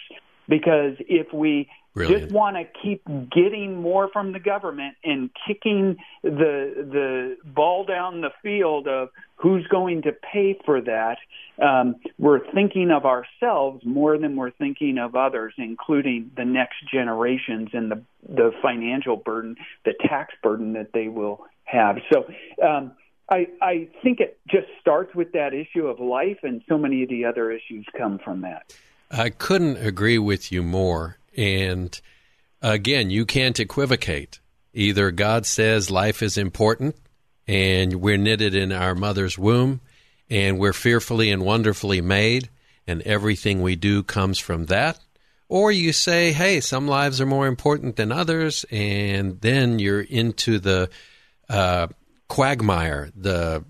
Because 0.48 0.96
if 1.00 1.34
we 1.34 1.70
Brilliant. 1.96 2.24
just 2.24 2.34
want 2.34 2.58
to 2.58 2.64
keep 2.82 3.04
getting 3.32 3.80
more 3.80 4.10
from 4.12 4.34
the 4.34 4.39
government 4.39 4.96
and 5.04 5.30
kicking 5.48 5.98
the 6.24 6.74
the 6.91 7.38
ball 7.46 7.86
down 7.86 8.22
the 8.22 8.32
field 8.41 8.88
of 8.88 9.10
who's 9.36 9.68
going 9.68 10.02
to 10.02 10.12
pay 10.12 10.58
for 10.66 10.82
that, 10.82 11.18
um, 11.62 11.96
we're 12.18 12.52
thinking 12.52 12.89
of 12.89 13.06
ourselves 13.06 13.86
more 13.86 14.18
than 14.18 14.36
we're 14.36 14.52
thinking 14.52 14.98
of 14.98 15.16
others, 15.16 15.54
including 15.58 16.32
the 16.36 16.46
next 16.46 16.78
generations 16.91 17.70
and 17.74 17.91
the 17.91 18.02
the 18.28 18.52
financial 18.62 19.16
burden, 19.16 19.56
the 19.86 19.94
tax 20.02 20.34
burden 20.41 20.74
that 20.74 20.94
they 20.94 21.10
will 21.10 21.46
have. 21.64 21.97
So. 22.11 22.26
Um, 22.64 22.93
I, 23.32 23.47
I 23.61 23.88
think 24.03 24.20
it 24.20 24.38
just 24.51 24.68
starts 24.82 25.16
with 25.16 25.32
that 25.32 25.53
issue 25.53 25.88
of 25.88 25.99
life, 25.99 26.39
and 26.43 26.61
so 26.68 26.78
many 26.78 27.03
of 27.03 27.09
the 27.09 27.24
other 27.24 27.51
issues 27.51 27.86
come 27.97 28.20
from 28.20 28.41
that. 28.41 28.76
I 29.09 29.30
couldn't 29.30 29.78
agree 29.78 30.18
with 30.18 30.51
you 30.51 30.61
more. 30.61 31.18
And 31.38 31.99
again, 32.61 33.11
you 33.11 33.26
can't 33.26 33.59
equivocate. 33.59 34.39
Either 34.74 35.11
God 35.11 35.45
says 35.45 35.91
life 35.91 36.24
is 36.24 36.38
important 36.38 36.95
and 37.47 37.95
we're 37.95 38.18
knitted 38.18 38.55
in 38.55 38.72
our 38.72 38.95
mother's 38.95 39.38
womb 39.38 39.82
and 40.30 40.57
we're 40.57 40.74
fearfully 40.74 41.30
and 41.30 41.43
wonderfully 41.43 42.01
made 42.01 42.49
and 42.88 43.01
everything 43.03 43.61
we 43.61 43.76
do 43.76 44.01
comes 44.01 44.39
from 44.39 44.66
that. 44.66 44.99
Or 45.47 45.72
you 45.72 45.93
say, 45.93 46.32
hey, 46.32 46.59
some 46.59 46.88
lives 46.88 47.22
are 47.22 47.28
more 47.28 47.45
important 47.45 47.95
than 47.95 48.11
others, 48.11 48.66
and 48.72 49.39
then 49.41 49.78
you're 49.78 50.01
into 50.01 50.57
the 50.57 50.89
uh, 51.54 51.88
quagmire, 52.28 53.12
the 53.16 53.64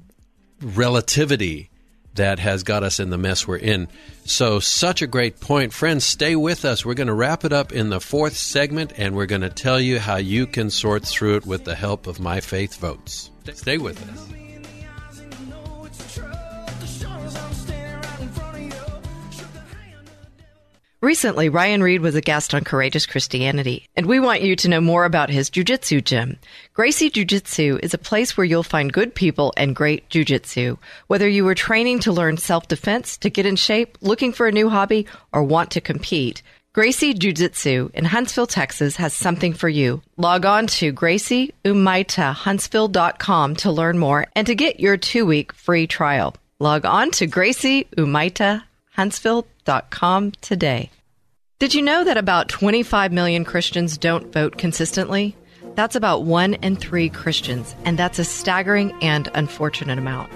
relativity 0.61 1.69
that 2.15 2.39
has 2.39 2.63
got 2.63 2.83
us 2.83 2.99
in 2.99 3.09
the 3.09 3.17
mess 3.17 3.47
we're 3.47 3.57
in. 3.57 3.87
So, 4.25 4.59
such 4.59 5.01
a 5.01 5.07
great 5.07 5.39
point. 5.39 5.73
Friends, 5.73 6.05
stay 6.05 6.35
with 6.35 6.63
us. 6.63 6.85
We're 6.85 6.93
going 6.93 7.07
to 7.07 7.13
wrap 7.13 7.43
it 7.43 7.51
up 7.51 7.73
in 7.73 7.89
the 7.89 7.99
fourth 7.99 8.37
segment, 8.37 8.93
and 8.97 9.15
we're 9.15 9.25
going 9.25 9.41
to 9.41 9.49
tell 9.49 9.79
you 9.79 9.99
how 9.99 10.17
you 10.17 10.47
can 10.47 10.69
sort 10.69 11.03
through 11.03 11.37
it 11.37 11.45
with 11.45 11.65
the 11.65 11.75
help 11.75 12.07
of 12.07 12.19
My 12.19 12.39
Faith 12.39 12.75
Votes. 12.77 13.31
Stay 13.53 13.77
with 13.77 14.01
us. 14.09 14.42
Recently, 21.03 21.49
Ryan 21.49 21.83
Reed 21.83 21.99
was 21.99 22.15
a 22.15 22.21
guest 22.21 22.55
on 22.55 22.63
Courageous 22.63 23.05
Christianity, 23.05 23.85
and 23.97 24.05
we 24.05 24.21
want 24.21 24.41
you 24.41 24.55
to 24.55 24.69
know 24.69 24.79
more 24.79 25.03
about 25.03 25.29
his 25.29 25.49
jujitsu 25.49 26.01
gym. 26.01 26.39
Gracie 26.73 27.09
Jiu-Jitsu 27.09 27.79
is 27.83 27.93
a 27.93 27.97
place 27.97 28.37
where 28.37 28.45
you'll 28.45 28.63
find 28.63 28.93
good 28.93 29.13
people 29.13 29.51
and 29.57 29.75
great 29.75 30.09
jujitsu. 30.09 30.77
Whether 31.07 31.27
you 31.27 31.45
are 31.49 31.55
training 31.55 31.99
to 31.99 32.13
learn 32.13 32.37
self-defense, 32.37 33.17
to 33.17 33.29
get 33.29 33.45
in 33.45 33.57
shape, 33.57 33.97
looking 33.99 34.31
for 34.31 34.47
a 34.47 34.51
new 34.53 34.69
hobby, 34.69 35.05
or 35.33 35.43
want 35.43 35.71
to 35.71 35.81
compete, 35.81 36.41
Gracie 36.71 37.13
Jiu-Jitsu 37.13 37.91
in 37.93 38.05
Huntsville, 38.05 38.47
Texas 38.47 38.95
has 38.95 39.13
something 39.13 39.53
for 39.53 39.67
you. 39.67 40.01
Log 40.15 40.45
on 40.45 40.67
to 40.67 40.93
GracieHumaitaHuntsville.com 40.93 43.55
to 43.57 43.71
learn 43.71 43.99
more 43.99 44.27
and 44.37 44.47
to 44.47 44.55
get 44.55 44.79
your 44.79 44.95
two-week 44.95 45.51
free 45.51 45.85
trial. 45.85 46.33
Log 46.59 46.85
on 46.85 47.11
to 47.11 47.27
GracieHumaitaHuntsville.com 47.27 49.43
today. 50.41 50.89
Did 51.59 51.73
you 51.73 51.81
know 51.81 52.03
that 52.03 52.17
about 52.17 52.49
25 52.49 53.11
million 53.11 53.45
Christians 53.45 53.97
don't 53.97 54.33
vote 54.33 54.57
consistently? 54.57 55.35
That's 55.75 55.95
about 55.95 56.23
one 56.23 56.55
in 56.55 56.75
three 56.75 57.09
Christians, 57.09 57.75
and 57.85 57.97
that's 57.97 58.19
a 58.19 58.25
staggering 58.25 58.91
and 59.01 59.29
unfortunate 59.33 59.97
amount. 59.97 60.31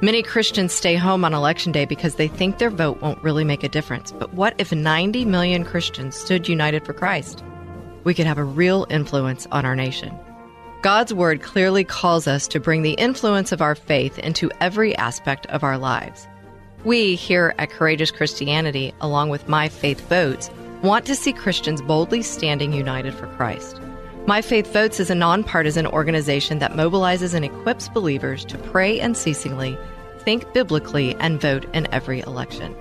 Many 0.00 0.22
Christians 0.22 0.72
stay 0.72 0.96
home 0.96 1.24
on 1.24 1.34
election 1.34 1.70
day 1.70 1.84
because 1.84 2.16
they 2.16 2.26
think 2.26 2.58
their 2.58 2.70
vote 2.70 3.00
won't 3.00 3.22
really 3.22 3.44
make 3.44 3.62
a 3.62 3.68
difference. 3.68 4.10
But 4.10 4.34
what 4.34 4.54
if 4.58 4.72
90 4.72 5.24
million 5.26 5.64
Christians 5.64 6.16
stood 6.16 6.48
united 6.48 6.84
for 6.84 6.92
Christ? 6.92 7.44
We 8.02 8.14
could 8.14 8.26
have 8.26 8.38
a 8.38 8.44
real 8.44 8.84
influence 8.90 9.46
on 9.52 9.64
our 9.64 9.76
nation. 9.76 10.12
God's 10.82 11.14
Word 11.14 11.42
clearly 11.42 11.84
calls 11.84 12.26
us 12.26 12.48
to 12.48 12.58
bring 12.58 12.82
the 12.82 12.94
influence 12.94 13.52
of 13.52 13.62
our 13.62 13.76
faith 13.76 14.18
into 14.18 14.50
every 14.60 14.96
aspect 14.96 15.46
of 15.46 15.62
our 15.62 15.78
lives. 15.78 16.26
We 16.84 17.14
here 17.14 17.54
at 17.58 17.70
Courageous 17.70 18.10
Christianity, 18.10 18.92
along 19.00 19.28
with 19.28 19.48
My 19.48 19.68
Faith 19.68 20.00
Votes, 20.08 20.50
want 20.82 21.06
to 21.06 21.14
see 21.14 21.32
Christians 21.32 21.80
boldly 21.80 22.22
standing 22.22 22.72
united 22.72 23.14
for 23.14 23.28
Christ. 23.28 23.80
My 24.26 24.42
Faith 24.42 24.72
Votes 24.72 24.98
is 24.98 25.08
a 25.08 25.14
nonpartisan 25.14 25.86
organization 25.86 26.58
that 26.58 26.72
mobilizes 26.72 27.34
and 27.34 27.44
equips 27.44 27.88
believers 27.88 28.44
to 28.46 28.58
pray 28.58 28.98
unceasingly, 28.98 29.78
think 30.24 30.52
biblically, 30.52 31.14
and 31.16 31.40
vote 31.40 31.66
in 31.72 31.86
every 31.92 32.18
election. 32.20 32.74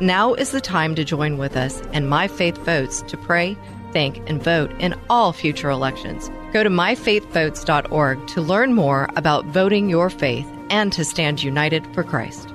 Now 0.00 0.32
is 0.32 0.52
the 0.52 0.60
time 0.62 0.94
to 0.94 1.04
join 1.04 1.36
with 1.36 1.58
us 1.58 1.82
and 1.92 2.08
My 2.08 2.28
Faith 2.28 2.56
Votes 2.56 3.02
to 3.02 3.18
pray, 3.18 3.54
think, 3.92 4.18
and 4.30 4.42
vote 4.42 4.72
in 4.78 4.94
all 5.10 5.34
future 5.34 5.68
elections. 5.68 6.30
Go 6.54 6.62
to 6.62 6.70
myfaithvotes.org 6.70 8.26
to 8.28 8.40
learn 8.40 8.72
more 8.72 9.10
about 9.14 9.44
voting 9.44 9.90
your 9.90 10.08
faith 10.08 10.46
and 10.70 10.90
to 10.94 11.04
stand 11.04 11.42
united 11.42 11.86
for 11.94 12.02
Christ. 12.02 12.54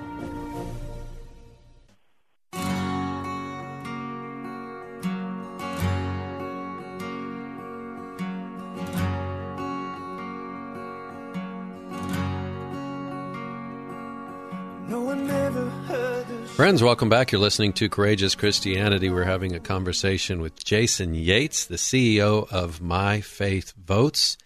Friends, 16.56 16.84
welcome 16.84 17.08
back. 17.08 17.32
You're 17.32 17.42
listening 17.42 17.74
to 17.74 17.90
Courageous 17.90 18.36
Christianity. 18.36 19.10
We're 19.10 19.24
having 19.24 19.56
a 19.56 19.60
conversation 19.60 20.42
with 20.42 20.64
Jason 20.64 21.16
Yates, 21.16 21.66
the 21.66 21.78
CEO 21.78 22.52
of 22.52 22.82
My 22.82 23.22
Faith 23.22 23.74
Votes, 23.84 24.38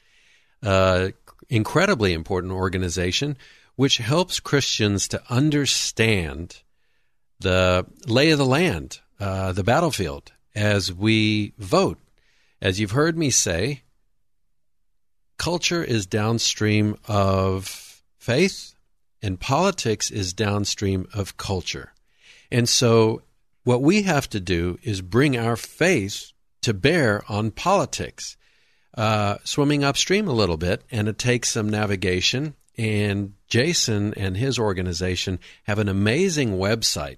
uh, 0.63 1.09
incredibly 1.49 2.13
important 2.13 2.53
organization 2.53 3.37
which 3.75 3.97
helps 3.97 4.39
Christians 4.39 5.07
to 5.09 5.21
understand 5.29 6.61
the 7.39 7.85
lay 8.07 8.29
of 8.29 8.37
the 8.37 8.45
land, 8.45 8.99
uh, 9.19 9.51
the 9.51 9.63
battlefield, 9.63 10.31
as 10.53 10.93
we 10.93 11.53
vote. 11.57 11.99
As 12.61 12.79
you've 12.79 12.91
heard 12.91 13.17
me 13.17 13.29
say, 13.31 13.81
culture 15.37 15.83
is 15.83 16.05
downstream 16.05 16.97
of 17.07 18.01
faith, 18.17 18.75
and 19.21 19.39
politics 19.39 20.11
is 20.11 20.33
downstream 20.33 21.07
of 21.13 21.35
culture. 21.35 21.91
And 22.55 22.69
so 22.69 23.21
What 23.65 23.81
we 23.81 24.03
have 24.03 24.29
to 24.29 24.39
do 24.39 24.79
is 24.83 25.01
bring 25.01 25.35
our 25.35 25.57
faith 25.57 26.31
to 26.61 26.73
bear 26.73 27.23
on 27.27 27.49
politics, 27.49 28.37
uh, 28.95 29.39
swimming 29.43 29.83
upstream 29.83 30.27
a 30.27 30.33
little 30.33 30.55
bit, 30.55 30.83
and 30.91 31.07
it 31.07 31.17
takes 31.17 31.49
some 31.49 31.67
navigation. 31.67 32.53
And 32.77 33.33
Jason 33.47 34.13
and 34.13 34.37
his 34.37 34.59
organization 34.59 35.39
have 35.63 35.79
an 35.79 35.89
amazing 35.89 36.57
website, 36.57 37.17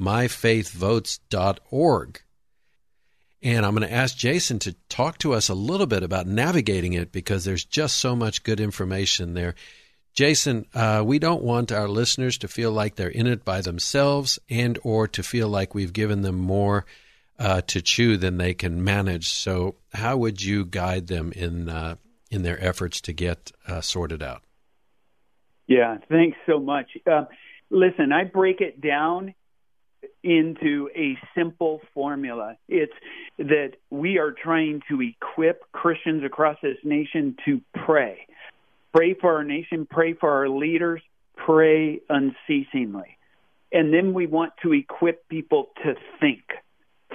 myfaithvotes.org. 0.00 2.22
And 3.42 3.66
I'm 3.66 3.74
going 3.74 3.86
to 3.86 3.94
ask 3.94 4.16
Jason 4.16 4.60
to 4.60 4.74
talk 4.88 5.18
to 5.18 5.34
us 5.34 5.50
a 5.50 5.54
little 5.54 5.86
bit 5.86 6.02
about 6.02 6.26
navigating 6.26 6.94
it 6.94 7.12
because 7.12 7.44
there's 7.44 7.66
just 7.66 7.98
so 7.98 8.16
much 8.16 8.44
good 8.44 8.60
information 8.60 9.34
there. 9.34 9.56
Jason, 10.14 10.66
uh, 10.74 11.02
we 11.04 11.18
don't 11.18 11.42
want 11.42 11.72
our 11.72 11.88
listeners 11.88 12.36
to 12.38 12.48
feel 12.48 12.70
like 12.70 12.96
they're 12.96 13.08
in 13.08 13.26
it 13.26 13.44
by 13.44 13.62
themselves 13.62 14.38
and 14.50 14.78
or 14.82 15.08
to 15.08 15.22
feel 15.22 15.48
like 15.48 15.74
we've 15.74 15.92
given 15.92 16.20
them 16.20 16.38
more 16.38 16.84
uh, 17.38 17.62
to 17.62 17.80
chew 17.80 18.16
than 18.16 18.36
they 18.36 18.52
can 18.52 18.84
manage. 18.84 19.30
So, 19.30 19.76
how 19.94 20.16
would 20.18 20.42
you 20.42 20.64
guide 20.64 21.06
them 21.06 21.32
in 21.32 21.68
uh, 21.68 21.96
in 22.30 22.42
their 22.42 22.62
efforts 22.62 23.00
to 23.02 23.12
get 23.12 23.52
uh, 23.66 23.80
sorted 23.80 24.22
out? 24.22 24.42
Yeah, 25.66 25.98
thanks 26.10 26.36
so 26.46 26.60
much. 26.60 26.90
Uh, 27.10 27.24
listen, 27.70 28.12
I 28.12 28.24
break 28.24 28.60
it 28.60 28.80
down 28.80 29.34
into 30.22 30.88
a 30.94 31.16
simple 31.36 31.80
formula. 31.94 32.56
It's 32.68 32.92
that 33.38 33.72
we 33.90 34.18
are 34.18 34.32
trying 34.32 34.82
to 34.88 35.00
equip 35.00 35.70
Christians 35.72 36.24
across 36.24 36.58
this 36.62 36.76
nation 36.84 37.36
to 37.44 37.60
pray. 37.84 38.26
Pray 38.92 39.14
for 39.14 39.36
our 39.36 39.44
nation, 39.44 39.86
pray 39.90 40.14
for 40.14 40.30
our 40.30 40.48
leaders, 40.48 41.00
pray 41.36 42.00
unceasingly. 42.08 43.16
And 43.72 43.92
then 43.92 44.12
we 44.12 44.26
want 44.26 44.52
to 44.62 44.72
equip 44.72 45.28
people 45.28 45.70
to 45.82 45.94
think. 46.20 46.42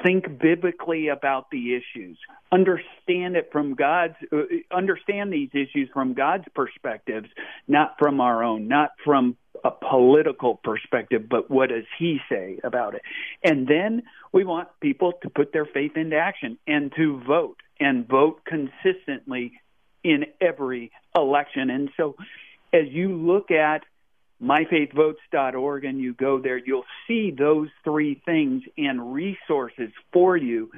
Think 0.03 0.39
biblically 0.39 1.07
about 1.07 1.49
the 1.51 1.75
issues. 1.75 2.17
Understand 2.51 3.35
it 3.35 3.49
from 3.51 3.73
God's 3.73 4.15
uh, 4.31 4.43
understand 4.71 5.33
these 5.33 5.49
issues 5.53 5.89
from 5.93 6.13
God's 6.13 6.45
perspectives, 6.53 7.27
not 7.67 7.95
from 7.97 8.21
our 8.21 8.43
own, 8.43 8.67
not 8.67 8.91
from 9.03 9.37
a 9.63 9.71
political 9.71 10.55
perspective, 10.55 11.27
but 11.29 11.49
what 11.49 11.69
does 11.69 11.85
he 11.97 12.19
say 12.29 12.59
about 12.63 12.93
it? 12.95 13.01
And 13.43 13.67
then 13.67 14.03
we 14.31 14.43
want 14.43 14.69
people 14.81 15.13
to 15.23 15.29
put 15.29 15.51
their 15.51 15.65
faith 15.65 15.93
into 15.95 16.15
action 16.15 16.57
and 16.67 16.91
to 16.95 17.19
vote 17.27 17.57
and 17.79 18.07
vote 18.07 18.41
consistently 18.45 19.53
in 20.07 20.25
every 20.39 20.91
election. 21.15 21.69
And 21.69 21.89
so 21.97 22.15
as 22.73 22.87
you 22.89 23.13
look 23.13 23.51
at 23.51 23.83
myfaithvotes.org 24.41 25.83
and 25.83 25.99
you 25.99 26.13
go 26.13 26.39
there, 26.39 26.57
you'll 26.57 26.85
see 27.07 27.31
those 27.31 27.67
three 27.83 28.21
things 28.25 28.63
and 28.77 29.13
resources 29.13 29.89
for 30.13 30.37
you 30.37 30.71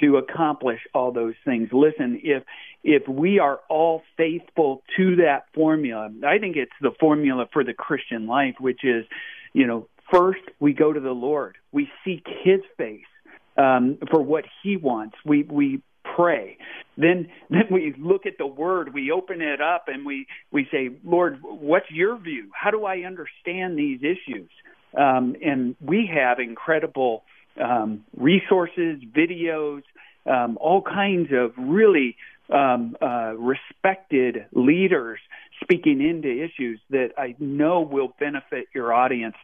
to 0.00 0.16
accomplish 0.16 0.80
all 0.94 1.12
those 1.12 1.34
things. 1.44 1.70
Listen, 1.72 2.20
if 2.22 2.44
if 2.84 3.08
we 3.08 3.40
are 3.40 3.60
all 3.68 4.02
faithful 4.16 4.82
to 4.96 5.16
that 5.16 5.46
formula, 5.54 6.10
I 6.26 6.38
think 6.38 6.56
it's 6.56 6.72
the 6.80 6.92
formula 7.00 7.46
for 7.52 7.64
the 7.64 7.74
Christian 7.74 8.26
life, 8.26 8.54
which 8.60 8.84
is, 8.84 9.04
you 9.52 9.66
know, 9.66 9.88
first 10.12 10.42
we 10.60 10.72
go 10.72 10.92
to 10.92 11.00
the 11.00 11.12
Lord, 11.12 11.56
we 11.72 11.90
seek 12.04 12.24
His 12.44 12.60
face 12.76 13.10
um, 13.56 13.98
for 14.10 14.22
what 14.22 14.44
He 14.62 14.76
wants. 14.76 15.16
We 15.24 15.42
we 15.42 15.82
pray. 16.16 16.58
Then 16.96 17.28
then 17.50 17.64
we 17.70 17.94
look 17.98 18.26
at 18.26 18.38
the 18.38 18.46
Word, 18.46 18.92
we 18.92 19.10
open 19.10 19.40
it 19.40 19.60
up, 19.60 19.84
and 19.88 20.04
we 20.04 20.26
we 20.50 20.66
say, 20.70 20.90
Lord, 21.04 21.38
what's 21.42 21.90
your 21.90 22.18
view? 22.18 22.50
How 22.52 22.70
do 22.70 22.84
I 22.84 22.98
understand 23.00 23.78
these 23.78 24.00
issues? 24.02 24.50
Um, 24.96 25.36
and 25.44 25.76
we 25.80 26.10
have 26.12 26.38
incredible 26.38 27.24
um, 27.62 28.04
resources, 28.16 29.00
videos, 29.14 29.82
um, 30.26 30.58
all 30.60 30.82
kinds 30.82 31.28
of 31.32 31.52
really 31.58 32.16
um, 32.50 32.96
uh, 33.02 33.34
respected 33.36 34.46
leaders 34.52 35.20
speaking 35.62 36.00
into 36.00 36.28
issues 36.28 36.80
that 36.90 37.10
I 37.18 37.34
know 37.38 37.80
will 37.80 38.14
benefit 38.18 38.68
your 38.74 38.92
audience. 38.92 39.36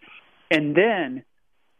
And 0.51 0.75
then 0.75 1.25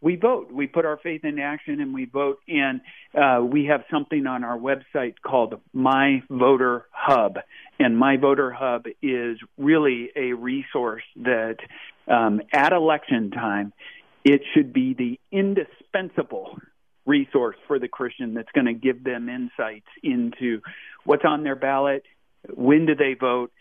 we 0.05 0.17
vote. 0.17 0.51
We 0.51 0.67
put 0.67 0.85
our 0.85 0.97
faith 0.97 1.25
in 1.25 1.39
action 1.39 1.81
and 1.81 1.91
we 1.91 2.05
vote. 2.05 2.37
And 2.47 2.81
uh, 3.19 3.43
we 3.43 3.65
have 3.65 3.81
something 3.89 4.27
on 4.27 4.43
our 4.43 4.55
website 4.55 5.15
called 5.25 5.59
My 5.73 6.21
Voter 6.29 6.85
Hub. 6.91 7.39
And 7.79 7.97
My 7.97 8.17
Voter 8.17 8.51
Hub 8.51 8.85
is 9.01 9.39
really 9.57 10.11
a 10.15 10.33
resource 10.33 11.01
that 11.23 11.57
um, 12.07 12.39
at 12.53 12.71
election 12.71 13.31
time 13.31 13.73
it 14.23 14.41
should 14.53 14.73
be 14.73 14.93
the 14.93 15.19
indispensable 15.31 16.59
resource 17.07 17.57
for 17.65 17.79
the 17.79 17.87
Christian 17.87 18.35
that's 18.35 18.51
going 18.53 18.67
to 18.67 18.73
give 18.73 19.03
them 19.03 19.27
insights 19.27 19.87
into 20.03 20.61
what's 21.03 21.25
on 21.25 21.43
their 21.43 21.55
ballot, 21.55 22.03
when 22.53 22.85
do 22.85 22.93
they 22.93 23.15
vote, 23.19 23.51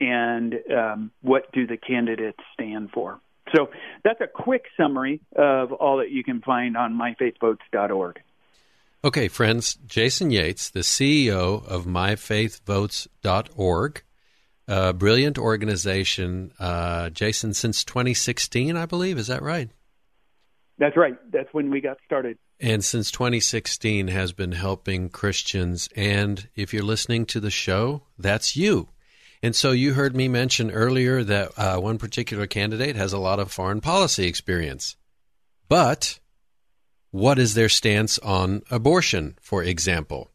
and 0.00 0.54
um, 0.72 1.10
what 1.22 1.50
do 1.50 1.66
the 1.66 1.76
candidates 1.76 2.38
stand 2.54 2.90
for. 2.92 3.20
So 3.54 3.70
that's 4.04 4.20
a 4.20 4.26
quick 4.26 4.64
summary 4.76 5.20
of 5.36 5.72
all 5.72 5.98
that 5.98 6.10
you 6.10 6.24
can 6.24 6.40
find 6.40 6.76
on 6.76 6.94
myfaithvotes.org. 6.94 8.20
Okay, 9.04 9.28
friends, 9.28 9.78
Jason 9.86 10.32
Yates, 10.32 10.70
the 10.70 10.80
CEO 10.80 11.64
of 11.64 11.86
myfaithvotes.org, 11.86 14.02
a 14.66 14.92
brilliant 14.92 15.38
organization. 15.38 16.50
Uh, 16.58 17.10
Jason, 17.10 17.54
since 17.54 17.84
2016, 17.84 18.76
I 18.76 18.86
believe, 18.86 19.16
is 19.16 19.28
that 19.28 19.42
right? 19.42 19.70
That's 20.78 20.96
right. 20.96 21.16
That's 21.30 21.46
when 21.52 21.70
we 21.70 21.80
got 21.80 21.98
started. 22.04 22.38
And 22.60 22.84
since 22.84 23.12
2016 23.12 24.08
has 24.08 24.32
been 24.32 24.50
helping 24.52 25.10
Christians. 25.10 25.88
And 25.94 26.48
if 26.56 26.74
you're 26.74 26.82
listening 26.82 27.24
to 27.26 27.38
the 27.40 27.50
show, 27.50 28.02
that's 28.18 28.56
you. 28.56 28.88
And 29.42 29.54
so 29.54 29.70
you 29.70 29.94
heard 29.94 30.16
me 30.16 30.28
mention 30.28 30.70
earlier 30.70 31.22
that 31.22 31.52
uh, 31.56 31.78
one 31.78 31.98
particular 31.98 32.46
candidate 32.46 32.96
has 32.96 33.12
a 33.12 33.18
lot 33.18 33.38
of 33.38 33.52
foreign 33.52 33.80
policy 33.80 34.26
experience. 34.26 34.96
But 35.68 36.18
what 37.10 37.38
is 37.38 37.54
their 37.54 37.68
stance 37.68 38.18
on 38.18 38.62
abortion, 38.70 39.38
for 39.40 39.62
example? 39.62 40.30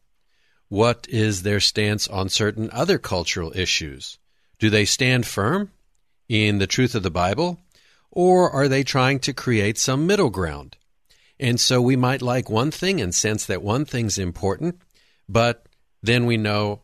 What 0.68 1.06
is 1.08 1.42
their 1.42 1.60
stance 1.60 2.08
on 2.08 2.28
certain 2.28 2.70
other 2.72 2.98
cultural 2.98 3.52
issues? 3.54 4.18
Do 4.58 4.70
they 4.70 4.84
stand 4.84 5.26
firm 5.26 5.70
in 6.28 6.58
the 6.58 6.66
truth 6.66 6.94
of 6.94 7.02
the 7.02 7.10
Bible 7.10 7.60
or 8.10 8.50
are 8.50 8.68
they 8.68 8.82
trying 8.82 9.18
to 9.20 9.32
create 9.32 9.76
some 9.76 10.06
middle 10.06 10.30
ground? 10.30 10.76
And 11.38 11.60
so 11.60 11.82
we 11.82 11.96
might 11.96 12.22
like 12.22 12.48
one 12.48 12.70
thing 12.70 13.00
and 13.00 13.14
sense 13.14 13.44
that 13.46 13.62
one 13.62 13.84
thing's 13.84 14.18
important, 14.18 14.80
but 15.28 15.66
then 16.02 16.26
we 16.26 16.36
know 16.36 16.80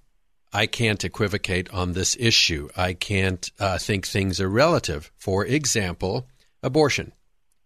I 0.52 0.66
can't 0.66 1.04
equivocate 1.04 1.72
on 1.72 1.92
this 1.92 2.16
issue. 2.18 2.68
I 2.76 2.92
can't 2.94 3.48
uh, 3.58 3.78
think 3.78 4.06
things 4.06 4.40
are 4.40 4.48
relative. 4.48 5.12
For 5.16 5.46
example, 5.46 6.26
abortion. 6.62 7.12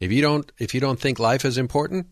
If 0.00 0.12
you 0.12 0.20
don't 0.20 0.50
if 0.58 0.74
you 0.74 0.80
don't 0.80 1.00
think 1.00 1.18
life 1.18 1.44
is 1.44 1.56
important, 1.56 2.08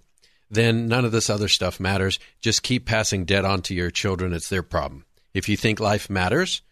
then 0.50 0.86
none 0.86 1.04
of 1.04 1.12
this 1.12 1.28
other 1.28 1.48
stuff 1.48 1.80
matters. 1.80 2.18
Just 2.40 2.62
keep 2.62 2.86
passing 2.86 3.24
debt 3.24 3.44
on 3.44 3.62
to 3.62 3.74
your 3.74 3.90
children. 3.90 4.32
It's 4.32 4.48
their 4.48 4.62
problem. 4.62 5.04
If 5.34 5.48
you 5.48 5.56
think 5.56 5.80
life 5.80 6.08
matters, 6.08 6.62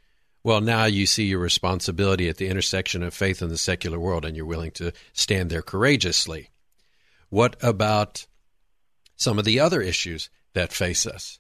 well, 0.43 0.61
now 0.61 0.85
you 0.85 1.07
see 1.07 1.25
your 1.25 1.41
responsibility 1.41 2.29
at 2.29 2.37
the 2.39 2.49
intersection 2.49 3.03
of 3.03 3.13
faith 3.13 3.43
and 3.43 3.51
the 3.51 3.59
secular 3.59 3.99
world, 3.99 4.25
and 4.25 4.37
you're 4.37 4.47
willing 4.47 4.71
to 4.73 4.93
stand 5.13 5.51
there 5.51 5.63
courageously. 5.63 6.51
What 7.29 7.57
about 7.63 8.27
some 9.17 9.39
of 9.39 9.45
the 9.45 9.61
other 9.61 9.83
issues 9.83 10.31
that 10.55 10.73
face 10.73 11.07
us? 11.07 11.40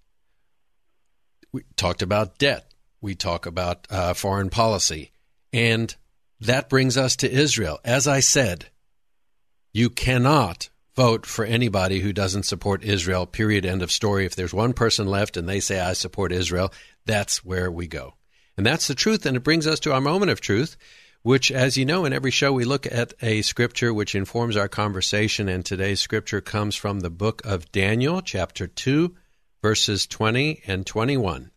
We 1.52 1.62
talked 1.76 2.02
about 2.02 2.38
debt. 2.38 2.72
We 3.00 3.14
talk 3.14 3.46
about 3.46 3.86
uh, 3.90 4.14
foreign 4.14 4.50
policy. 4.50 5.12
And 5.52 5.94
that 6.40 6.68
brings 6.68 6.96
us 6.96 7.16
to 7.16 7.30
Israel. 7.30 7.80
As 7.84 8.06
I 8.06 8.20
said, 8.20 8.66
you 9.72 9.90
cannot 9.90 10.68
vote 10.96 11.24
for 11.24 11.44
anybody 11.44 12.00
who 12.00 12.12
doesn't 12.12 12.42
support 12.44 12.84
Israel, 12.84 13.26
period, 13.26 13.64
end 13.64 13.82
of 13.82 13.92
story. 13.92 14.26
If 14.26 14.36
there's 14.36 14.54
one 14.54 14.72
person 14.72 15.06
left 15.06 15.36
and 15.36 15.48
they 15.48 15.60
say, 15.60 15.80
I 15.80 15.92
support 15.92 16.32
Israel, 16.32 16.72
that's 17.06 17.44
where 17.44 17.70
we 17.70 17.86
go. 17.86 18.14
And 18.56 18.66
that's 18.66 18.88
the 18.88 18.94
truth. 18.94 19.24
And 19.26 19.36
it 19.36 19.44
brings 19.44 19.66
us 19.66 19.80
to 19.80 19.92
our 19.92 20.00
moment 20.00 20.30
of 20.30 20.40
truth, 20.40 20.76
which, 21.22 21.50
as 21.50 21.76
you 21.76 21.84
know, 21.84 22.04
in 22.04 22.12
every 22.12 22.30
show 22.30 22.52
we 22.52 22.64
look 22.64 22.86
at 22.86 23.14
a 23.22 23.42
scripture 23.42 23.94
which 23.94 24.14
informs 24.14 24.56
our 24.56 24.68
conversation. 24.68 25.48
And 25.48 25.64
today's 25.64 26.00
scripture 26.00 26.40
comes 26.40 26.74
from 26.76 27.00
the 27.00 27.10
book 27.10 27.42
of 27.44 27.70
Daniel, 27.72 28.20
chapter 28.20 28.66
2, 28.66 29.14
verses 29.62 30.06
20 30.06 30.62
and 30.66 30.86
21. 30.86 31.50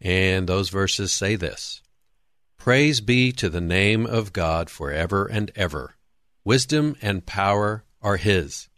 And 0.00 0.46
those 0.48 0.68
verses 0.68 1.12
say 1.12 1.36
this 1.36 1.82
Praise 2.58 3.00
be 3.00 3.32
to 3.32 3.48
the 3.48 3.60
name 3.60 4.06
of 4.06 4.32
God 4.32 4.70
forever 4.70 5.26
and 5.26 5.50
ever. 5.56 5.96
Wisdom 6.44 6.96
and 7.00 7.26
power 7.26 7.84
are 8.02 8.16
His. 8.16 8.68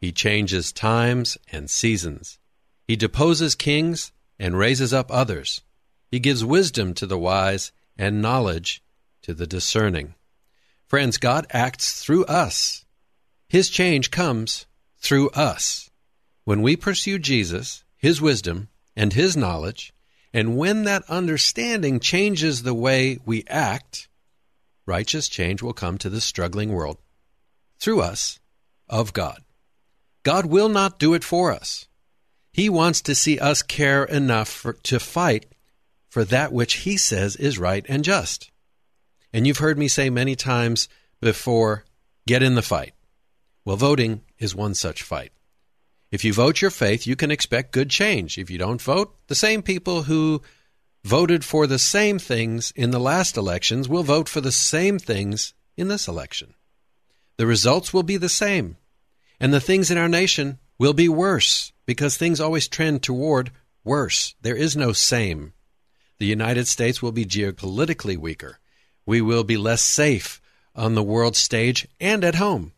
He 0.00 0.12
changes 0.12 0.72
times 0.72 1.36
and 1.50 1.68
seasons. 1.68 2.38
He 2.86 2.96
deposes 2.96 3.54
kings 3.54 4.12
and 4.38 4.56
raises 4.56 4.92
up 4.92 5.10
others. 5.10 5.62
He 6.10 6.20
gives 6.20 6.44
wisdom 6.44 6.94
to 6.94 7.06
the 7.06 7.18
wise 7.18 7.72
and 7.96 8.22
knowledge 8.22 8.82
to 9.22 9.34
the 9.34 9.46
discerning. 9.46 10.14
Friends, 10.86 11.18
God 11.18 11.46
acts 11.50 12.02
through 12.02 12.24
us. 12.26 12.84
His 13.48 13.68
change 13.68 14.10
comes 14.10 14.66
through 14.98 15.30
us. 15.30 15.87
When 16.48 16.62
we 16.62 16.76
pursue 16.76 17.18
Jesus, 17.18 17.84
His 17.98 18.22
wisdom, 18.22 18.68
and 18.96 19.12
His 19.12 19.36
knowledge, 19.36 19.92
and 20.32 20.56
when 20.56 20.84
that 20.84 21.02
understanding 21.06 22.00
changes 22.00 22.62
the 22.62 22.72
way 22.72 23.18
we 23.26 23.44
act, 23.48 24.08
righteous 24.86 25.28
change 25.28 25.60
will 25.60 25.74
come 25.74 25.98
to 25.98 26.08
this 26.08 26.24
struggling 26.24 26.72
world 26.72 26.96
through 27.78 28.00
us 28.00 28.40
of 28.88 29.12
God. 29.12 29.42
God 30.22 30.46
will 30.46 30.70
not 30.70 30.98
do 30.98 31.12
it 31.12 31.22
for 31.22 31.52
us. 31.52 31.86
He 32.50 32.70
wants 32.70 33.02
to 33.02 33.14
see 33.14 33.38
us 33.38 33.60
care 33.60 34.04
enough 34.04 34.48
for, 34.48 34.72
to 34.84 34.98
fight 34.98 35.52
for 36.08 36.24
that 36.24 36.50
which 36.50 36.76
He 36.76 36.96
says 36.96 37.36
is 37.36 37.58
right 37.58 37.84
and 37.90 38.02
just. 38.02 38.50
And 39.34 39.46
you've 39.46 39.58
heard 39.58 39.76
me 39.76 39.86
say 39.86 40.08
many 40.08 40.34
times 40.34 40.88
before 41.20 41.84
get 42.26 42.42
in 42.42 42.54
the 42.54 42.62
fight. 42.62 42.94
Well, 43.66 43.76
voting 43.76 44.22
is 44.38 44.54
one 44.54 44.72
such 44.72 45.02
fight. 45.02 45.30
If 46.10 46.24
you 46.24 46.32
vote 46.32 46.62
your 46.62 46.70
faith, 46.70 47.06
you 47.06 47.16
can 47.16 47.30
expect 47.30 47.72
good 47.72 47.90
change. 47.90 48.38
If 48.38 48.50
you 48.50 48.58
don't 48.58 48.80
vote, 48.80 49.14
the 49.26 49.34
same 49.34 49.62
people 49.62 50.04
who 50.04 50.42
voted 51.04 51.44
for 51.44 51.66
the 51.66 51.78
same 51.78 52.18
things 52.18 52.72
in 52.74 52.90
the 52.90 53.00
last 53.00 53.36
elections 53.36 53.88
will 53.88 54.02
vote 54.02 54.28
for 54.28 54.40
the 54.40 54.52
same 54.52 54.98
things 54.98 55.52
in 55.76 55.88
this 55.88 56.08
election. 56.08 56.54
The 57.36 57.46
results 57.46 57.92
will 57.92 58.02
be 58.02 58.16
the 58.16 58.28
same, 58.28 58.78
and 59.38 59.52
the 59.52 59.60
things 59.60 59.90
in 59.90 59.98
our 59.98 60.08
nation 60.08 60.58
will 60.78 60.94
be 60.94 61.08
worse 61.08 61.72
because 61.86 62.16
things 62.16 62.40
always 62.40 62.68
trend 62.68 63.02
toward 63.02 63.50
worse. 63.84 64.34
There 64.42 64.56
is 64.56 64.76
no 64.76 64.92
same. 64.92 65.52
The 66.18 66.26
United 66.26 66.66
States 66.66 67.00
will 67.00 67.12
be 67.12 67.24
geopolitically 67.24 68.16
weaker. 68.16 68.58
We 69.06 69.20
will 69.20 69.44
be 69.44 69.56
less 69.56 69.84
safe 69.84 70.40
on 70.74 70.94
the 70.94 71.02
world 71.02 71.36
stage 71.36 71.86
and 72.00 72.24
at 72.24 72.34
home. 72.34 72.72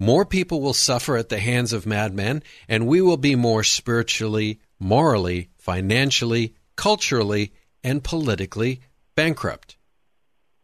More 0.00 0.24
people 0.24 0.60
will 0.60 0.74
suffer 0.74 1.16
at 1.16 1.28
the 1.28 1.40
hands 1.40 1.72
of 1.72 1.86
madmen, 1.86 2.42
and 2.68 2.86
we 2.86 3.00
will 3.00 3.16
be 3.16 3.34
more 3.34 3.64
spiritually, 3.64 4.60
morally, 4.78 5.48
financially, 5.56 6.54
culturally, 6.76 7.52
and 7.82 8.04
politically 8.04 8.80
bankrupt. 9.16 9.76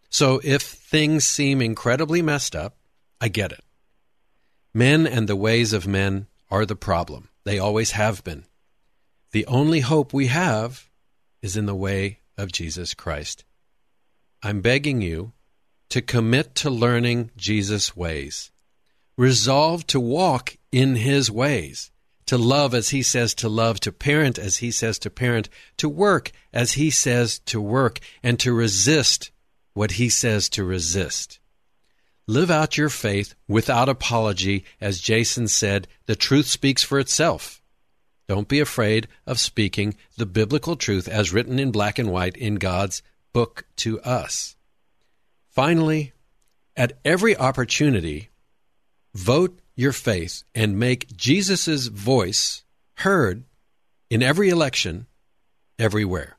So 0.09 0.41
if 0.45 0.63
things 0.63 1.25
seem 1.25 1.61
incredibly 1.61 2.23
messed 2.23 2.55
up, 2.55 2.77
I 3.21 3.29
get 3.29 3.51
it. 3.51 3.65
Men 4.73 5.07
and 5.07 5.29
the 5.29 5.37
ways 5.37 5.73
of 5.73 5.89
men 5.89 6.29
are 6.51 6.65
the 6.65 6.77
problem. 6.77 7.29
They 7.43 7.59
always 7.59 7.93
have 7.93 8.23
been. 8.23 8.45
The 9.33 9.47
only 9.47 9.81
hope 9.81 10.13
we 10.13 10.29
have 10.29 10.89
is 11.43 11.57
in 11.57 11.67
the 11.67 11.75
way 11.75 12.21
of 12.39 12.53
Jesus 12.53 12.95
Christ. 12.95 13.45
I'm 14.43 14.61
begging 14.61 15.01
you 15.01 15.33
to 15.89 16.01
commit 16.01 16.55
to 16.57 16.71
learning 16.71 17.33
Jesus' 17.37 17.97
ways 17.97 18.53
resolved 19.17 19.89
to 19.89 20.01
walk 20.01 20.57
in 20.73 20.97
his 20.97 21.31
ways, 21.31 21.91
to 22.27 22.39
love 22.39 22.75
as 22.75 22.91
he 22.91 23.03
says 23.03 23.35
to 23.35 23.49
love, 23.49 23.81
to 23.81 23.93
parent 23.93 24.39
as 24.39 24.59
he 24.59 24.71
says 24.71 24.99
to 24.99 25.11
parent, 25.11 25.49
to 25.77 25.89
work 25.89 26.33
as 26.53 26.73
he 26.73 26.91
says 26.91 27.39
to 27.41 27.61
work, 27.61 28.01
and 28.23 28.41
to 28.41 28.53
resist 28.53 29.31
what 29.75 29.93
he 29.93 30.09
says 30.09 30.49
to 30.49 30.65
resist. 30.65 31.39
Live 32.27 32.51
out 32.51 32.79
your 32.79 32.89
faith 32.89 33.35
without 33.47 33.89
apology. 33.89 34.65
As 34.81 35.01
Jason 35.01 35.47
said, 35.47 35.87
the 36.07 36.17
truth 36.17 36.47
speaks 36.47 36.83
for 36.83 36.99
itself. 36.99 37.61
Don't 38.27 38.49
be 38.49 38.61
afraid 38.61 39.09
of 39.27 39.39
speaking 39.39 39.95
the 40.17 40.25
biblical 40.25 40.77
truth 40.77 41.07
as 41.07 41.33
written 41.33 41.59
in 41.59 41.71
black 41.71 41.99
and 41.99 42.11
white 42.11 42.37
in 42.37 42.55
God's 42.55 43.03
book 43.35 43.67
to 43.77 44.01
us. 44.01 44.57
Finally, 45.51 46.13
at 46.77 46.99
every 47.05 47.37
opportunity, 47.37 48.31
vote 49.15 49.59
your 49.75 49.93
faith 49.93 50.43
and 50.55 50.79
make 50.79 51.17
Jesus' 51.17 51.87
voice 51.87 52.65
heard 52.99 53.45
in 54.11 54.23
every 54.23 54.49
election, 54.49 55.07
everywhere. 55.79 56.37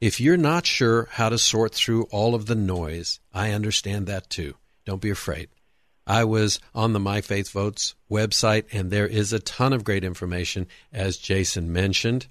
If 0.00 0.20
you're 0.20 0.36
not 0.36 0.66
sure 0.66 1.08
how 1.12 1.28
to 1.28 1.38
sort 1.38 1.74
through 1.74 2.04
all 2.04 2.34
of 2.34 2.46
the 2.46 2.54
noise, 2.54 3.18
I 3.32 3.50
understand 3.50 4.06
that 4.06 4.30
too. 4.30 4.54
Don't 4.84 5.02
be 5.02 5.10
afraid. 5.10 5.48
I 6.06 6.24
was 6.24 6.60
on 6.74 6.92
the 6.92 7.00
My 7.00 7.20
Faith 7.20 7.50
Votes 7.50 7.94
website, 8.10 8.64
and 8.72 8.90
there 8.90 9.06
is 9.06 9.32
a 9.32 9.40
ton 9.40 9.72
of 9.72 9.84
great 9.84 10.04
information, 10.04 10.66
as 10.92 11.18
Jason 11.18 11.72
mentioned. 11.72 12.28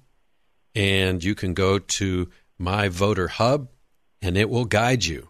And 0.74 1.22
you 1.22 1.34
can 1.34 1.54
go 1.54 1.78
to 1.78 2.28
My 2.58 2.88
Voter 2.88 3.28
Hub, 3.28 3.68
and 4.20 4.36
it 4.36 4.50
will 4.50 4.64
guide 4.64 5.04
you. 5.04 5.28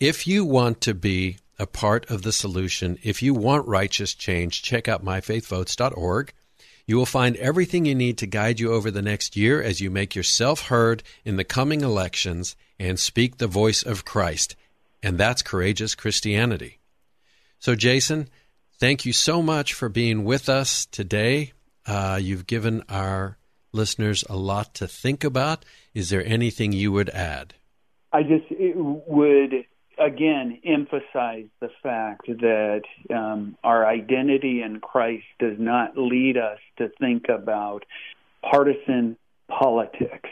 If 0.00 0.26
you 0.26 0.44
want 0.44 0.80
to 0.82 0.94
be 0.94 1.36
a 1.58 1.66
part 1.66 2.10
of 2.10 2.22
the 2.22 2.32
solution. 2.32 2.98
If 3.02 3.22
you 3.22 3.34
want 3.34 3.66
righteous 3.66 4.14
change, 4.14 4.62
check 4.62 4.88
out 4.88 5.04
myfaithvotes.org. 5.04 6.32
You 6.86 6.96
will 6.96 7.06
find 7.06 7.36
everything 7.36 7.84
you 7.84 7.94
need 7.94 8.18
to 8.18 8.26
guide 8.26 8.60
you 8.60 8.72
over 8.72 8.90
the 8.90 9.02
next 9.02 9.36
year 9.36 9.60
as 9.60 9.80
you 9.80 9.90
make 9.90 10.14
yourself 10.14 10.68
heard 10.68 11.02
in 11.24 11.36
the 11.36 11.44
coming 11.44 11.80
elections 11.80 12.54
and 12.78 12.98
speak 12.98 13.38
the 13.38 13.48
voice 13.48 13.82
of 13.82 14.04
Christ. 14.04 14.54
And 15.02 15.18
that's 15.18 15.42
courageous 15.42 15.94
Christianity. 15.94 16.78
So, 17.58 17.74
Jason, 17.74 18.28
thank 18.78 19.04
you 19.04 19.12
so 19.12 19.42
much 19.42 19.72
for 19.72 19.88
being 19.88 20.24
with 20.24 20.48
us 20.48 20.86
today. 20.86 21.52
Uh, 21.86 22.18
you've 22.22 22.46
given 22.46 22.84
our 22.88 23.36
listeners 23.72 24.24
a 24.28 24.36
lot 24.36 24.74
to 24.74 24.86
think 24.86 25.24
about. 25.24 25.64
Is 25.94 26.10
there 26.10 26.24
anything 26.24 26.72
you 26.72 26.92
would 26.92 27.10
add? 27.10 27.54
I 28.12 28.22
just 28.22 28.44
would 28.50 29.64
again 29.98 30.60
emphasize 30.64 31.46
the 31.60 31.70
fact 31.82 32.26
that 32.26 32.82
um, 33.14 33.56
our 33.64 33.86
identity 33.86 34.62
in 34.62 34.80
Christ 34.80 35.24
does 35.38 35.58
not 35.58 35.96
lead 35.96 36.36
us 36.36 36.58
to 36.78 36.90
think 37.00 37.24
about 37.28 37.84
partisan 38.42 39.16
politics, 39.48 40.30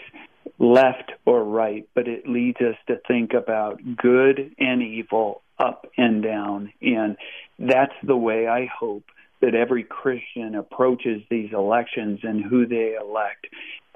left 0.59 1.13
or 1.25 1.45
right, 1.45 1.89
but 1.95 2.09
it 2.09 2.29
leads 2.29 2.61
us 2.61 2.77
to 2.89 2.97
think 3.09 3.33
about 3.33 3.81
good 3.97 4.55
and 4.59 4.83
evil, 4.83 5.43
up 5.59 5.87
and 5.97 6.23
down. 6.23 6.73
And 6.83 7.17
that's 7.59 7.95
the 8.03 8.17
way 8.17 8.47
I 8.47 8.67
hope 8.67 9.05
that 9.41 9.55
every 9.55 9.85
Christian 9.85 10.55
approaches 10.55 11.23
these 11.31 11.53
elections 11.53 12.21
and 12.23 12.43
who 12.45 12.67
they 12.67 12.97
elect, 13.01 13.47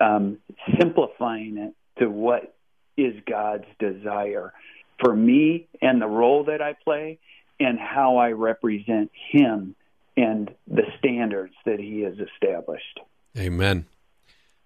um, 0.00 0.38
simplifying 0.78 1.56
it 1.58 2.00
to 2.00 2.08
what 2.08 2.54
is 2.96 3.14
God's 3.26 3.64
desire 3.78 4.52
for 5.00 5.14
me 5.14 5.68
and 5.80 6.00
the 6.00 6.06
role 6.06 6.44
that 6.44 6.60
I 6.60 6.74
play 6.84 7.18
and 7.60 7.78
how 7.78 8.16
I 8.16 8.32
represent 8.32 9.10
him 9.30 9.74
and 10.16 10.50
the 10.66 10.84
standards 10.98 11.54
that 11.64 11.78
he 11.78 12.00
has 12.00 12.14
established. 12.14 13.00
Amen. 13.36 13.86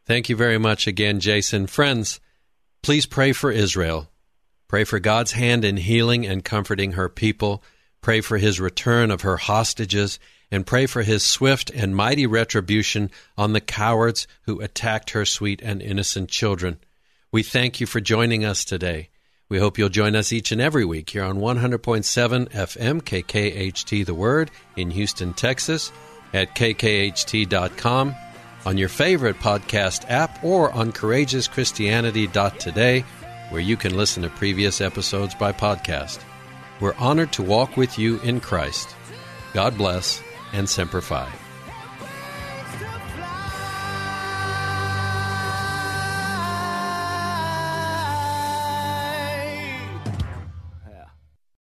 Thank 0.06 0.28
you 0.28 0.36
very 0.36 0.58
much 0.58 0.86
again, 0.86 1.20
Jason. 1.20 1.66
Friends, 1.66 2.20
please 2.82 3.06
pray 3.06 3.32
for 3.32 3.50
Israel. 3.50 4.08
Pray 4.66 4.84
for 4.84 4.98
God's 4.98 5.32
hand 5.32 5.64
in 5.64 5.76
healing 5.76 6.26
and 6.26 6.44
comforting 6.44 6.92
her 6.92 7.08
people. 7.08 7.62
Pray 8.00 8.20
for 8.20 8.38
his 8.38 8.58
return 8.58 9.10
of 9.10 9.20
her 9.20 9.36
hostages, 9.36 10.18
and 10.50 10.66
pray 10.66 10.86
for 10.86 11.02
his 11.02 11.22
swift 11.22 11.70
and 11.70 11.94
mighty 11.94 12.26
retribution 12.26 13.10
on 13.38 13.52
the 13.52 13.60
cowards 13.60 14.26
who 14.42 14.60
attacked 14.60 15.10
her 15.10 15.24
sweet 15.24 15.62
and 15.62 15.80
innocent 15.80 16.28
children. 16.28 16.78
We 17.30 17.42
thank 17.42 17.80
you 17.80 17.86
for 17.86 18.00
joining 18.00 18.44
us 18.44 18.64
today. 18.64 19.10
We 19.52 19.58
hope 19.58 19.76
you'll 19.76 19.90
join 19.90 20.16
us 20.16 20.32
each 20.32 20.50
and 20.50 20.62
every 20.62 20.86
week 20.86 21.10
here 21.10 21.24
on 21.24 21.36
100.7 21.36 22.48
FM 22.48 23.02
KKHT 23.02 24.06
The 24.06 24.14
Word 24.14 24.50
in 24.78 24.90
Houston, 24.90 25.34
Texas, 25.34 25.92
at 26.32 26.54
kkht.com, 26.54 28.14
on 28.64 28.78
your 28.78 28.88
favorite 28.88 29.36
podcast 29.40 30.08
app, 30.08 30.42
or 30.42 30.72
on 30.72 30.90
courageouschristianity.today, 30.90 33.00
where 33.50 33.60
you 33.60 33.76
can 33.76 33.94
listen 33.94 34.22
to 34.22 34.30
previous 34.30 34.80
episodes 34.80 35.34
by 35.34 35.52
podcast. 35.52 36.20
We're 36.80 36.94
honored 36.94 37.34
to 37.34 37.42
walk 37.42 37.76
with 37.76 37.98
you 37.98 38.20
in 38.20 38.40
Christ. 38.40 38.88
God 39.52 39.76
bless 39.76 40.22
and 40.54 40.66
Semper 40.66 41.02
Fi. 41.02 41.30